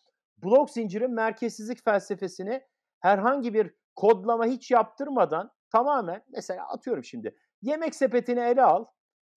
blok 0.45 0.71
zincirin 0.71 1.15
merkezsizlik 1.15 1.85
felsefesini 1.85 2.63
herhangi 3.01 3.55
bir 3.55 3.75
kodlama 3.97 4.47
hiç 4.47 4.71
yaptırmadan 4.71 5.51
tamamen 5.73 6.23
mesela 6.29 6.69
atıyorum 6.69 7.05
şimdi 7.05 7.37
yemek 7.63 7.95
sepetini 7.95 8.41
ele 8.41 8.63
al 8.63 8.85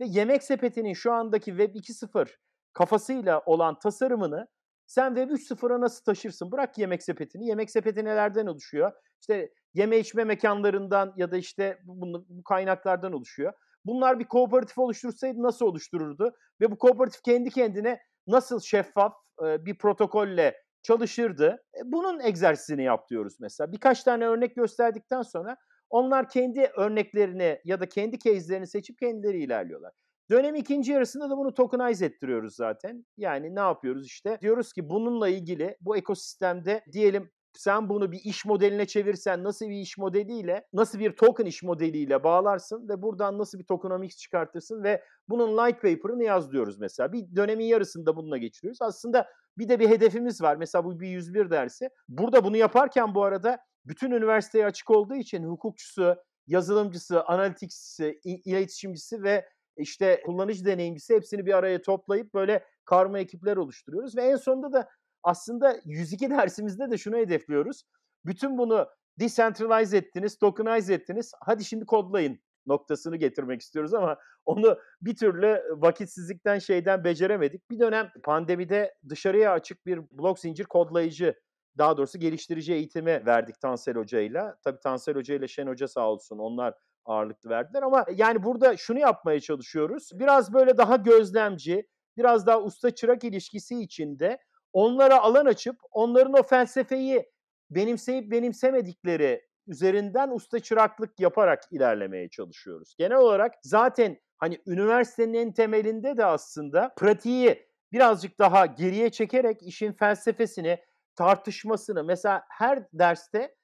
ve 0.02 0.06
yemek 0.08 0.44
sepetinin 0.44 0.94
şu 0.94 1.14
andaki 1.14 1.46
Web 1.46 1.76
2.0 1.76 2.28
kafasıyla 2.74 3.42
olan 3.46 3.80
tasarımını 3.80 4.48
sen 4.88 5.16
Web 5.16 5.30
3.0'a 5.30 5.82
nasıl 5.82 6.04
taşırsın? 6.04 6.52
Bırak 6.52 6.78
yemek 6.78 7.04
sepetini. 7.04 7.48
Yemek 7.48 7.72
sepeti 7.72 8.06
nelerden 8.06 8.46
oluşuyor? 8.48 8.92
İşte 9.22 9.54
yeme 9.74 10.00
içme 10.00 10.24
mekanlarından 10.24 11.14
ya 11.18 11.32
da 11.32 11.38
işte 11.38 11.80
bu, 11.84 12.26
bu 12.30 12.44
kaynaklardan 12.44 13.14
oluşuyor. 13.14 13.54
Bunlar 13.86 14.20
bir 14.20 14.26
kooperatif 14.26 14.78
oluştursaydı 14.78 15.44
nasıl 15.44 15.66
oluştururdu? 15.66 16.36
Ve 16.62 16.72
bu 16.72 16.78
kooperatif 16.78 17.22
kendi 17.22 17.50
kendine 17.50 18.00
nasıl 18.28 18.60
şeffaf 18.60 19.14
bir 19.42 19.78
protokolle 19.78 20.56
çalışırdı? 20.84 21.64
E, 21.80 21.80
bunun 21.86 22.20
egzersizini 22.20 22.84
yap 22.84 23.10
diyoruz 23.10 23.38
mesela. 23.40 23.72
Birkaç 23.72 24.04
tane 24.04 24.28
örnek 24.28 24.56
gösterdikten 24.56 25.22
sonra 25.22 25.58
onlar 25.90 26.30
kendi 26.30 26.72
örneklerini 26.78 27.60
ya 27.66 27.80
da 27.80 27.90
kendi 27.90 28.20
case'lerini 28.20 28.68
seçip 28.68 28.98
kendileri 28.98 29.44
ilerliyorlar. 29.44 29.92
Dönem 30.32 30.56
ikinci 30.56 30.92
yarısında 30.92 31.30
da 31.30 31.38
bunu 31.38 31.54
tokenize 31.54 32.06
ettiriyoruz 32.06 32.56
zaten. 32.56 33.06
Yani 33.18 33.56
ne 33.56 33.60
yapıyoruz 33.60 34.06
işte? 34.06 34.38
Diyoruz 34.42 34.74
ki 34.74 34.90
bununla 34.90 35.30
ilgili 35.30 35.78
bu 35.82 35.98
ekosistemde 35.98 36.84
diyelim 36.92 37.32
sen 37.54 37.90
bunu 37.90 38.12
bir 38.12 38.20
iş 38.24 38.46
modeline 38.46 38.88
çevirsen 38.88 39.44
nasıl 39.44 39.66
bir 39.66 39.76
iş 39.76 39.98
modeliyle, 39.98 40.68
nasıl 40.74 41.00
bir 41.00 41.12
token 41.16 41.46
iş 41.46 41.64
modeliyle 41.64 42.24
bağlarsın 42.24 42.90
ve 42.90 43.02
buradan 43.02 43.38
nasıl 43.38 43.60
bir 43.60 43.64
tokenomics 43.64 44.18
çıkartırsın 44.18 44.84
ve 44.84 45.04
bunun 45.30 45.58
light 45.58 45.82
paper'ını 45.82 46.24
yaz 46.24 46.52
diyoruz 46.52 46.80
mesela. 46.80 47.14
Bir 47.14 47.36
dönemin 47.36 47.66
yarısında 47.66 48.16
bununla 48.16 48.38
geçiriyoruz. 48.38 48.82
Aslında 48.82 49.28
bir 49.58 49.70
de 49.70 49.80
bir 49.80 49.90
hedefimiz 49.90 50.42
var. 50.42 50.56
Mesela 50.56 50.86
bu 50.86 51.00
bir 51.00 51.08
101 51.08 51.50
dersi. 51.50 51.90
Burada 52.10 52.44
bunu 52.44 52.58
yaparken 52.58 53.16
bu 53.16 53.24
arada 53.24 53.58
bütün 53.86 54.12
üniversiteye 54.12 54.66
açık 54.66 54.90
olduğu 54.90 55.16
için 55.16 55.44
hukukçusu, 55.44 56.16
yazılımcısı, 56.48 57.24
analitikçisi, 57.24 58.20
iletişimcisi 58.24 59.24
ve 59.24 59.46
işte 59.78 60.22
kullanıcı 60.26 60.66
deneyimcisi 60.66 61.16
hepsini 61.16 61.46
bir 61.46 61.54
araya 61.54 61.82
toplayıp 61.82 62.34
böyle 62.34 62.66
karma 62.86 63.20
ekipler 63.20 63.58
oluşturuyoruz 63.58 64.18
ve 64.18 64.24
en 64.24 64.36
sonunda 64.36 64.74
da 64.74 64.90
aslında 65.30 65.80
102 65.86 66.30
dersimizde 66.30 66.92
de 66.92 66.98
şunu 66.98 67.18
hedefliyoruz. 67.18 67.84
Bütün 68.26 68.58
bunu 68.58 68.88
decentralize 69.20 69.98
ettiniz, 69.98 70.38
tokenize 70.38 70.94
ettiniz. 70.94 71.32
Hadi 71.42 71.66
şimdi 71.66 71.86
kodlayın 71.86 72.40
noktasını 72.66 73.18
getirmek 73.18 73.62
istiyoruz 73.62 73.94
ama 73.94 74.18
onu 74.46 74.78
bir 75.02 75.16
türlü 75.16 75.64
vakitsizlikten 75.72 76.60
şeyden 76.60 77.04
beceremedik. 77.04 77.70
Bir 77.72 77.80
dönem 77.80 78.12
pandemide 78.24 78.94
dışarıya 79.10 79.52
açık 79.52 79.86
bir 79.86 80.00
blok 80.12 80.40
zincir 80.40 80.66
kodlayıcı 80.66 81.36
daha 81.78 81.98
doğrusu 81.98 82.20
geliştirici 82.20 82.74
eğitimi 82.74 83.26
verdik 83.26 83.60
Tansel 83.60 83.96
Hoca 83.96 84.20
ile. 84.20 84.44
Tabii 84.64 84.80
Tansel 84.80 85.16
Hoca 85.16 85.36
ile 85.36 85.48
Şen 85.48 85.68
Hoca 85.68 85.88
sağ 85.88 86.10
olsun 86.10 86.38
onlar 86.38 86.74
ağırlıklı 87.06 87.50
verdiler 87.50 87.82
ama 87.82 88.06
yani 88.16 88.44
burada 88.44 88.78
şunu 88.78 89.00
yapmaya 89.00 89.40
çalışıyoruz. 89.40 90.10
Biraz 90.14 90.54
böyle 90.54 90.78
daha 90.78 90.96
gözlemci, 90.96 91.88
biraz 92.18 92.48
daha 92.48 92.62
usta 92.62 92.96
çırak 92.96 93.24
ilişkisi 93.24 93.82
içinde 93.82 94.40
onlara 94.74 95.22
alan 95.22 95.46
açıp 95.46 95.78
onların 95.92 96.34
o 96.34 96.44
felsefeyi 96.44 97.32
benimseyip 97.70 98.32
benimsemedikleri 98.32 99.50
üzerinden 99.68 100.30
usta 100.30 100.60
çıraklık 100.60 101.20
yaparak 101.20 101.64
ilerlemeye 101.72 102.30
çalışıyoruz. 102.30 102.96
Genel 102.98 103.18
olarak 103.18 103.54
zaten 103.64 104.18
hani 104.38 104.58
üniversitenin 104.68 105.34
en 105.34 105.52
temelinde 105.52 106.18
de 106.18 106.26
aslında 106.26 106.94
pratiği 106.98 107.70
birazcık 107.92 108.40
daha 108.40 108.66
geriye 108.66 109.10
çekerek 109.10 109.64
işin 109.64 109.94
felsefesini, 109.94 110.78
tartışmasını 111.16 112.04
mesela 112.04 112.44
her 112.50 112.84
derste 112.94 113.56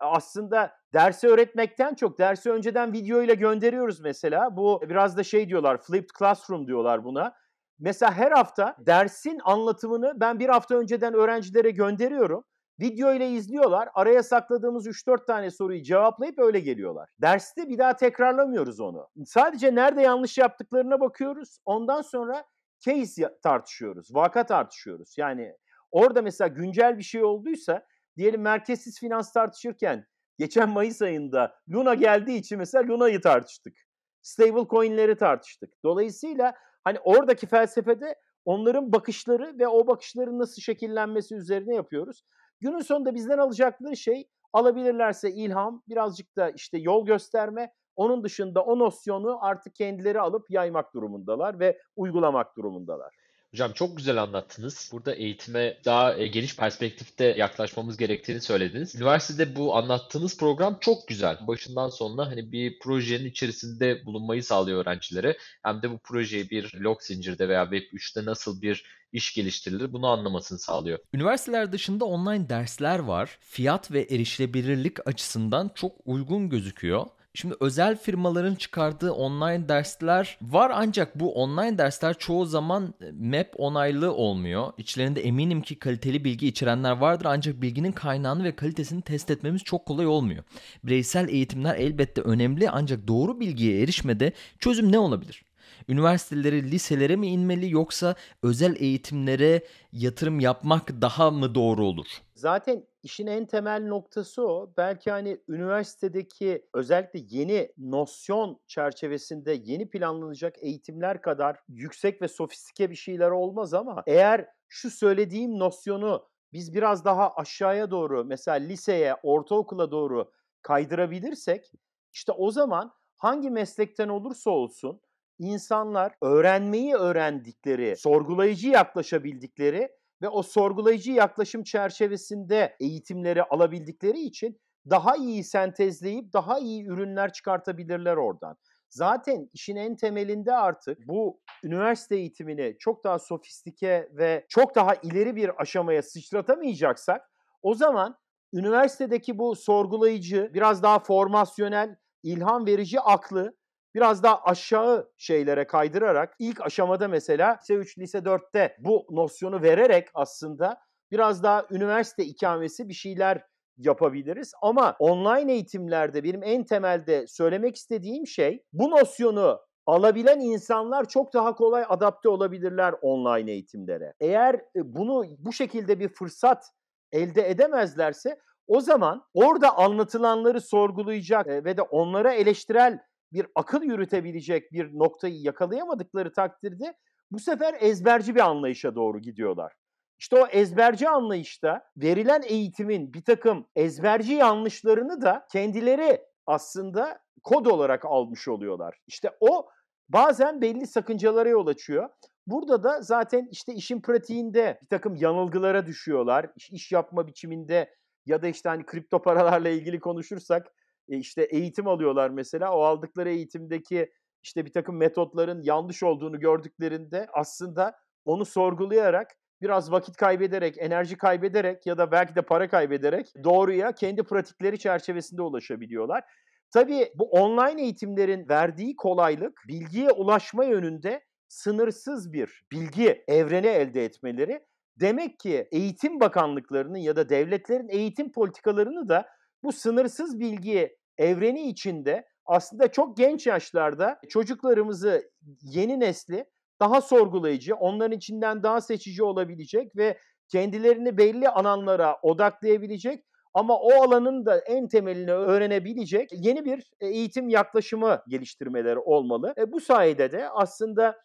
aslında 0.00 0.72
dersi 0.94 1.28
öğretmekten 1.28 1.94
çok 1.94 2.18
dersi 2.18 2.50
önceden 2.50 2.92
video 2.92 3.22
ile 3.22 3.34
gönderiyoruz 3.34 4.00
mesela. 4.00 4.56
Bu 4.56 4.82
biraz 4.88 5.16
da 5.16 5.24
şey 5.24 5.48
diyorlar, 5.48 5.82
flipped 5.82 6.10
classroom 6.18 6.66
diyorlar 6.66 7.04
buna. 7.04 7.34
Mesela 7.78 8.12
her 8.12 8.32
hafta 8.32 8.76
dersin 8.78 9.38
anlatımını 9.44 10.12
ben 10.16 10.38
bir 10.38 10.48
hafta 10.48 10.74
önceden 10.74 11.14
öğrencilere 11.14 11.70
gönderiyorum. 11.70 12.44
Video 12.80 13.12
ile 13.14 13.30
izliyorlar. 13.30 13.88
Araya 13.94 14.22
sakladığımız 14.22 14.86
3-4 14.86 15.26
tane 15.26 15.50
soruyu 15.50 15.82
cevaplayıp 15.82 16.38
öyle 16.38 16.60
geliyorlar. 16.60 17.10
Derste 17.22 17.68
bir 17.68 17.78
daha 17.78 17.96
tekrarlamıyoruz 17.96 18.80
onu. 18.80 19.08
Sadece 19.26 19.74
nerede 19.74 20.02
yanlış 20.02 20.38
yaptıklarına 20.38 21.00
bakıyoruz. 21.00 21.58
Ondan 21.64 22.02
sonra 22.02 22.44
case 22.80 23.38
tartışıyoruz. 23.42 24.14
Vaka 24.14 24.46
tartışıyoruz. 24.46 25.14
Yani 25.18 25.56
orada 25.90 26.22
mesela 26.22 26.48
güncel 26.48 26.98
bir 26.98 27.02
şey 27.02 27.24
olduysa 27.24 27.86
diyelim 28.16 28.42
merkezsiz 28.42 29.00
finans 29.00 29.32
tartışırken 29.32 30.06
geçen 30.38 30.68
Mayıs 30.68 31.02
ayında 31.02 31.54
Luna 31.68 31.94
geldiği 31.94 32.38
için 32.38 32.58
mesela 32.58 32.88
Luna'yı 32.88 33.20
tartıştık. 33.20 33.76
stable 34.22 34.68
coin'leri 34.68 35.16
tartıştık. 35.16 35.70
Dolayısıyla 35.84 36.54
hani 36.84 36.98
oradaki 37.04 37.46
felsefede 37.46 38.14
onların 38.44 38.92
bakışları 38.92 39.58
ve 39.58 39.68
o 39.68 39.86
bakışların 39.86 40.38
nasıl 40.38 40.62
şekillenmesi 40.62 41.34
üzerine 41.34 41.74
yapıyoruz. 41.74 42.22
Günün 42.60 42.80
sonunda 42.80 43.14
bizden 43.14 43.38
alacakları 43.38 43.96
şey 43.96 44.28
alabilirlerse 44.52 45.30
ilham, 45.30 45.82
birazcık 45.88 46.36
da 46.36 46.50
işte 46.50 46.78
yol 46.78 47.06
gösterme. 47.06 47.72
Onun 47.96 48.24
dışında 48.24 48.62
o 48.64 48.78
nosyonu 48.78 49.44
artık 49.44 49.74
kendileri 49.74 50.20
alıp 50.20 50.50
yaymak 50.50 50.94
durumundalar 50.94 51.58
ve 51.60 51.78
uygulamak 51.96 52.56
durumundalar. 52.56 53.14
Hocam 53.54 53.72
çok 53.72 53.96
güzel 53.96 54.22
anlattınız. 54.22 54.90
Burada 54.92 55.14
eğitime 55.14 55.76
daha 55.84 56.14
e, 56.14 56.26
geniş 56.26 56.56
perspektifte 56.56 57.24
yaklaşmamız 57.24 57.96
gerektiğini 57.96 58.40
söylediniz. 58.40 58.94
Üniversitede 58.94 59.56
bu 59.56 59.76
anlattığınız 59.76 60.38
program 60.38 60.78
çok 60.80 61.08
güzel. 61.08 61.38
Başından 61.46 61.88
sonuna 61.88 62.26
hani 62.26 62.52
bir 62.52 62.78
projenin 62.78 63.24
içerisinde 63.24 64.06
bulunmayı 64.06 64.42
sağlıyor 64.42 64.82
öğrencilere. 64.82 65.36
Hem 65.62 65.82
de 65.82 65.90
bu 65.90 65.98
projeyi 65.98 66.50
bir 66.50 66.74
log 66.80 67.02
zincirde 67.02 67.48
veya 67.48 67.64
Web3'te 67.64 68.24
nasıl 68.24 68.62
bir 68.62 68.84
iş 69.12 69.34
geliştirilir 69.34 69.92
bunu 69.92 70.06
anlamasını 70.06 70.58
sağlıyor. 70.58 70.98
Üniversiteler 71.14 71.72
dışında 71.72 72.04
online 72.04 72.48
dersler 72.48 72.98
var. 72.98 73.38
Fiyat 73.40 73.92
ve 73.92 74.02
erişilebilirlik 74.02 75.08
açısından 75.08 75.70
çok 75.74 75.92
uygun 76.04 76.48
gözüküyor. 76.48 77.06
Şimdi 77.36 77.54
özel 77.60 77.96
firmaların 77.96 78.54
çıkardığı 78.54 79.12
online 79.12 79.68
dersler 79.68 80.38
var 80.42 80.72
ancak 80.74 81.20
bu 81.20 81.34
online 81.34 81.78
dersler 81.78 82.18
çoğu 82.18 82.46
zaman 82.46 82.94
e, 83.00 83.10
map 83.10 83.48
onaylı 83.56 84.12
olmuyor. 84.12 84.72
İçlerinde 84.78 85.20
eminim 85.20 85.62
ki 85.62 85.78
kaliteli 85.78 86.24
bilgi 86.24 86.46
içerenler 86.46 86.92
vardır 86.92 87.24
ancak 87.24 87.62
bilginin 87.62 87.92
kaynağını 87.92 88.44
ve 88.44 88.56
kalitesini 88.56 89.02
test 89.02 89.30
etmemiz 89.30 89.64
çok 89.64 89.86
kolay 89.86 90.06
olmuyor. 90.06 90.44
Bireysel 90.84 91.28
eğitimler 91.28 91.74
elbette 91.74 92.20
önemli 92.20 92.70
ancak 92.70 93.08
doğru 93.08 93.40
bilgiye 93.40 93.82
erişmede 93.82 94.32
çözüm 94.58 94.92
ne 94.92 94.98
olabilir? 94.98 95.44
Üniversiteleri 95.88 96.70
liselere 96.70 97.16
mi 97.16 97.26
inmeli 97.26 97.70
yoksa 97.70 98.14
özel 98.42 98.76
eğitimlere 98.78 99.64
yatırım 99.92 100.40
yapmak 100.40 101.02
daha 101.02 101.30
mı 101.30 101.54
doğru 101.54 101.86
olur? 101.86 102.06
Zaten 102.34 102.84
işin 103.04 103.26
en 103.26 103.46
temel 103.46 103.86
noktası 103.86 104.48
o. 104.48 104.74
Belki 104.76 105.10
hani 105.10 105.40
üniversitedeki 105.48 106.68
özellikle 106.74 107.20
yeni 107.28 107.72
nosyon 107.78 108.60
çerçevesinde 108.66 109.52
yeni 109.64 109.90
planlanacak 109.90 110.54
eğitimler 110.62 111.22
kadar 111.22 111.56
yüksek 111.68 112.22
ve 112.22 112.28
sofistike 112.28 112.90
bir 112.90 112.96
şeyler 112.96 113.30
olmaz 113.30 113.74
ama 113.74 114.02
eğer 114.06 114.48
şu 114.68 114.90
söylediğim 114.90 115.58
nosyonu 115.58 116.28
biz 116.52 116.74
biraz 116.74 117.04
daha 117.04 117.34
aşağıya 117.34 117.90
doğru 117.90 118.24
mesela 118.24 118.56
liseye, 118.56 119.14
ortaokula 119.22 119.90
doğru 119.90 120.32
kaydırabilirsek 120.62 121.72
işte 122.12 122.32
o 122.32 122.50
zaman 122.50 122.92
hangi 123.16 123.50
meslekten 123.50 124.08
olursa 124.08 124.50
olsun 124.50 125.00
insanlar 125.38 126.12
öğrenmeyi 126.22 126.94
öğrendikleri, 126.94 127.96
sorgulayıcı 127.96 128.68
yaklaşabildikleri 128.68 129.88
ve 130.24 130.28
o 130.28 130.42
sorgulayıcı 130.42 131.12
yaklaşım 131.12 131.62
çerçevesinde 131.62 132.76
eğitimleri 132.80 133.42
alabildikleri 133.42 134.20
için 134.20 134.60
daha 134.90 135.16
iyi 135.16 135.44
sentezleyip 135.44 136.32
daha 136.32 136.58
iyi 136.58 136.86
ürünler 136.86 137.32
çıkartabilirler 137.32 138.16
oradan. 138.16 138.56
Zaten 138.90 139.50
işin 139.52 139.76
en 139.76 139.96
temelinde 139.96 140.56
artık 140.56 140.98
bu 141.08 141.40
üniversite 141.64 142.16
eğitimini 142.16 142.76
çok 142.78 143.04
daha 143.04 143.18
sofistike 143.18 144.08
ve 144.12 144.46
çok 144.48 144.74
daha 144.74 144.94
ileri 144.94 145.36
bir 145.36 145.62
aşamaya 145.62 146.02
sıçratamayacaksak 146.02 147.30
o 147.62 147.74
zaman 147.74 148.16
üniversitedeki 148.52 149.38
bu 149.38 149.56
sorgulayıcı, 149.56 150.50
biraz 150.54 150.82
daha 150.82 150.98
formasyonel, 150.98 151.96
ilham 152.22 152.66
verici 152.66 153.00
aklı 153.00 153.56
biraz 153.94 154.22
daha 154.22 154.42
aşağı 154.42 155.10
şeylere 155.16 155.66
kaydırarak 155.66 156.34
ilk 156.38 156.60
aşamada 156.60 157.08
mesela 157.08 157.58
lise 157.60 157.74
3, 157.74 157.98
lise 157.98 158.18
4'te 158.18 158.76
bu 158.78 159.06
nosyonu 159.10 159.62
vererek 159.62 160.08
aslında 160.14 160.80
biraz 161.10 161.42
daha 161.42 161.66
üniversite 161.70 162.24
ikamesi 162.24 162.88
bir 162.88 162.94
şeyler 162.94 163.42
yapabiliriz. 163.76 164.52
Ama 164.62 164.96
online 164.98 165.52
eğitimlerde 165.52 166.24
benim 166.24 166.42
en 166.42 166.64
temelde 166.64 167.26
söylemek 167.26 167.76
istediğim 167.76 168.26
şey 168.26 168.64
bu 168.72 168.90
nosyonu 168.90 169.60
alabilen 169.86 170.40
insanlar 170.40 171.08
çok 171.08 171.34
daha 171.34 171.54
kolay 171.54 171.84
adapte 171.88 172.28
olabilirler 172.28 172.94
online 173.02 173.52
eğitimlere. 173.52 174.14
Eğer 174.20 174.54
e, 174.54 174.94
bunu 174.94 175.24
bu 175.38 175.52
şekilde 175.52 176.00
bir 176.00 176.08
fırsat 176.08 176.64
elde 177.12 177.50
edemezlerse 177.50 178.38
o 178.66 178.80
zaman 178.80 179.24
orada 179.34 179.78
anlatılanları 179.78 180.60
sorgulayacak 180.60 181.46
e, 181.46 181.64
ve 181.64 181.76
de 181.76 181.82
onlara 181.82 182.32
eleştirel 182.32 182.98
bir 183.34 183.46
akıl 183.54 183.82
yürütebilecek 183.82 184.72
bir 184.72 184.98
noktayı 184.98 185.40
yakalayamadıkları 185.40 186.32
takdirde 186.32 186.94
bu 187.30 187.38
sefer 187.38 187.76
ezberci 187.80 188.34
bir 188.34 188.40
anlayışa 188.40 188.94
doğru 188.94 189.18
gidiyorlar. 189.18 189.72
İşte 190.18 190.36
o 190.36 190.46
ezberci 190.46 191.08
anlayışta 191.08 191.82
verilen 191.96 192.42
eğitimin 192.42 193.12
bir 193.12 193.24
takım 193.24 193.66
ezberci 193.76 194.32
yanlışlarını 194.32 195.22
da 195.22 195.46
kendileri 195.52 196.20
aslında 196.46 197.18
kod 197.42 197.66
olarak 197.66 198.04
almış 198.04 198.48
oluyorlar. 198.48 198.98
İşte 199.06 199.30
o 199.40 199.68
bazen 200.08 200.60
belli 200.60 200.86
sakıncalara 200.86 201.48
yol 201.48 201.66
açıyor. 201.66 202.08
Burada 202.46 202.82
da 202.82 203.02
zaten 203.02 203.48
işte 203.50 203.74
işin 203.74 204.00
pratiğinde 204.00 204.78
bir 204.82 204.88
takım 204.88 205.16
yanılgılara 205.16 205.86
düşüyorlar. 205.86 206.50
İş, 206.70 206.92
yapma 206.92 207.26
biçiminde 207.26 207.94
ya 208.26 208.42
da 208.42 208.48
işte 208.48 208.68
hani 208.68 208.86
kripto 208.86 209.22
paralarla 209.22 209.68
ilgili 209.68 210.00
konuşursak 210.00 210.72
e, 211.08 211.16
işte 211.16 211.42
eğitim 211.42 211.88
alıyorlar 211.88 212.30
mesela. 212.30 212.72
O 212.76 212.82
aldıkları 212.82 213.30
eğitimdeki 213.30 214.12
işte 214.42 214.64
bir 214.64 214.72
takım 214.72 214.96
metotların 214.96 215.62
yanlış 215.62 216.02
olduğunu 216.02 216.40
gördüklerinde 216.40 217.26
aslında 217.32 217.96
onu 218.24 218.44
sorgulayarak 218.44 219.36
biraz 219.62 219.92
vakit 219.92 220.16
kaybederek, 220.16 220.78
enerji 220.78 221.16
kaybederek 221.16 221.86
ya 221.86 221.98
da 221.98 222.12
belki 222.12 222.34
de 222.34 222.42
para 222.42 222.68
kaybederek 222.68 223.32
doğruya 223.44 223.92
kendi 223.92 224.22
pratikleri 224.22 224.78
çerçevesinde 224.78 225.42
ulaşabiliyorlar. 225.42 226.24
Tabii 226.70 227.12
bu 227.14 227.30
online 227.30 227.82
eğitimlerin 227.82 228.48
verdiği 228.48 228.96
kolaylık 228.96 229.60
bilgiye 229.68 230.10
ulaşma 230.10 230.64
yönünde 230.64 231.24
sınırsız 231.48 232.32
bir 232.32 232.62
bilgi 232.72 233.24
evreni 233.28 233.66
elde 233.66 234.04
etmeleri 234.04 234.60
demek 235.00 235.38
ki 235.38 235.68
eğitim 235.72 236.20
bakanlıklarının 236.20 236.98
ya 236.98 237.16
da 237.16 237.28
devletlerin 237.28 237.88
eğitim 237.88 238.32
politikalarını 238.32 239.08
da 239.08 239.26
bu 239.64 239.72
sınırsız 239.72 240.40
bilgi 240.40 240.96
evreni 241.18 241.68
içinde 241.68 242.26
aslında 242.46 242.92
çok 242.92 243.16
genç 243.16 243.46
yaşlarda 243.46 244.20
çocuklarımızı 244.28 245.30
yeni 245.62 246.00
nesli 246.00 246.44
daha 246.80 247.00
sorgulayıcı, 247.00 247.74
onların 247.74 248.16
içinden 248.16 248.62
daha 248.62 248.80
seçici 248.80 249.22
olabilecek 249.22 249.96
ve 249.96 250.18
kendilerini 250.48 251.18
belli 251.18 251.48
alanlara 251.48 252.18
odaklayabilecek 252.22 253.24
ama 253.54 253.78
o 253.78 253.92
alanın 254.02 254.46
da 254.46 254.58
en 254.58 254.88
temelini 254.88 255.32
öğrenebilecek 255.32 256.30
yeni 256.32 256.64
bir 256.64 256.90
e, 257.00 257.06
eğitim 257.06 257.48
yaklaşımı 257.48 258.22
geliştirmeleri 258.28 258.98
olmalı. 258.98 259.54
E 259.58 259.72
bu 259.72 259.80
sayede 259.80 260.32
de 260.32 260.48
aslında 260.48 261.16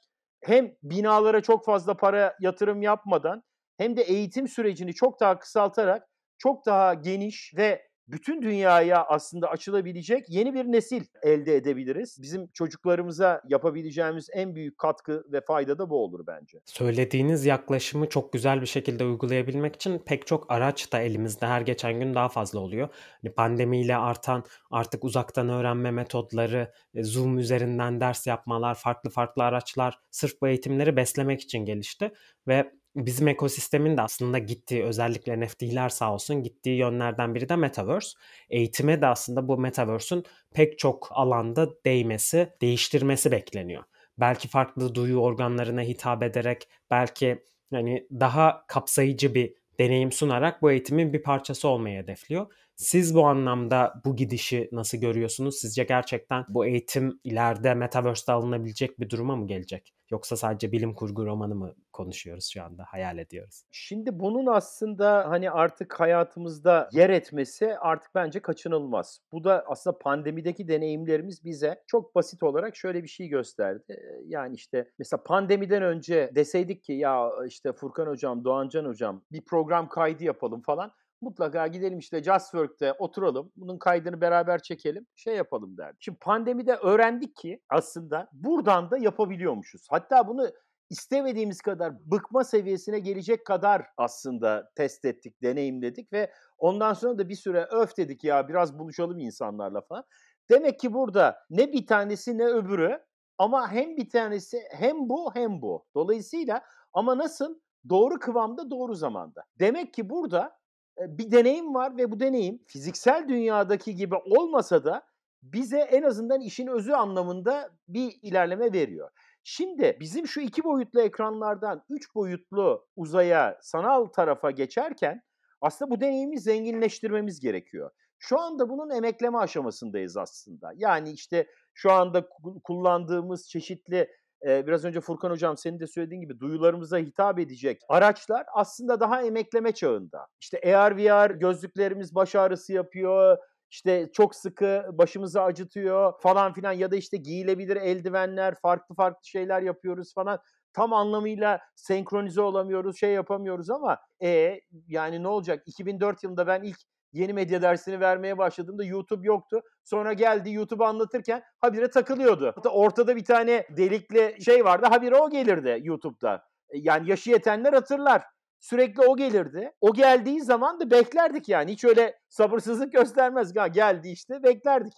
hem 0.44 0.76
binalara 0.84 1.42
çok 1.42 1.66
fazla 1.66 1.98
para 1.98 2.36
yatırım 2.40 2.82
yapmadan 2.82 3.44
hem 3.78 3.98
de 3.98 4.02
eğitim 4.02 4.48
sürecini 4.48 4.94
çok 4.94 5.20
daha 5.20 5.40
kısaltarak 5.40 6.08
çok 6.38 6.66
daha 6.66 6.94
geniş 6.94 7.54
ve 7.58 7.89
bütün 8.12 8.42
dünyaya 8.42 9.04
aslında 9.04 9.50
açılabilecek 9.50 10.26
yeni 10.30 10.54
bir 10.54 10.66
nesil 10.66 11.04
elde 11.22 11.56
edebiliriz. 11.56 12.18
Bizim 12.22 12.48
çocuklarımıza 12.48 13.42
yapabileceğimiz 13.48 14.30
en 14.34 14.56
büyük 14.56 14.78
katkı 14.78 15.24
ve 15.32 15.42
fayda 15.42 15.80
da 15.80 15.90
bu 15.90 16.04
olur 16.04 16.28
bence. 16.28 16.60
Söylediğiniz 16.66 17.46
yaklaşımı 17.46 18.10
çok 18.10 18.34
güzel 18.34 18.62
bir 18.62 18.66
şekilde 18.66 19.06
uygulayabilmek 19.06 19.76
için 19.76 20.00
pek 20.00 20.28
çok 20.28 20.52
araç 20.52 20.92
da 20.92 21.00
elimizde 21.00 21.46
her 21.46 21.62
geçen 21.62 22.00
gün 22.00 22.16
daha 22.16 22.30
fazla 22.30 22.60
oluyor. 22.60 22.90
Hani 23.22 23.34
pandemiyle 23.34 23.98
artan 23.98 24.44
artık 24.72 25.04
uzaktan 25.04 25.50
öğrenme 25.50 25.92
metodları, 25.92 26.72
e, 26.94 27.04
Zoom 27.04 27.38
üzerinden 27.38 28.00
ders 28.00 28.28
yapmalar, 28.28 28.76
farklı 28.76 29.10
farklı 29.10 29.44
araçlar 29.44 30.00
sırf 30.12 30.42
bu 30.42 30.48
eğitimleri 30.48 30.96
beslemek 30.96 31.42
için 31.42 31.60
gelişti 31.60 32.12
ve 32.48 32.72
bizim 32.96 33.28
ekosistemin 33.28 33.98
de 33.98 34.02
aslında 34.02 34.38
gittiği 34.40 34.84
özellikle 34.84 35.40
NFT'ler 35.40 35.90
sağ 35.90 36.14
olsun 36.14 36.44
gittiği 36.44 36.78
yönlerden 36.78 37.36
biri 37.36 37.50
de 37.50 37.56
Metaverse. 37.56 38.10
Eğitime 38.50 39.02
de 39.02 39.08
aslında 39.08 39.48
bu 39.48 39.58
Metaverse'ün 39.58 40.24
pek 40.54 40.80
çok 40.80 41.08
alanda 41.12 41.70
değmesi, 41.86 42.50
değiştirmesi 42.62 43.32
bekleniyor. 43.32 43.84
Belki 44.18 44.48
farklı 44.48 44.96
duyu 44.96 45.18
organlarına 45.20 45.82
hitap 45.82 46.24
ederek, 46.24 46.70
belki 46.92 47.44
hani 47.74 48.08
daha 48.12 48.64
kapsayıcı 48.68 49.36
bir 49.36 49.54
deneyim 49.80 50.12
sunarak 50.12 50.62
bu 50.62 50.72
eğitimin 50.72 51.14
bir 51.14 51.24
parçası 51.24 51.68
olmayı 51.68 52.04
hedefliyor. 52.04 52.54
Siz 52.82 53.16
bu 53.16 53.26
anlamda 53.26 53.94
bu 54.06 54.16
gidişi 54.16 54.70
nasıl 54.72 54.98
görüyorsunuz? 54.98 55.56
Sizce 55.56 55.84
gerçekten 55.84 56.46
bu 56.50 56.66
eğitim 56.66 57.20
ileride 57.24 57.74
Metaverse'de 57.74 58.32
alınabilecek 58.32 59.00
bir 59.00 59.10
duruma 59.10 59.36
mı 59.36 59.48
gelecek? 59.48 59.94
Yoksa 60.12 60.38
sadece 60.38 60.72
bilim 60.72 60.94
kurgu 60.94 61.26
romanı 61.26 61.56
mı 61.56 61.76
konuşuyoruz 61.94 62.50
şu 62.54 62.64
anda, 62.64 62.84
hayal 62.88 63.18
ediyoruz? 63.18 63.64
Şimdi 63.72 64.20
bunun 64.20 64.46
aslında 64.46 65.30
hani 65.30 65.52
artık 65.52 66.00
hayatımızda 66.00 66.90
yer 66.92 67.10
etmesi 67.10 67.78
artık 67.80 68.16
bence 68.16 68.40
kaçınılmaz. 68.40 69.22
Bu 69.32 69.44
da 69.44 69.64
aslında 69.68 69.98
pandemideki 69.98 70.68
deneyimlerimiz 70.68 71.46
bize 71.46 71.84
çok 71.88 72.16
basit 72.16 72.44
olarak 72.44 72.76
şöyle 72.76 73.04
bir 73.04 73.10
şey 73.10 73.28
gösterdi. 73.28 74.00
Yani 74.26 74.56
işte 74.56 74.92
mesela 75.00 75.24
pandemiden 75.24 75.84
önce 75.84 76.32
deseydik 76.36 76.84
ki 76.84 76.94
ya 76.94 77.30
işte 77.48 77.74
Furkan 77.74 78.08
hocam, 78.08 78.44
Doğancan 78.44 78.86
hocam 78.86 79.24
bir 79.32 79.46
program 79.46 79.90
kaydı 79.90 80.24
yapalım 80.24 80.62
falan 80.62 80.92
mutlaka 81.22 81.68
gidelim 81.68 82.00
işte 82.00 82.24
Justwork'te 82.24 82.94
oturalım. 82.94 83.52
Bunun 83.56 83.78
kaydını 83.78 84.22
beraber 84.22 84.62
çekelim. 84.62 85.08
Şey 85.16 85.36
yapalım 85.36 85.78
derdi. 85.78 85.98
Şimdi 86.00 86.18
pandemide 86.20 86.76
öğrendik 86.76 87.36
ki 87.36 87.62
aslında 87.70 88.30
buradan 88.34 88.92
da 88.92 88.98
yapabiliyormuşuz. 88.98 89.88
Hatta 89.90 90.28
bunu 90.28 90.50
istemediğimiz 90.90 91.62
kadar 91.62 91.94
bıkma 92.12 92.44
seviyesine 92.44 93.00
gelecek 93.00 93.46
kadar 93.46 93.86
aslında 93.98 94.72
test 94.76 95.06
ettik, 95.06 95.42
deneyimledik 95.42 96.14
ve 96.14 96.32
ondan 96.58 96.94
sonra 96.94 97.18
da 97.18 97.30
bir 97.30 97.36
süre 97.36 97.68
öf 97.72 97.98
dedik 97.98 98.24
ya 98.24 98.48
biraz 98.48 98.80
buluşalım 98.80 99.20
insanlarla 99.20 99.82
falan. 99.82 100.04
Demek 100.50 100.80
ki 100.80 100.94
burada 100.94 101.38
ne 101.50 101.74
bir 101.74 101.88
tanesi 101.88 102.38
ne 102.38 102.46
öbürü 102.46 103.00
ama 103.38 103.72
hem 103.72 103.98
bir 103.98 104.10
tanesi 104.10 104.60
hem 104.72 105.10
bu 105.10 105.36
hem 105.36 105.62
bu. 105.62 105.86
Dolayısıyla 105.96 106.62
ama 106.94 107.18
nasıl? 107.18 107.60
Doğru 107.90 108.20
kıvamda 108.20 108.72
doğru 108.72 108.96
zamanda. 108.96 109.44
Demek 109.60 109.94
ki 109.94 110.10
burada 110.10 110.59
bir 111.00 111.32
deneyim 111.32 111.74
var 111.76 111.98
ve 111.98 112.12
bu 112.12 112.20
deneyim 112.20 112.60
fiziksel 112.68 113.28
dünyadaki 113.28 113.96
gibi 113.96 114.16
olmasa 114.16 114.84
da 114.84 115.04
bize 115.44 115.80
en 115.80 116.04
azından 116.04 116.42
işin 116.42 116.68
özü 116.68 116.92
anlamında 116.92 117.70
bir 117.88 118.20
ilerleme 118.22 118.74
veriyor. 118.74 119.10
Şimdi 119.44 119.98
bizim 120.00 120.28
şu 120.28 120.42
iki 120.42 120.64
boyutlu 120.64 121.02
ekranlardan 121.02 121.84
üç 121.90 122.16
boyutlu 122.16 122.88
uzaya, 122.96 123.58
sanal 123.62 124.06
tarafa 124.06 124.52
geçerken 124.52 125.24
aslında 125.62 125.92
bu 125.92 126.02
deneyimi 126.02 126.40
zenginleştirmemiz 126.40 127.40
gerekiyor. 127.40 127.92
Şu 128.20 128.40
anda 128.40 128.70
bunun 128.70 128.90
emekleme 128.90 129.38
aşamasındayız 129.38 130.18
aslında. 130.18 130.72
Yani 130.76 131.12
işte 131.12 131.48
şu 131.74 131.92
anda 131.92 132.30
kullandığımız 132.64 133.50
çeşitli 133.50 134.10
biraz 134.44 134.86
önce 134.86 135.02
Furkan 135.02 135.32
Hocam 135.32 135.58
senin 135.58 135.80
de 135.80 135.88
söylediğin 135.88 136.22
gibi 136.22 136.40
duyularımıza 136.40 136.98
hitap 136.98 137.40
edecek 137.40 137.82
araçlar 137.90 138.46
aslında 138.54 139.00
daha 139.00 139.22
emekleme 139.22 139.72
çağında. 139.72 140.28
İşte 140.42 140.78
AR 140.78 140.98
VR 140.98 141.32
gözlüklerimiz 141.32 142.16
baş 142.16 142.36
ağrısı 142.36 142.74
yapıyor, 142.74 143.38
işte 143.72 144.10
çok 144.14 144.36
sıkı 144.36 144.86
başımızı 144.92 145.42
acıtıyor 145.42 146.14
falan 146.22 146.54
filan 146.54 146.72
ya 146.74 146.92
da 146.92 146.96
işte 146.96 147.18
giyilebilir 147.18 147.76
eldivenler, 147.76 148.56
farklı 148.62 148.96
farklı 148.96 149.28
şeyler 149.28 149.62
yapıyoruz 149.62 150.14
falan. 150.14 150.40
Tam 150.74 150.94
anlamıyla 150.94 151.60
senkronize 151.76 152.42
olamıyoruz, 152.42 153.00
şey 153.00 153.12
yapamıyoruz 153.12 153.70
ama 153.70 153.98
e 154.24 154.60
yani 154.88 155.24
ne 155.24 155.28
olacak? 155.28 155.64
2004 155.66 156.24
yılında 156.24 156.48
ben 156.48 156.64
ilk 156.64 156.78
yeni 157.14 157.34
medya 157.34 157.62
dersini 157.62 158.00
vermeye 158.00 158.38
başladığımda 158.38 158.84
YouTube 158.84 159.28
yoktu. 159.28 159.62
Sonra 159.84 160.14
geldi 160.14 160.52
YouTube 160.52 160.86
anlatırken 160.86 161.44
habire 161.60 161.90
takılıyordu. 161.90 162.52
Hatta 162.56 162.70
ortada 162.70 163.16
bir 163.16 163.26
tane 163.26 163.68
delikli 163.78 164.44
şey 164.44 164.66
vardı. 164.66 164.86
Habire 164.90 165.16
o 165.16 165.30
gelirdi 165.30 165.80
YouTube'da. 165.82 166.44
E, 166.70 166.78
yani 166.78 167.10
yaşı 167.10 167.30
yetenler 167.30 167.74
hatırlar. 167.74 168.24
Sürekli 168.60 169.02
o 169.02 169.16
gelirdi. 169.16 169.72
O 169.82 169.94
geldiği 169.94 170.42
zaman 170.42 170.80
da 170.80 170.92
beklerdik 170.92 171.50
yani. 171.50 171.72
Hiç 171.72 171.86
öyle 171.86 172.20
sabırsızlık 172.30 172.94
göstermez. 172.94 173.56
Ha, 173.56 173.68
geldi 173.68 174.10
işte 174.10 174.44
beklerdik. 174.44 174.94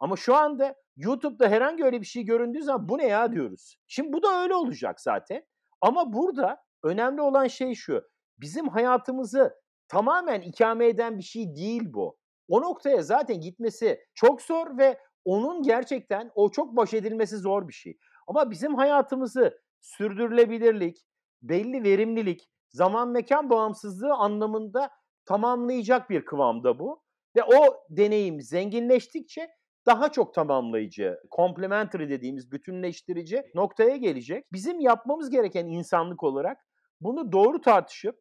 Ama 0.00 0.16
şu 0.16 0.34
anda 0.34 0.74
YouTube'da 0.96 1.48
herhangi 1.48 1.84
öyle 1.84 2.00
bir 2.00 2.06
şey 2.06 2.22
göründüğü 2.22 2.62
zaman 2.62 2.88
bu 2.88 2.98
ne 2.98 3.06
ya 3.06 3.32
diyoruz. 3.32 3.76
Şimdi 3.86 4.12
bu 4.12 4.22
da 4.22 4.42
öyle 4.42 4.54
olacak 4.54 5.00
zaten. 5.00 5.42
Ama 5.80 6.12
burada 6.12 6.56
önemli 6.82 7.22
olan 7.22 7.46
şey 7.46 7.74
şu. 7.74 8.02
Bizim 8.38 8.68
hayatımızı 8.68 9.54
tamamen 9.88 10.40
ikame 10.40 10.86
eden 10.86 11.18
bir 11.18 11.22
şey 11.22 11.54
değil 11.56 11.82
bu. 11.86 12.16
O 12.48 12.60
noktaya 12.62 13.02
zaten 13.02 13.40
gitmesi 13.40 14.00
çok 14.14 14.42
zor 14.42 14.78
ve 14.78 14.98
onun 15.24 15.62
gerçekten 15.62 16.30
o 16.34 16.50
çok 16.50 16.76
baş 16.76 16.94
edilmesi 16.94 17.36
zor 17.36 17.68
bir 17.68 17.72
şey. 17.72 17.98
Ama 18.26 18.50
bizim 18.50 18.74
hayatımızı 18.74 19.58
sürdürülebilirlik, 19.80 21.04
belli 21.42 21.84
verimlilik, 21.84 22.50
zaman 22.70 23.08
mekan 23.08 23.50
bağımsızlığı 23.50 24.14
anlamında 24.14 24.90
tamamlayacak 25.26 26.10
bir 26.10 26.24
kıvamda 26.24 26.78
bu. 26.78 27.02
Ve 27.36 27.42
o 27.44 27.76
deneyim 27.90 28.40
zenginleştikçe 28.40 29.48
daha 29.86 30.12
çok 30.12 30.34
tamamlayıcı, 30.34 31.18
complementary 31.36 32.08
dediğimiz 32.08 32.52
bütünleştirici 32.52 33.42
noktaya 33.54 33.96
gelecek. 33.96 34.52
Bizim 34.52 34.80
yapmamız 34.80 35.30
gereken 35.30 35.66
insanlık 35.66 36.22
olarak 36.22 36.58
bunu 37.00 37.32
doğru 37.32 37.60
tartışıp 37.60 38.18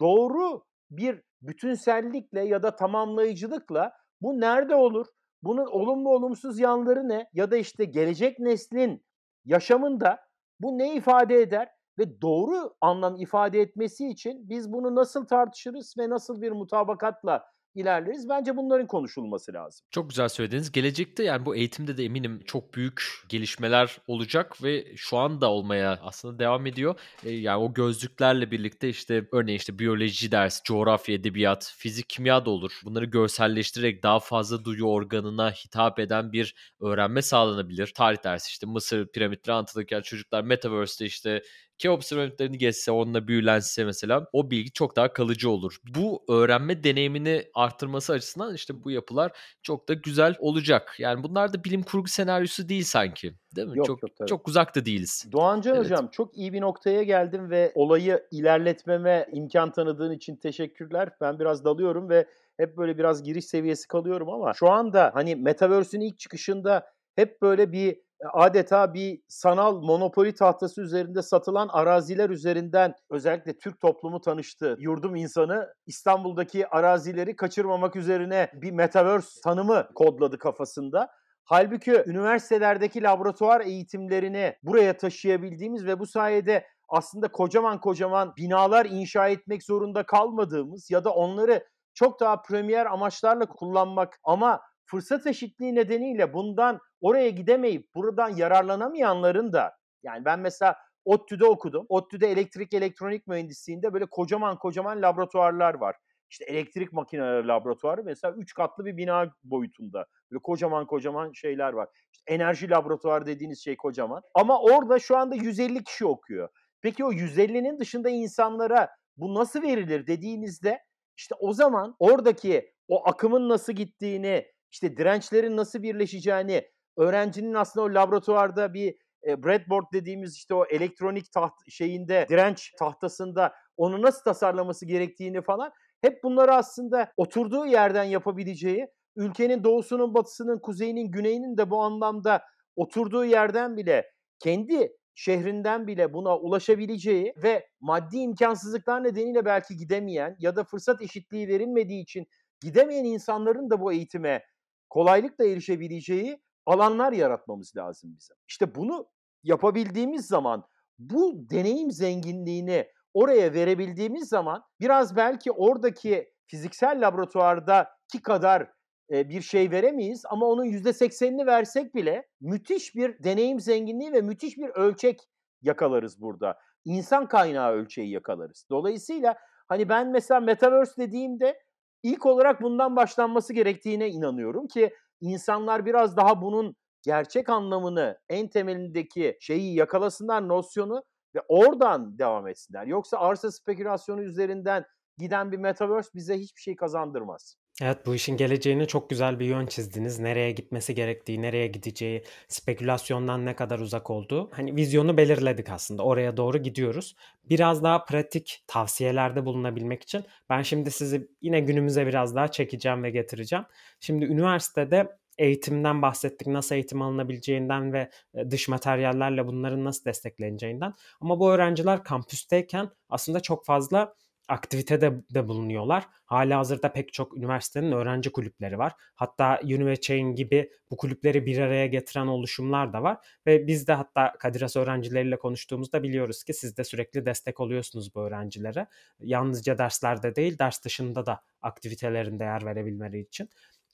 doğru 0.00 0.64
bir 0.90 1.22
bütünsellikle 1.42 2.44
ya 2.44 2.62
da 2.62 2.76
tamamlayıcılıkla 2.76 3.92
bu 4.20 4.40
nerede 4.40 4.74
olur? 4.74 5.06
Bunun 5.42 5.66
olumlu 5.66 6.08
olumsuz 6.08 6.58
yanları 6.58 7.08
ne? 7.08 7.28
Ya 7.32 7.50
da 7.50 7.56
işte 7.56 7.84
gelecek 7.84 8.38
neslin 8.38 9.04
yaşamında 9.44 10.18
bu 10.60 10.78
ne 10.78 10.94
ifade 10.94 11.40
eder? 11.40 11.68
Ve 11.98 12.20
doğru 12.20 12.74
anlam 12.80 13.16
ifade 13.16 13.60
etmesi 13.60 14.08
için 14.08 14.48
biz 14.48 14.72
bunu 14.72 14.94
nasıl 14.94 15.26
tartışırız 15.26 15.94
ve 15.98 16.10
nasıl 16.10 16.42
bir 16.42 16.52
mutabakatla 16.52 17.44
ilerleriz. 17.74 18.28
Bence 18.28 18.56
bunların 18.56 18.86
konuşulması 18.86 19.52
lazım. 19.52 19.86
Çok 19.90 20.10
güzel 20.10 20.28
söylediniz. 20.28 20.72
Gelecekte 20.72 21.24
yani 21.24 21.46
bu 21.46 21.56
eğitimde 21.56 21.96
de 21.96 22.04
eminim 22.04 22.40
çok 22.46 22.74
büyük 22.74 23.02
gelişmeler 23.28 23.98
olacak 24.06 24.62
ve 24.62 24.96
şu 24.96 25.16
anda 25.18 25.50
olmaya 25.50 25.98
aslında 26.02 26.38
devam 26.38 26.66
ediyor. 26.66 26.94
E, 27.24 27.30
yani 27.30 27.62
o 27.62 27.74
gözlüklerle 27.74 28.50
birlikte 28.50 28.88
işte 28.88 29.28
örneğin 29.32 29.58
işte 29.58 29.78
biyoloji 29.78 30.32
dersi, 30.32 30.62
coğrafya, 30.64 31.14
edebiyat, 31.14 31.74
fizik, 31.78 32.08
kimya 32.08 32.44
da 32.44 32.50
olur. 32.50 32.80
Bunları 32.84 33.04
görselleştirerek 33.04 34.02
daha 34.02 34.20
fazla 34.20 34.64
duyu 34.64 34.84
organına 34.84 35.50
hitap 35.50 35.98
eden 35.98 36.32
bir 36.32 36.54
öğrenme 36.80 37.22
sağlanabilir. 37.22 37.92
Tarih 37.96 38.24
dersi 38.24 38.48
işte 38.48 38.66
Mısır 38.66 39.06
piramitleri 39.06 39.54
anlatılırken 39.54 40.02
çocuklar 40.02 40.42
Metaverse'de 40.42 41.06
işte 41.06 41.42
Keops 41.80 42.10
piramitlerini 42.10 42.58
geçse, 42.58 42.90
onunla 42.90 43.28
büyülense 43.28 43.84
mesela 43.84 44.26
o 44.32 44.50
bilgi 44.50 44.72
çok 44.72 44.96
daha 44.96 45.12
kalıcı 45.12 45.50
olur. 45.50 45.76
Bu 45.94 46.24
öğrenme 46.28 46.84
deneyimini 46.84 47.44
arttırması 47.54 48.12
açısından 48.12 48.54
işte 48.54 48.84
bu 48.84 48.90
yapılar 48.90 49.32
çok 49.62 49.88
da 49.88 49.94
güzel 49.94 50.36
olacak. 50.38 50.94
Yani 50.98 51.22
bunlar 51.22 51.52
da 51.52 51.64
bilim 51.64 51.82
kurgu 51.82 52.08
senaryosu 52.08 52.68
değil 52.68 52.84
sanki. 52.84 53.34
Değil 53.56 53.68
mi? 53.68 53.78
Yok, 53.78 53.86
çok 53.86 54.02
yok, 54.02 54.16
tabii. 54.16 54.28
çok 54.28 54.48
uzakta 54.48 54.84
değiliz. 54.84 55.26
Doğancan 55.32 55.74
Evet. 55.74 55.84
Hocam 55.84 56.08
çok 56.12 56.36
iyi 56.36 56.52
bir 56.52 56.60
noktaya 56.60 57.02
geldim 57.02 57.50
ve 57.50 57.72
olayı 57.74 58.26
ilerletmeme 58.30 59.26
imkan 59.32 59.72
tanıdığın 59.72 60.12
için 60.12 60.36
teşekkürler. 60.36 61.08
Ben 61.20 61.38
biraz 61.38 61.64
dalıyorum 61.64 62.08
ve 62.08 62.26
hep 62.56 62.76
böyle 62.76 62.98
biraz 62.98 63.22
giriş 63.22 63.44
seviyesi 63.44 63.88
kalıyorum 63.88 64.28
ama 64.28 64.52
şu 64.54 64.70
anda 64.70 65.10
hani 65.14 65.36
Metaverse'ün 65.36 66.00
ilk 66.00 66.18
çıkışında 66.18 66.92
hep 67.16 67.42
böyle 67.42 67.72
bir 67.72 68.09
adeta 68.32 68.94
bir 68.94 69.22
sanal 69.28 69.80
monopoli 69.80 70.34
tahtası 70.34 70.82
üzerinde 70.82 71.22
satılan 71.22 71.68
araziler 71.72 72.30
üzerinden 72.30 72.94
özellikle 73.10 73.58
Türk 73.58 73.80
toplumu 73.80 74.20
tanıştı. 74.20 74.76
Yurdum 74.78 75.16
insanı 75.16 75.74
İstanbul'daki 75.86 76.68
arazileri 76.68 77.36
kaçırmamak 77.36 77.96
üzerine 77.96 78.50
bir 78.54 78.70
metaverse 78.70 79.40
tanımı 79.44 79.88
kodladı 79.94 80.38
kafasında. 80.38 81.08
Halbuki 81.44 82.02
üniversitelerdeki 82.06 83.02
laboratuvar 83.02 83.60
eğitimlerini 83.60 84.56
buraya 84.62 84.96
taşıyabildiğimiz 84.96 85.86
ve 85.86 85.98
bu 85.98 86.06
sayede 86.06 86.66
aslında 86.88 87.28
kocaman 87.28 87.80
kocaman 87.80 88.32
binalar 88.36 88.86
inşa 88.86 89.28
etmek 89.28 89.62
zorunda 89.62 90.02
kalmadığımız 90.02 90.90
ya 90.90 91.04
da 91.04 91.10
onları 91.10 91.64
çok 91.94 92.20
daha 92.20 92.42
premier 92.42 92.86
amaçlarla 92.86 93.46
kullanmak 93.46 94.20
ama 94.24 94.60
fırsat 94.90 95.26
eşitliği 95.26 95.74
nedeniyle 95.74 96.32
bundan 96.32 96.78
oraya 97.00 97.30
gidemeyip 97.30 97.94
buradan 97.94 98.28
yararlanamayanların 98.28 99.52
da 99.52 99.72
yani 100.02 100.24
ben 100.24 100.40
mesela 100.40 100.76
ODTÜ'de 101.04 101.44
okudum. 101.44 101.86
ODTÜ'de 101.88 102.30
elektrik 102.30 102.74
elektronik 102.74 103.26
mühendisliğinde 103.26 103.92
böyle 103.92 104.06
kocaman 104.06 104.58
kocaman 104.58 105.02
laboratuvarlar 105.02 105.74
var. 105.74 105.96
İşte 106.30 106.44
elektrik 106.44 106.92
makineleri 106.92 107.48
laboratuvarı 107.48 108.04
mesela 108.04 108.34
3 108.34 108.54
katlı 108.54 108.84
bir 108.84 108.96
bina 108.96 109.32
boyutunda. 109.44 110.06
Böyle 110.30 110.42
kocaman 110.42 110.86
kocaman 110.86 111.32
şeyler 111.32 111.72
var. 111.72 111.88
İşte 112.12 112.34
enerji 112.34 112.70
laboratuvarı 112.70 113.26
dediğiniz 113.26 113.64
şey 113.64 113.76
kocaman. 113.76 114.22
Ama 114.34 114.60
orada 114.60 114.98
şu 114.98 115.16
anda 115.16 115.34
150 115.34 115.84
kişi 115.84 116.06
okuyor. 116.06 116.48
Peki 116.82 117.04
o 117.04 117.12
150'nin 117.12 117.78
dışında 117.78 118.10
insanlara 118.10 118.88
bu 119.16 119.34
nasıl 119.34 119.62
verilir 119.62 120.06
dediğinizde 120.06 120.78
işte 121.16 121.34
o 121.38 121.52
zaman 121.52 121.96
oradaki 121.98 122.72
o 122.88 123.08
akımın 123.08 123.48
nasıl 123.48 123.72
gittiğini, 123.72 124.46
işte 124.72 124.96
dirençlerin 124.96 125.56
nasıl 125.56 125.82
birleşeceğini, 125.82 126.68
öğrencinin 126.96 127.54
aslında 127.54 127.86
o 127.86 127.94
laboratuvarda 127.94 128.74
bir 128.74 128.94
e, 129.26 129.42
breadboard 129.42 129.84
dediğimiz 129.92 130.36
işte 130.36 130.54
o 130.54 130.64
elektronik 130.64 131.32
taht 131.32 131.52
şeyinde 131.68 132.26
direnç 132.28 132.72
tahtasında 132.78 133.52
onu 133.76 134.02
nasıl 134.02 134.22
tasarlaması 134.24 134.86
gerektiğini 134.86 135.42
falan 135.42 135.72
hep 136.02 136.22
bunları 136.22 136.54
aslında 136.54 137.12
oturduğu 137.16 137.66
yerden 137.66 138.04
yapabileceği, 138.04 138.86
ülkenin 139.16 139.64
doğusunun, 139.64 140.14
batısının, 140.14 140.58
kuzeyinin, 140.58 141.10
güneyinin 141.10 141.56
de 141.56 141.70
bu 141.70 141.82
anlamda 141.82 142.42
oturduğu 142.76 143.24
yerden 143.24 143.76
bile 143.76 144.10
kendi 144.38 144.92
şehrinden 145.14 145.86
bile 145.86 146.12
buna 146.12 146.38
ulaşabileceği 146.38 147.34
ve 147.42 147.68
maddi 147.80 148.16
imkansızlıklar 148.16 149.04
nedeniyle 149.04 149.44
belki 149.44 149.76
gidemeyen 149.76 150.36
ya 150.38 150.56
da 150.56 150.64
fırsat 150.64 151.02
eşitliği 151.02 151.48
verilmediği 151.48 152.02
için 152.02 152.26
gidemeyen 152.60 153.04
insanların 153.04 153.70
da 153.70 153.80
bu 153.80 153.92
eğitime 153.92 154.42
kolaylıkla 154.90 155.44
erişebileceği 155.44 156.40
alanlar 156.66 157.12
yaratmamız 157.12 157.76
lazım 157.76 158.16
bizim. 158.18 158.36
İşte 158.48 158.74
bunu 158.74 159.06
yapabildiğimiz 159.42 160.26
zaman 160.26 160.64
bu 160.98 161.50
deneyim 161.50 161.90
zenginliğini 161.90 162.86
oraya 163.14 163.52
verebildiğimiz 163.52 164.28
zaman 164.28 164.62
biraz 164.80 165.16
belki 165.16 165.52
oradaki 165.52 166.32
fiziksel 166.46 167.06
laboratuvardaki 167.06 168.22
kadar 168.22 168.70
bir 169.10 169.40
şey 169.40 169.70
veremeyiz 169.70 170.22
ama 170.30 170.46
onun 170.46 170.64
%80'ini 170.64 171.46
versek 171.46 171.94
bile 171.94 172.28
müthiş 172.40 172.94
bir 172.94 173.24
deneyim 173.24 173.60
zenginliği 173.60 174.12
ve 174.12 174.20
müthiş 174.20 174.58
bir 174.58 174.68
ölçek 174.68 175.20
yakalarız 175.62 176.20
burada. 176.20 176.58
İnsan 176.84 177.28
kaynağı 177.28 177.72
ölçeği 177.72 178.10
yakalarız. 178.10 178.66
Dolayısıyla 178.70 179.36
hani 179.68 179.88
ben 179.88 180.10
mesela 180.10 180.40
metaverse 180.40 181.02
dediğimde 181.02 181.58
ilk 182.02 182.26
olarak 182.26 182.62
bundan 182.62 182.96
başlanması 182.96 183.52
gerektiğine 183.52 184.08
inanıyorum 184.08 184.68
ki 184.68 184.94
insanlar 185.20 185.86
biraz 185.86 186.16
daha 186.16 186.42
bunun 186.42 186.76
gerçek 187.02 187.48
anlamını, 187.48 188.18
en 188.28 188.48
temelindeki 188.48 189.36
şeyi 189.40 189.74
yakalasınlar 189.74 190.48
nosyonu 190.48 191.02
ve 191.34 191.40
oradan 191.48 192.18
devam 192.18 192.48
etsinler. 192.48 192.86
Yoksa 192.86 193.18
arsa 193.18 193.52
spekülasyonu 193.52 194.22
üzerinden 194.22 194.84
giden 195.20 195.52
bir 195.52 195.56
metaverse 195.56 196.10
bize 196.14 196.38
hiçbir 196.38 196.60
şey 196.60 196.76
kazandırmaz. 196.76 197.56
Evet 197.82 198.06
bu 198.06 198.14
işin 198.14 198.36
geleceğini 198.36 198.86
çok 198.86 199.10
güzel 199.10 199.38
bir 199.38 199.46
yön 199.46 199.66
çizdiniz. 199.66 200.18
Nereye 200.18 200.50
gitmesi 200.50 200.94
gerektiği, 200.94 201.42
nereye 201.42 201.66
gideceği, 201.66 202.24
spekülasyondan 202.48 203.46
ne 203.46 203.56
kadar 203.56 203.78
uzak 203.78 204.10
olduğu. 204.10 204.50
Hani 204.52 204.76
vizyonu 204.76 205.16
belirledik 205.16 205.70
aslında. 205.70 206.02
Oraya 206.02 206.36
doğru 206.36 206.58
gidiyoruz. 206.58 207.16
Biraz 207.44 207.82
daha 207.82 208.04
pratik 208.04 208.64
tavsiyelerde 208.66 209.44
bulunabilmek 209.44 210.02
için 210.02 210.24
ben 210.50 210.62
şimdi 210.62 210.90
sizi 210.90 211.28
yine 211.40 211.60
günümüze 211.60 212.06
biraz 212.06 212.34
daha 212.34 212.48
çekeceğim 212.48 213.02
ve 213.02 213.10
getireceğim. 213.10 213.64
Şimdi 214.00 214.24
üniversitede 214.24 215.20
eğitimden 215.38 216.02
bahsettik. 216.02 216.46
Nasıl 216.46 216.74
eğitim 216.74 217.02
alınabileceğinden 217.02 217.92
ve 217.92 218.10
dış 218.50 218.68
materyallerle 218.68 219.46
bunların 219.46 219.84
nasıl 219.84 220.04
destekleneceğinden. 220.04 220.92
Ama 221.20 221.40
bu 221.40 221.52
öğrenciler 221.52 222.04
kampüsteyken 222.04 222.90
aslında 223.08 223.40
çok 223.40 223.64
fazla 223.66 224.14
aktivitede 224.50 225.12
de 225.34 225.48
bulunuyorlar. 225.48 226.06
Hala 226.24 226.58
hazırda 226.58 226.92
pek 226.92 227.12
çok 227.12 227.36
üniversitenin 227.36 227.92
öğrenci 227.92 228.32
kulüpleri 228.32 228.78
var. 228.78 228.92
Hatta 229.14 229.60
Univechain 229.64 230.34
gibi 230.34 230.70
bu 230.90 230.96
kulüpleri 230.96 231.46
bir 231.46 231.58
araya 231.58 231.86
getiren 231.86 232.26
oluşumlar 232.26 232.92
da 232.92 233.02
var. 233.02 233.18
Ve 233.46 233.66
biz 233.66 233.88
de 233.88 233.92
hatta 233.92 234.32
Kadiras 234.38 234.76
öğrencileriyle 234.76 235.38
konuştuğumuzda 235.38 236.02
biliyoruz 236.02 236.44
ki 236.44 236.54
siz 236.54 236.76
de 236.76 236.84
sürekli 236.84 237.26
destek 237.26 237.60
oluyorsunuz 237.60 238.14
bu 238.14 238.20
öğrencilere. 238.20 238.86
Yalnızca 239.20 239.78
derslerde 239.78 240.34
değil 240.34 240.58
ders 240.58 240.84
dışında 240.84 241.26
da 241.26 241.40
aktivitelerin 241.62 242.38
değer 242.38 242.66
verebilmeleri 242.66 243.20
için. 243.20 243.48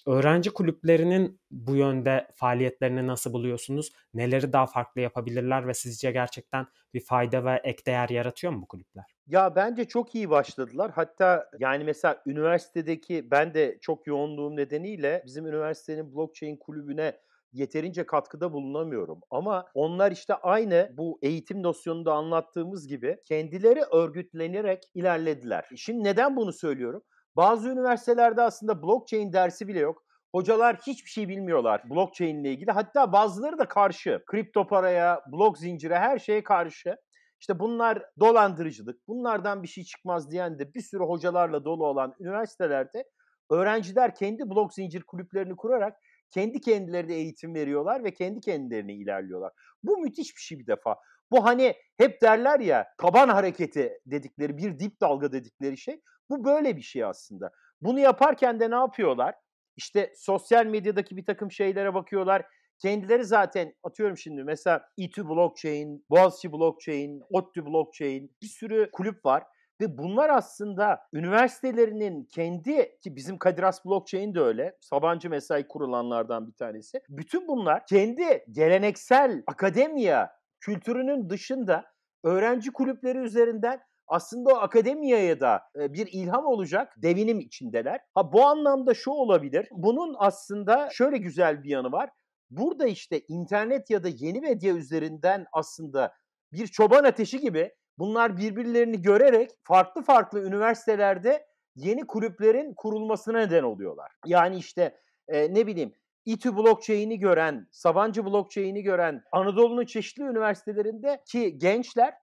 Öğrenci 0.07 0.51
kulüplerinin 0.51 1.41
bu 1.51 1.77
yönde 1.77 2.29
faaliyetlerini 2.35 3.07
nasıl 3.07 3.33
buluyorsunuz? 3.33 3.93
Neleri 4.15 4.53
daha 4.53 4.67
farklı 4.67 5.01
yapabilirler 5.01 5.69
ve 5.69 5.75
sizce 5.75 6.11
gerçekten 6.11 6.67
bir 6.95 7.01
fayda 7.01 7.45
ve 7.45 7.61
ek 7.65 7.83
değer 7.87 8.09
yaratıyor 8.09 8.53
mu 8.53 8.63
bu 8.63 8.67
kulüpler? 8.69 9.17
Ya 9.27 9.57
bence 9.57 9.85
çok 9.85 10.15
iyi 10.15 10.31
başladılar. 10.31 10.91
Hatta 10.95 11.51
yani 11.59 11.85
mesela 11.85 12.23
üniversitedeki 12.27 13.31
ben 13.31 13.55
de 13.55 13.79
çok 13.81 14.07
yoğunluğum 14.07 14.57
nedeniyle 14.57 15.23
bizim 15.27 15.47
üniversitenin 15.47 16.15
blockchain 16.15 16.57
kulübüne 16.57 17.21
yeterince 17.53 18.07
katkıda 18.07 18.53
bulunamıyorum. 18.53 19.21
Ama 19.31 19.67
onlar 19.75 20.13
işte 20.13 20.35
aynı 20.35 20.91
bu 20.97 21.19
eğitim 21.23 21.63
nosyonunda 21.63 22.13
anlattığımız 22.15 22.89
gibi 22.89 23.19
kendileri 23.25 23.81
örgütlenerek 23.93 24.83
ilerlediler. 24.95 25.69
Şimdi 25.77 26.05
neden 26.05 26.37
bunu 26.37 26.53
söylüyorum? 26.53 27.03
Bazı 27.37 27.69
üniversitelerde 27.69 28.43
aslında 28.43 28.83
blockchain 28.83 29.33
dersi 29.33 29.69
bile 29.69 29.79
yok. 29.81 30.03
Hocalar 30.33 30.77
hiçbir 30.87 31.11
şey 31.11 31.29
bilmiyorlar 31.29 31.91
blockchain 31.91 32.45
ile 32.45 32.51
ilgili. 32.51 32.71
Hatta 32.71 33.13
bazıları 33.13 33.59
da 33.59 33.69
karşı. 33.69 34.23
Kripto 34.27 34.67
paraya, 34.67 35.23
blok 35.33 35.59
zincire 35.59 35.99
her 35.99 36.19
şeye 36.19 36.43
karşı. 36.43 36.97
İşte 37.41 37.59
bunlar 37.59 38.03
dolandırıcılık, 38.21 39.09
bunlardan 39.09 39.63
bir 39.63 39.69
şey 39.69 39.85
çıkmaz 39.85 40.31
diyen 40.31 40.59
de 40.59 40.75
bir 40.75 40.81
sürü 40.81 41.05
hocalarla 41.05 41.65
dolu 41.65 41.87
olan 41.87 42.15
üniversitelerde 42.21 43.05
öğrenciler 43.51 44.15
kendi 44.15 44.51
blok 44.51 44.75
zincir 44.75 45.03
kulüplerini 45.03 45.57
kurarak 45.57 45.97
kendi 46.31 46.61
kendilerine 46.61 47.15
eğitim 47.15 47.55
veriyorlar 47.55 48.05
ve 48.05 48.15
kendi 48.15 48.41
kendilerine 48.41 48.95
ilerliyorlar. 48.95 49.53
Bu 49.83 49.99
müthiş 49.99 50.37
bir 50.37 50.41
şey 50.41 50.59
bir 50.59 50.67
defa. 50.67 50.97
Bu 51.31 51.45
hani 51.45 51.75
hep 51.99 52.23
derler 52.23 52.61
ya 52.61 52.87
taban 52.99 53.29
hareketi 53.29 53.99
dedikleri 54.07 54.59
bir 54.59 54.79
dip 54.79 55.01
dalga 55.01 55.33
dedikleri 55.33 55.79
şey. 55.79 56.01
Bu 56.31 56.45
böyle 56.45 56.77
bir 56.77 56.83
şey 56.83 57.05
aslında. 57.05 57.51
Bunu 57.81 58.01
yaparken 58.01 58.61
de 58.61 58.71
ne 58.71 58.75
yapıyorlar? 58.75 59.35
İşte 59.77 60.13
sosyal 60.17 60.67
medyadaki 60.67 61.17
bir 61.17 61.25
takım 61.25 61.53
şeylere 61.53 61.95
bakıyorlar. 61.95 62.47
Kendileri 62.79 63.25
zaten 63.25 63.73
atıyorum 63.83 64.19
şimdi 64.19 64.45
mesela 64.45 64.89
İTÜ 64.97 65.29
Blockchain, 65.29 66.05
Boğaziçi 66.11 66.53
Blockchain, 66.53 67.23
ODTÜ 67.31 67.67
Blockchain 67.67 68.37
bir 68.43 68.47
sürü 68.47 68.91
kulüp 68.93 69.25
var. 69.25 69.43
Ve 69.81 69.99
bunlar 69.99 70.31
aslında 70.31 71.01
üniversitelerinin 71.13 72.25
kendi 72.25 72.99
ki 73.03 73.17
bizim 73.17 73.39
Kadir 73.39 73.63
Has 73.63 73.85
Blockchain 73.85 74.35
de 74.35 74.41
öyle. 74.41 74.77
Sabancı 74.81 75.31
Mesai 75.31 75.69
kurulanlardan 75.69 76.47
bir 76.47 76.55
tanesi. 76.55 77.01
Bütün 77.09 77.49
bunlar 77.49 77.87
kendi 77.87 78.45
geleneksel 78.51 79.43
akademiya 79.47 80.33
kültürünün 80.61 81.31
dışında 81.31 81.85
öğrenci 82.25 82.73
kulüpleri 82.73 83.19
üzerinden 83.19 83.81
aslında 84.09 84.55
o 84.55 84.57
akademiyaya 84.57 85.41
da 85.41 85.63
bir 85.77 86.07
ilham 86.13 86.47
olacak 86.47 86.95
devinim 86.97 87.41
içindeler. 87.41 88.01
Ha 88.15 88.33
bu 88.33 88.45
anlamda 88.45 88.95
şu 88.95 89.11
olabilir. 89.11 89.69
Bunun 89.71 90.15
aslında 90.19 90.89
şöyle 90.93 91.19
güzel 91.19 91.63
bir 91.63 91.71
yanı 91.71 91.93
var. 91.93 92.11
Burada 92.51 92.87
işte 92.87 93.21
internet 93.29 93.91
ya 93.91 94.05
da 94.05 94.09
yeni 94.09 94.41
medya 94.41 94.75
üzerinden 94.75 95.47
aslında 95.53 96.15
bir 96.53 96.67
çoban 96.67 97.05
ateşi 97.05 97.41
gibi 97.41 97.75
bunlar 97.99 98.37
birbirlerini 98.37 99.03
görerek 99.03 99.51
farklı 99.63 100.03
farklı 100.03 100.47
üniversitelerde 100.47 101.47
yeni 101.77 102.07
kulüplerin 102.07 102.75
kurulmasına 102.77 103.39
neden 103.39 103.63
oluyorlar. 103.63 104.13
Yani 104.27 104.57
işte 104.57 105.01
e, 105.29 105.55
ne 105.55 105.67
bileyim 105.67 105.93
İTÜ 106.27 106.57
blockchain'i 106.57 107.19
gören, 107.19 107.69
Sabancı 107.71 108.25
blockchain'i 108.25 108.83
gören 108.83 109.23
Anadolu'nun 109.33 109.85
çeşitli 109.85 110.23
üniversitelerinde 110.23 111.23
ki 111.27 111.59
gençler 111.59 112.15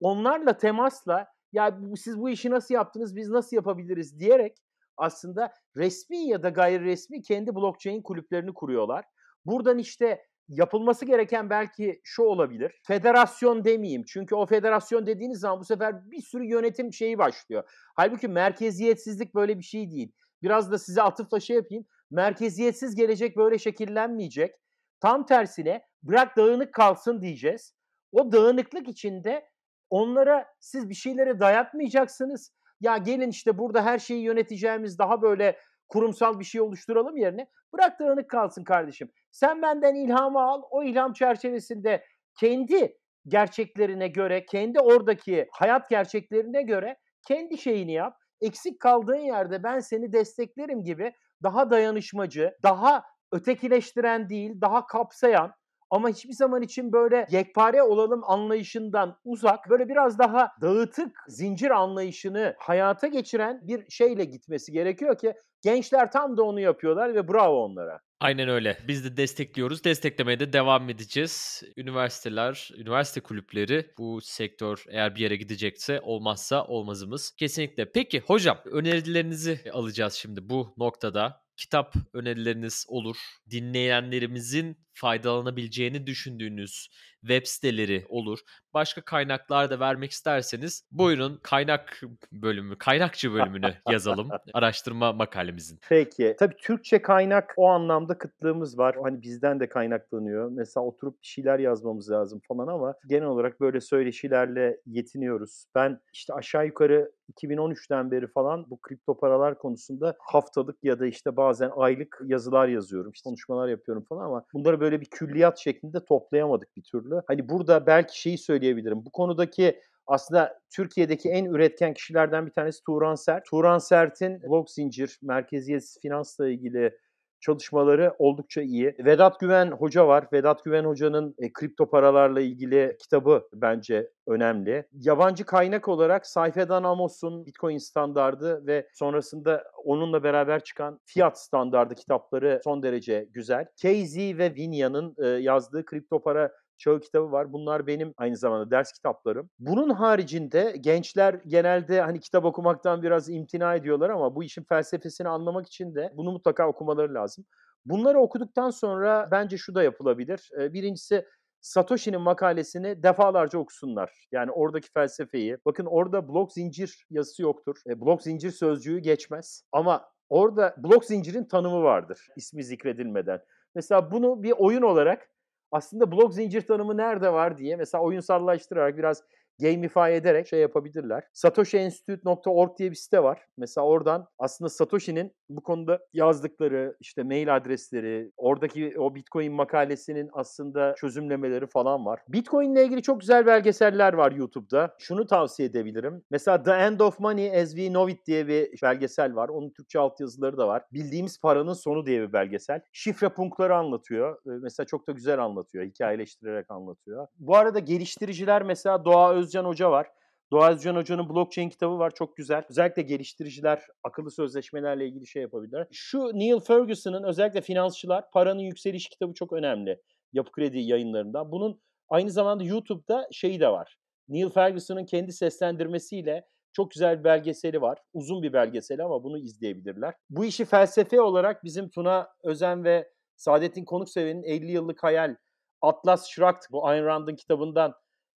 onlarla 0.00 0.56
temasla 0.56 1.26
ya 1.52 1.78
siz 1.96 2.18
bu 2.18 2.30
işi 2.30 2.50
nasıl 2.50 2.74
yaptınız, 2.74 3.16
biz 3.16 3.28
nasıl 3.28 3.56
yapabiliriz 3.56 4.18
diyerek 4.18 4.56
aslında 4.96 5.52
resmi 5.76 6.28
ya 6.28 6.42
da 6.42 6.48
gayri 6.48 6.84
resmi 6.84 7.22
kendi 7.22 7.54
blockchain 7.54 8.02
kulüplerini 8.02 8.54
kuruyorlar. 8.54 9.04
Buradan 9.46 9.78
işte 9.78 10.26
yapılması 10.48 11.04
gereken 11.04 11.50
belki 11.50 12.00
şu 12.04 12.22
olabilir. 12.22 12.80
Federasyon 12.86 13.64
demeyeyim. 13.64 14.04
Çünkü 14.04 14.34
o 14.34 14.46
federasyon 14.46 15.06
dediğiniz 15.06 15.40
zaman 15.40 15.60
bu 15.60 15.64
sefer 15.64 16.10
bir 16.10 16.22
sürü 16.22 16.44
yönetim 16.44 16.92
şeyi 16.92 17.18
başlıyor. 17.18 17.64
Halbuki 17.96 18.28
merkeziyetsizlik 18.28 19.34
böyle 19.34 19.58
bir 19.58 19.64
şey 19.64 19.90
değil. 19.90 20.12
Biraz 20.42 20.72
da 20.72 20.78
size 20.78 21.02
atıfla 21.02 21.40
şey 21.40 21.56
yapayım. 21.56 21.84
Merkeziyetsiz 22.12 22.94
gelecek 22.94 23.36
böyle 23.36 23.58
şekillenmeyecek. 23.58 24.54
Tam 25.00 25.26
tersine 25.26 25.82
bırak 26.02 26.36
dağınık 26.36 26.74
kalsın 26.74 27.20
diyeceğiz. 27.20 27.74
O 28.12 28.32
dağınıklık 28.32 28.88
içinde 28.88 29.48
onlara 29.90 30.46
siz 30.60 30.88
bir 30.88 30.94
şeyleri 30.94 31.40
dayatmayacaksınız. 31.40 32.52
Ya 32.80 32.96
gelin 32.96 33.30
işte 33.30 33.58
burada 33.58 33.84
her 33.84 33.98
şeyi 33.98 34.22
yöneteceğimiz 34.22 34.98
daha 34.98 35.22
böyle 35.22 35.58
kurumsal 35.88 36.38
bir 36.38 36.44
şey 36.44 36.60
oluşturalım 36.60 37.16
yerine 37.16 37.46
bırak 37.74 38.00
dağınık 38.00 38.30
kalsın 38.30 38.64
kardeşim. 38.64 39.10
Sen 39.30 39.62
benden 39.62 39.94
ilhamı 39.94 40.42
al. 40.42 40.62
O 40.70 40.82
ilham 40.82 41.12
çerçevesinde 41.12 42.04
kendi 42.40 42.98
gerçeklerine 43.26 44.08
göre, 44.08 44.46
kendi 44.46 44.80
oradaki 44.80 45.48
hayat 45.52 45.90
gerçeklerine 45.90 46.62
göre 46.62 46.96
kendi 47.28 47.58
şeyini 47.58 47.92
yap. 47.92 48.16
Eksik 48.40 48.80
kaldığın 48.80 49.16
yerde 49.26 49.62
ben 49.62 49.78
seni 49.78 50.12
desteklerim 50.12 50.84
gibi 50.84 51.12
daha 51.42 51.70
dayanışmacı, 51.70 52.54
daha 52.62 53.04
ötekileştiren 53.32 54.28
değil, 54.28 54.60
daha 54.60 54.86
kapsayan 54.86 55.52
ama 55.90 56.08
hiçbir 56.08 56.32
zaman 56.32 56.62
için 56.62 56.92
böyle 56.92 57.26
yekpare 57.30 57.82
olalım 57.82 58.20
anlayışından 58.24 59.18
uzak, 59.24 59.70
böyle 59.70 59.88
biraz 59.88 60.18
daha 60.18 60.52
dağıtık 60.60 61.24
zincir 61.28 61.70
anlayışını 61.70 62.54
hayata 62.58 63.06
geçiren 63.06 63.60
bir 63.62 63.90
şeyle 63.90 64.24
gitmesi 64.24 64.72
gerekiyor 64.72 65.18
ki 65.18 65.34
gençler 65.62 66.10
tam 66.10 66.36
da 66.36 66.42
onu 66.42 66.60
yapıyorlar 66.60 67.14
ve 67.14 67.28
bravo 67.28 67.64
onlara. 67.64 68.00
Aynen 68.22 68.48
öyle. 68.48 68.78
Biz 68.88 69.04
de 69.04 69.16
destekliyoruz. 69.16 69.84
Desteklemeye 69.84 70.40
de 70.40 70.52
devam 70.52 70.90
edeceğiz. 70.90 71.62
Üniversiteler, 71.76 72.70
üniversite 72.76 73.20
kulüpleri 73.20 73.90
bu 73.98 74.20
sektör 74.20 74.84
eğer 74.88 75.14
bir 75.14 75.20
yere 75.20 75.36
gidecekse 75.36 76.00
olmazsa 76.00 76.64
olmazımız. 76.64 77.30
Kesinlikle. 77.36 77.92
Peki 77.92 78.20
hocam 78.20 78.58
önerilerinizi 78.64 79.60
alacağız 79.72 80.14
şimdi 80.14 80.48
bu 80.48 80.74
noktada. 80.76 81.42
Kitap 81.56 81.94
önerileriniz 82.12 82.86
olur. 82.88 83.16
Dinleyenlerimizin 83.50 84.76
faydalanabileceğini 84.94 86.06
düşündüğünüz 86.06 86.88
web 87.22 87.46
siteleri 87.46 88.06
olur. 88.08 88.38
Başka 88.74 89.00
kaynaklar 89.00 89.70
da 89.70 89.80
vermek 89.80 90.10
isterseniz 90.10 90.88
buyurun 90.92 91.40
kaynak 91.42 92.00
bölümü, 92.32 92.78
kaynakçı 92.78 93.32
bölümünü 93.32 93.74
yazalım 93.90 94.28
araştırma 94.54 95.12
makalemizin. 95.12 95.78
Peki. 95.88 96.36
Tabii 96.38 96.56
Türkçe 96.56 97.02
kaynak 97.02 97.54
o 97.56 97.68
anlamda 97.68 98.18
kıtlığımız 98.18 98.78
var. 98.78 98.96
Hani 99.02 99.22
bizden 99.22 99.60
de 99.60 99.68
kaynaklanıyor. 99.68 100.50
Mesela 100.50 100.84
oturup 100.84 101.22
bir 101.22 101.26
şeyler 101.26 101.58
yazmamız 101.58 102.10
lazım 102.10 102.40
falan 102.48 102.66
ama 102.66 102.94
genel 103.08 103.26
olarak 103.26 103.60
böyle 103.60 103.80
söyleşilerle 103.80 104.80
yetiniyoruz. 104.86 105.64
Ben 105.74 106.00
işte 106.12 106.34
aşağı 106.34 106.66
yukarı 106.66 107.12
2013'ten 107.40 108.10
beri 108.10 108.26
falan 108.26 108.70
bu 108.70 108.80
kripto 108.80 109.18
paralar 109.18 109.58
konusunda 109.58 110.16
haftalık 110.18 110.76
ya 110.82 111.00
da 111.00 111.06
işte 111.06 111.36
bazen 111.36 111.70
aylık 111.76 112.20
yazılar 112.26 112.68
yazıyorum. 112.68 113.12
İşte 113.14 113.28
konuşmalar 113.28 113.68
yapıyorum 113.68 114.04
falan 114.08 114.24
ama 114.24 114.44
bunları 114.54 114.80
böyle 114.82 115.00
bir 115.00 115.06
külliyat 115.06 115.58
şeklinde 115.58 116.04
toplayamadık 116.04 116.76
bir 116.76 116.82
türlü. 116.82 117.22
Hani 117.26 117.48
burada 117.48 117.86
belki 117.86 118.20
şeyi 118.20 118.38
söyleyebilirim. 118.38 119.04
Bu 119.06 119.10
konudaki 119.10 119.80
aslında 120.06 120.60
Türkiye'deki 120.70 121.28
en 121.28 121.44
üretken 121.44 121.94
kişilerden 121.94 122.46
bir 122.46 122.52
tanesi 122.52 122.84
Turan 122.84 123.14
Sert. 123.14 123.46
Turan 123.46 123.78
Sert'in 123.78 124.42
blok 124.42 124.70
zincir, 124.70 125.18
merkeziyetsiz 125.22 125.98
finansla 126.02 126.48
ilgili 126.48 126.98
çalışmaları 127.42 128.14
oldukça 128.18 128.62
iyi. 128.62 128.94
Vedat 128.98 129.40
Güven 129.40 129.70
Hoca 129.70 130.06
var. 130.06 130.26
Vedat 130.32 130.64
Güven 130.64 130.84
Hoca'nın 130.84 131.34
e, 131.38 131.52
kripto 131.52 131.90
paralarla 131.90 132.40
ilgili 132.40 132.96
kitabı 132.98 133.48
bence 133.54 134.10
önemli. 134.26 134.86
Yabancı 134.92 135.44
kaynak 135.44 135.88
olarak 135.88 136.26
Sayfedan 136.26 136.84
Amos'un 136.84 137.46
Bitcoin 137.46 137.78
standardı 137.78 138.66
ve 138.66 138.88
sonrasında 138.92 139.64
onunla 139.84 140.22
beraber 140.22 140.64
çıkan 140.64 141.00
fiyat 141.04 141.40
standardı 141.40 141.94
kitapları 141.94 142.60
son 142.64 142.82
derece 142.82 143.28
güzel. 143.30 143.66
KZ 143.82 144.16
ve 144.16 144.54
Vinya'nın 144.54 145.14
e, 145.18 145.26
yazdığı 145.26 145.84
kripto 145.84 146.22
para 146.22 146.52
Çağı 146.82 147.00
kitabı 147.00 147.32
var. 147.32 147.52
Bunlar 147.52 147.86
benim 147.86 148.14
aynı 148.16 148.36
zamanda 148.36 148.70
ders 148.70 148.92
kitaplarım. 148.92 149.50
Bunun 149.58 149.90
haricinde 149.90 150.74
gençler 150.80 151.34
genelde 151.46 152.00
hani 152.00 152.20
kitap 152.20 152.44
okumaktan 152.44 153.02
biraz 153.02 153.28
imtina 153.28 153.74
ediyorlar 153.74 154.10
ama 154.10 154.34
bu 154.34 154.44
işin 154.44 154.64
felsefesini 154.64 155.28
anlamak 155.28 155.66
için 155.66 155.94
de 155.94 156.12
bunu 156.16 156.32
mutlaka 156.32 156.68
okumaları 156.68 157.14
lazım. 157.14 157.44
Bunları 157.84 158.18
okuduktan 158.18 158.70
sonra 158.70 159.28
bence 159.30 159.56
şu 159.58 159.74
da 159.74 159.82
yapılabilir. 159.82 160.50
Birincisi 160.56 161.26
Satoshi'nin 161.60 162.20
makalesini 162.20 163.02
defalarca 163.02 163.58
okusunlar. 163.58 164.26
Yani 164.32 164.50
oradaki 164.50 164.90
felsefeyi. 164.90 165.56
Bakın 165.66 165.86
orada 165.86 166.28
blok 166.28 166.52
zincir 166.52 167.06
yazısı 167.10 167.42
yoktur. 167.42 167.76
E, 167.86 168.00
blok 168.00 168.22
zincir 168.22 168.50
sözcüğü 168.50 168.98
geçmez. 168.98 169.62
Ama 169.72 170.08
orada 170.28 170.74
blok 170.78 171.04
zincirin 171.04 171.44
tanımı 171.44 171.82
vardır 171.82 172.28
ismi 172.36 172.64
zikredilmeden. 172.64 173.40
Mesela 173.74 174.10
bunu 174.10 174.42
bir 174.42 174.52
oyun 174.58 174.82
olarak 174.82 175.28
aslında 175.72 176.12
blok 176.12 176.34
zincir 176.34 176.60
tanımı 176.66 176.96
nerede 176.96 177.32
var 177.32 177.58
diye 177.58 177.76
mesela 177.76 178.04
oyunsallaştırarak 178.04 178.98
biraz 178.98 179.22
gamify 179.60 180.16
ederek 180.16 180.48
şey 180.48 180.60
yapabilirler. 180.60 181.24
SatoshiInstitute.org 181.32 182.78
diye 182.78 182.90
bir 182.90 182.96
site 182.96 183.22
var. 183.22 183.46
Mesela 183.56 183.86
oradan 183.86 184.28
aslında 184.38 184.68
Satoshi'nin 184.68 185.32
bu 185.48 185.62
konuda 185.62 185.98
yazdıkları 186.12 186.96
işte 187.00 187.22
mail 187.22 187.56
adresleri, 187.56 188.32
oradaki 188.36 188.94
o 188.98 189.14
Bitcoin 189.14 189.52
makalesinin 189.52 190.30
aslında 190.32 190.94
çözümlemeleri 190.94 191.66
falan 191.66 192.06
var. 192.06 192.20
Bitcoin 192.28 192.72
ile 192.72 192.84
ilgili 192.84 193.02
çok 193.02 193.20
güzel 193.20 193.46
belgeseller 193.46 194.12
var 194.12 194.32
YouTube'da. 194.32 194.94
Şunu 194.98 195.26
tavsiye 195.26 195.68
edebilirim. 195.68 196.22
Mesela 196.30 196.62
The 196.62 196.72
End 196.72 197.00
of 197.00 197.20
Money 197.20 197.60
as 197.60 197.70
We 197.70 197.88
Know 197.88 198.12
It 198.12 198.26
diye 198.26 198.48
bir 198.48 198.82
belgesel 198.82 199.34
var. 199.34 199.48
Onun 199.48 199.70
Türkçe 199.70 199.98
altyazıları 199.98 200.56
da 200.56 200.68
var. 200.68 200.82
Bildiğimiz 200.92 201.40
paranın 201.40 201.72
sonu 201.72 202.06
diye 202.06 202.22
bir 202.22 202.32
belgesel. 202.32 202.80
Şifre 202.92 203.28
punkları 203.28 203.76
anlatıyor. 203.76 204.38
Mesela 204.44 204.86
çok 204.86 205.08
da 205.08 205.12
güzel 205.12 205.38
anlatıyor. 205.38 205.84
Hikayeleştirerek 205.84 206.70
anlatıyor. 206.70 207.26
Bu 207.38 207.56
arada 207.56 207.78
geliştiriciler 207.78 208.62
mesela 208.62 209.04
Doğa 209.04 209.34
Özcan 209.42 209.64
Hoca 209.64 209.90
var. 209.90 210.06
Doğa 210.52 210.70
Özcan 210.70 210.96
Hoca'nın 210.96 211.28
blockchain 211.28 211.68
kitabı 211.68 211.98
var 211.98 212.10
çok 212.14 212.36
güzel. 212.36 212.64
Özellikle 212.70 213.02
geliştiriciler 213.02 213.82
akıllı 214.04 214.30
sözleşmelerle 214.30 215.06
ilgili 215.06 215.26
şey 215.26 215.42
yapabilirler. 215.42 215.86
Şu 215.92 216.18
Neil 216.18 216.60
Ferguson'ın 216.60 217.22
özellikle 217.22 217.60
finansçılar 217.60 218.30
paranın 218.30 218.60
yükseliş 218.60 219.08
kitabı 219.08 219.34
çok 219.34 219.52
önemli. 219.52 220.00
Yapı 220.32 220.52
Kredi 220.52 220.78
yayınlarında. 220.78 221.52
Bunun 221.52 221.80
aynı 222.08 222.30
zamanda 222.30 222.64
YouTube'da 222.64 223.28
şeyi 223.32 223.60
de 223.60 223.68
var. 223.68 223.96
Neil 224.28 224.48
Ferguson'ın 224.48 225.04
kendi 225.04 225.32
seslendirmesiyle 225.32 226.46
çok 226.72 226.90
güzel 226.90 227.18
bir 227.18 227.24
belgeseli 227.24 227.80
var. 227.80 227.98
Uzun 228.12 228.42
bir 228.42 228.52
belgeseli 228.52 229.02
ama 229.02 229.24
bunu 229.24 229.38
izleyebilirler. 229.38 230.14
Bu 230.30 230.44
işi 230.44 230.64
felsefe 230.64 231.20
olarak 231.20 231.64
bizim 231.64 231.90
Tuna 231.90 232.28
Özen 232.44 232.84
ve 232.84 233.10
Saadettin 233.36 233.84
Konukseven'in 233.84 234.42
50 234.42 234.72
yıllık 234.72 235.02
hayal 235.02 235.36
Atlas 235.82 236.28
Shrugged 236.30 236.62
bu 236.70 236.86
Ayn 236.86 237.04
Rand'ın 237.04 237.36
kitabından 237.36 237.94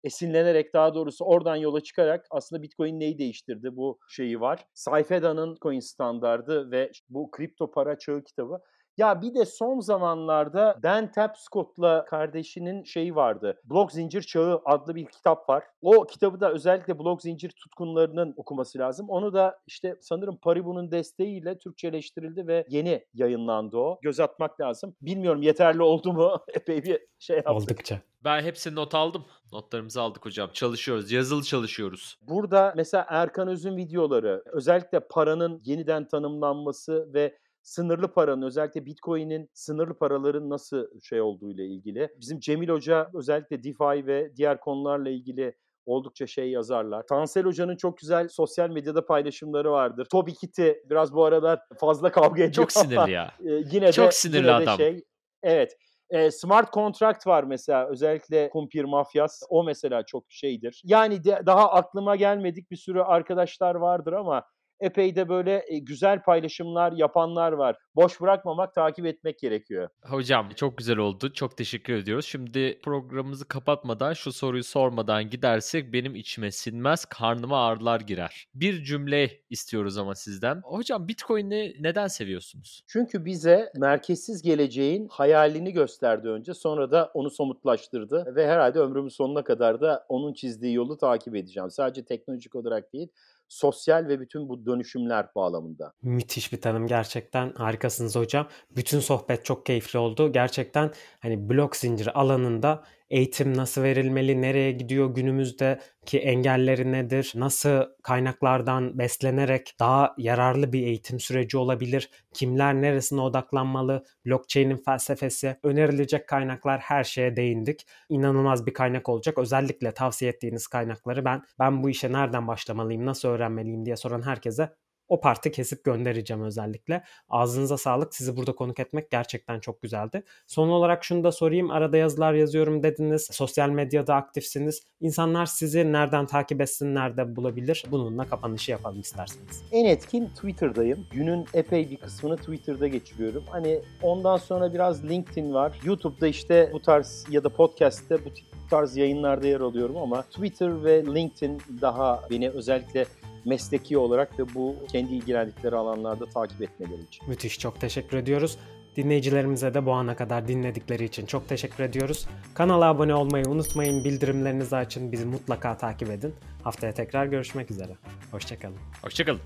esinlenerek 0.05 0.75
daha 0.75 0.95
doğrusu 0.95 1.25
oradan 1.25 1.57
yola 1.57 1.81
çıkarak 1.81 2.27
aslında 2.31 2.63
Bitcoin 2.63 3.01
neyi 3.01 3.19
değiştirdi 3.19 3.77
bu 3.77 3.99
şeyi 4.09 4.41
var. 4.41 4.65
Sayfeda'nın 4.75 5.57
coin 5.63 5.81
standardı 5.81 6.71
ve 6.71 6.91
bu 7.09 7.31
kripto 7.31 7.71
para 7.71 7.99
çağı 7.99 8.25
kitabı. 8.25 8.59
Ya 8.97 9.23
bir 9.23 9.35
de 9.35 9.45
son 9.45 9.81
zamanlarda 9.81 10.79
Dan 10.83 11.13
Tapscott'la 11.13 12.05
kardeşinin 12.05 12.85
şeyi 12.85 13.15
vardı. 13.15 13.61
Blok 13.65 13.93
Zincir 13.93 14.23
Çağı 14.23 14.63
adlı 14.65 14.95
bir 14.95 15.07
kitap 15.07 15.49
var. 15.49 15.65
O 15.83 16.07
kitabı 16.07 16.41
da 16.41 16.53
özellikle 16.53 16.99
blok 16.99 17.23
zincir 17.23 17.51
tutkunlarının 17.51 18.35
okuması 18.37 18.79
lazım. 18.79 19.07
Onu 19.11 19.35
da 19.35 19.59
işte 19.67 19.97
sanırım 20.01 20.37
Paribu'nun 20.37 20.91
desteğiyle 20.91 21.59
Türkçeleştirildi 21.59 22.47
ve 22.47 22.65
yeni 22.69 23.07
yayınlandı 23.15 23.77
o. 23.77 23.99
Göz 24.03 24.21
atmak 24.21 24.61
lazım. 24.61 24.97
Bilmiyorum 25.03 25.43
yeterli 25.43 25.83
oldu 25.83 26.13
mu? 26.13 26.39
Epey 26.55 26.83
bir 26.83 27.01
şey 27.19 27.37
yaptık. 27.37 27.55
Oldukça. 27.55 28.01
Ben 28.25 28.43
hepsini 28.43 28.75
not 28.75 28.95
aldım. 28.95 29.25
Notlarımızı 29.53 30.03
aldık 30.03 30.25
hocam. 30.27 30.51
Çalışıyoruz. 30.53 31.13
Yazılı 31.13 31.43
çalışıyoruz. 31.43 32.19
Burada 32.23 32.73
mesela 32.77 33.07
Erkan 33.09 33.49
Öz'ün 33.49 33.77
videoları, 33.77 34.43
özellikle 34.47 35.01
paranın 35.01 35.61
yeniden 35.65 36.09
tanımlanması 36.09 37.15
ve 37.15 37.39
sınırlı 37.63 38.13
paranın 38.13 38.43
özellikle 38.43 38.87
Bitcoin'in 38.87 39.51
sınırlı 39.55 39.95
paraların 39.99 40.51
nasıl 40.51 40.87
şey 41.03 41.21
olduğu 41.21 41.51
ile 41.51 41.67
ilgili. 41.67 42.09
Bizim 42.21 42.41
Cemil 42.41 42.69
Hoca 42.69 43.11
özellikle 43.15 43.63
DeFi 43.63 44.07
ve 44.07 44.37
diğer 44.37 44.61
konularla 44.61 45.11
ilgili 45.11 45.55
oldukça 45.87 46.27
şey 46.27 46.51
yazarlar. 46.51 47.07
Tansel 47.07 47.45
Hoca'nın 47.45 47.77
çok 47.77 47.99
güzel 47.99 48.29
sosyal 48.29 48.71
medyada 48.71 49.07
paylaşımları 49.07 49.73
vardır. 49.73 50.07
Toby 50.11 50.31
Kitty 50.31 50.71
biraz 50.91 51.15
bu 51.15 51.25
aralar 51.25 51.61
fazla 51.81 52.13
kavga 52.13 52.43
ediyor 52.43 52.53
Çok 52.53 52.73
sinirli 52.73 53.11
ya. 53.11 53.35
yine 53.73 53.87
de, 53.87 53.93
çok 53.93 54.15
sinirli 54.15 54.37
yine 54.37 54.47
de 54.49 54.53
adam. 54.53 54.77
Şey, 54.77 55.05
evet. 55.43 55.77
E, 56.11 56.31
smart 56.31 56.73
contract 56.73 57.27
var 57.27 57.45
mesela 57.45 57.89
özellikle 57.89 58.51
kumpir 58.51 58.85
mafyas 58.85 59.43
o 59.49 59.65
mesela 59.65 60.03
çok 60.07 60.25
şeydir. 60.29 60.83
Yani 60.85 61.25
de, 61.25 61.43
daha 61.47 61.71
aklıma 61.71 62.17
gelmedik 62.17 62.71
bir 62.71 62.77
sürü 62.77 63.01
arkadaşlar 63.01 63.75
vardır 63.75 64.13
ama 64.13 64.45
epey 64.81 65.17
de 65.17 65.29
böyle 65.29 65.65
e, 65.69 65.79
güzel 65.79 66.23
paylaşımlar 66.23 66.93
yapanlar 66.93 67.53
var. 67.53 67.77
Boş 67.97 68.21
bırakmamak, 68.21 68.75
takip 68.75 69.07
etmek 69.07 69.39
gerekiyor. 69.39 69.89
Hocam 70.03 70.49
çok 70.57 70.79
güzel 70.79 70.97
oldu. 70.97 71.33
Çok 71.33 71.57
teşekkür 71.57 71.93
ediyoruz. 71.95 72.27
Şimdi 72.27 72.81
programımızı 72.85 73.49
kapatmadan 73.49 74.13
şu 74.13 74.33
soruyu 74.33 74.65
sormadan 74.65 75.31
gidersek 75.31 75.93
benim 75.93 76.15
içime 76.15 76.51
sinmez, 76.51 77.05
karnıma 77.05 77.67
ağrılar 77.67 78.01
girer. 78.01 78.47
Bir 78.55 78.85
cümle 78.85 79.31
istiyoruz 79.51 79.99
ama 79.99 80.15
sizden. 80.15 80.61
Hocam 80.65 81.09
Bitcoin'i 81.09 81.77
neden 81.81 82.07
seviyorsunuz? 82.07 82.85
Çünkü 82.87 83.25
bize 83.25 83.73
merkezsiz 83.77 84.43
geleceğin 84.43 85.09
hayalini 85.11 85.73
gösterdi 85.73 86.29
önce. 86.29 86.55
Sonra 86.55 86.91
da 86.91 87.11
onu 87.15 87.31
somutlaştırdı 87.31 88.33
ve 88.37 88.47
herhalde 88.47 88.79
ömrümün 88.79 89.09
sonuna 89.09 89.45
kadar 89.45 89.81
da 89.81 90.07
onun 90.09 90.33
çizdiği 90.33 90.75
yolu 90.75 90.97
takip 90.97 91.37
edeceğim. 91.37 91.71
Sadece 91.71 92.05
teknolojik 92.05 92.55
olarak 92.55 92.93
değil, 92.93 93.09
sosyal 93.53 94.09
ve 94.09 94.21
bütün 94.21 94.49
bu 94.49 94.67
dönüşümler 94.67 95.27
bağlamında. 95.35 95.93
Müthiş 96.03 96.53
bir 96.53 96.61
tanım 96.61 96.87
gerçekten 96.87 97.53
harikasınız 97.53 98.17
hocam. 98.17 98.49
Bütün 98.71 99.01
sohbet 99.01 99.45
çok 99.45 99.67
keyifli 99.67 99.99
oldu. 99.99 100.33
Gerçekten 100.33 100.91
hani 101.21 101.49
blok 101.49 101.77
zincir 101.77 102.21
alanında 102.21 102.85
eğitim 103.13 103.57
nasıl 103.57 103.83
verilmeli, 103.83 104.43
nereye 104.43 104.73
gidiyor 104.73 105.15
günümüzdeki 105.15 106.19
engelleri 106.19 106.93
nedir, 106.93 107.33
nasıl 107.35 107.83
kaynaklardan 108.03 108.99
beslenerek 108.99 109.75
daha 109.81 110.15
yararlı 110.19 110.73
bir 110.73 110.83
eğitim 110.83 111.21
süreci 111.21 111.57
olabilir, 111.57 112.11
kimler 112.35 112.75
neresine 112.75 113.21
odaklanmalı, 113.21 114.05
blockchain'in 114.27 114.77
felsefesi, 114.77 115.57
önerilecek 115.63 116.29
kaynaklar 116.29 116.81
her 116.81 117.05
şeye 117.05 117.37
değindik. 117.37 117.87
İnanılmaz 118.09 118.67
bir 118.67 118.75
kaynak 118.75 119.09
olacak. 119.09 119.39
Özellikle 119.39 119.93
tavsiye 119.93 120.31
ettiğiniz 120.31 120.67
kaynakları 120.67 121.25
ben 121.25 121.43
ben 121.59 121.83
bu 121.83 121.91
işe 121.91 122.13
nereden 122.13 122.49
başlamalıyım, 122.49 123.07
nasıl 123.07 123.29
öğrenmeliyim 123.29 123.87
diye 123.87 123.97
soran 123.97 124.23
herkese 124.23 124.71
o 125.13 125.21
parti 125.21 125.51
kesip 125.51 125.85
göndereceğim 125.85 126.43
özellikle. 126.43 127.03
Ağzınıza 127.29 127.79
sağlık. 127.79 128.15
Sizi 128.15 128.37
burada 128.37 128.55
konuk 128.55 128.81
etmek 128.81 129.11
gerçekten 129.11 129.61
çok 129.61 129.83
güzeldi. 129.83 130.23
Son 130.47 130.69
olarak 130.69 131.05
şunu 131.05 131.25
da 131.25 131.33
sorayım. 131.33 131.71
Arada 131.71 131.97
yazılar 131.97 132.35
yazıyorum 132.35 132.83
dediniz. 132.83 133.29
Sosyal 133.33 133.69
medyada 133.69 134.15
aktifsiniz. 134.15 134.83
İnsanlar 135.01 135.47
sizi 135.47 135.93
nereden 135.93 136.27
takip 136.27 136.61
etsin, 136.61 136.95
nerede 136.95 137.37
bulabilir? 137.37 137.85
Bununla 137.91 138.29
kapanışı 138.29 138.71
yapalım 138.71 139.01
isterseniz. 139.01 139.63
En 139.73 139.85
etkin 139.85 140.27
Twitter'dayım. 140.27 141.07
Günün 141.11 141.47
epey 141.55 141.91
bir 141.91 141.97
kısmını 141.97 142.37
Twitter'da 142.37 142.89
geçiriyorum. 142.89 143.45
Hani 143.51 143.81
ondan 144.03 144.37
sonra 144.37 144.75
biraz 144.75 145.05
LinkedIn 145.05 145.55
var. 145.55 145.81
YouTube'da 145.85 146.29
işte 146.29 146.71
bu 146.73 146.83
tarz 146.83 147.27
ya 147.31 147.45
da 147.45 147.49
podcast'te 147.49 148.25
bu 148.25 148.29
tarz 148.71 148.97
yayınlarda 148.97 149.47
yer 149.47 149.61
alıyorum 149.61 149.97
ama 149.97 150.23
Twitter 150.23 150.85
ve 150.85 151.05
LinkedIn 151.07 151.63
daha 151.81 152.23
beni 152.31 152.51
özellikle 152.51 153.07
mesleki 153.45 153.99
olarak 153.99 154.39
ve 154.39 154.55
bu 154.55 154.77
kendi 155.03 155.15
ilgilendikleri 155.15 155.77
alanlarda 155.77 156.27
takip 156.27 156.63
etmeleri 156.63 157.03
için. 157.03 157.29
Müthiş 157.29 157.59
çok 157.59 157.81
teşekkür 157.81 158.17
ediyoruz. 158.17 158.59
Dinleyicilerimize 158.97 159.75
de 159.75 159.87
bu 159.87 159.93
ana 159.93 160.17
kadar 160.17 160.49
dinledikleri 160.49 161.05
için 161.05 161.27
çok 161.27 161.49
teşekkür 161.49 161.85
ediyoruz. 161.85 162.27
Kanala 162.55 162.85
abone 162.85 163.15
olmayı 163.15 163.45
unutmayın. 163.49 164.05
Bildirimlerinizi 164.05 164.77
açın. 164.77 165.13
Bizi 165.13 165.27
mutlaka 165.27 165.77
takip 165.77 166.11
edin. 166.11 166.35
Haftaya 166.65 166.95
tekrar 166.95 167.27
görüşmek 167.27 167.71
üzere. 167.71 167.93
Hoşçakalın. 168.31 168.77
Hoşçakalın. 169.03 169.41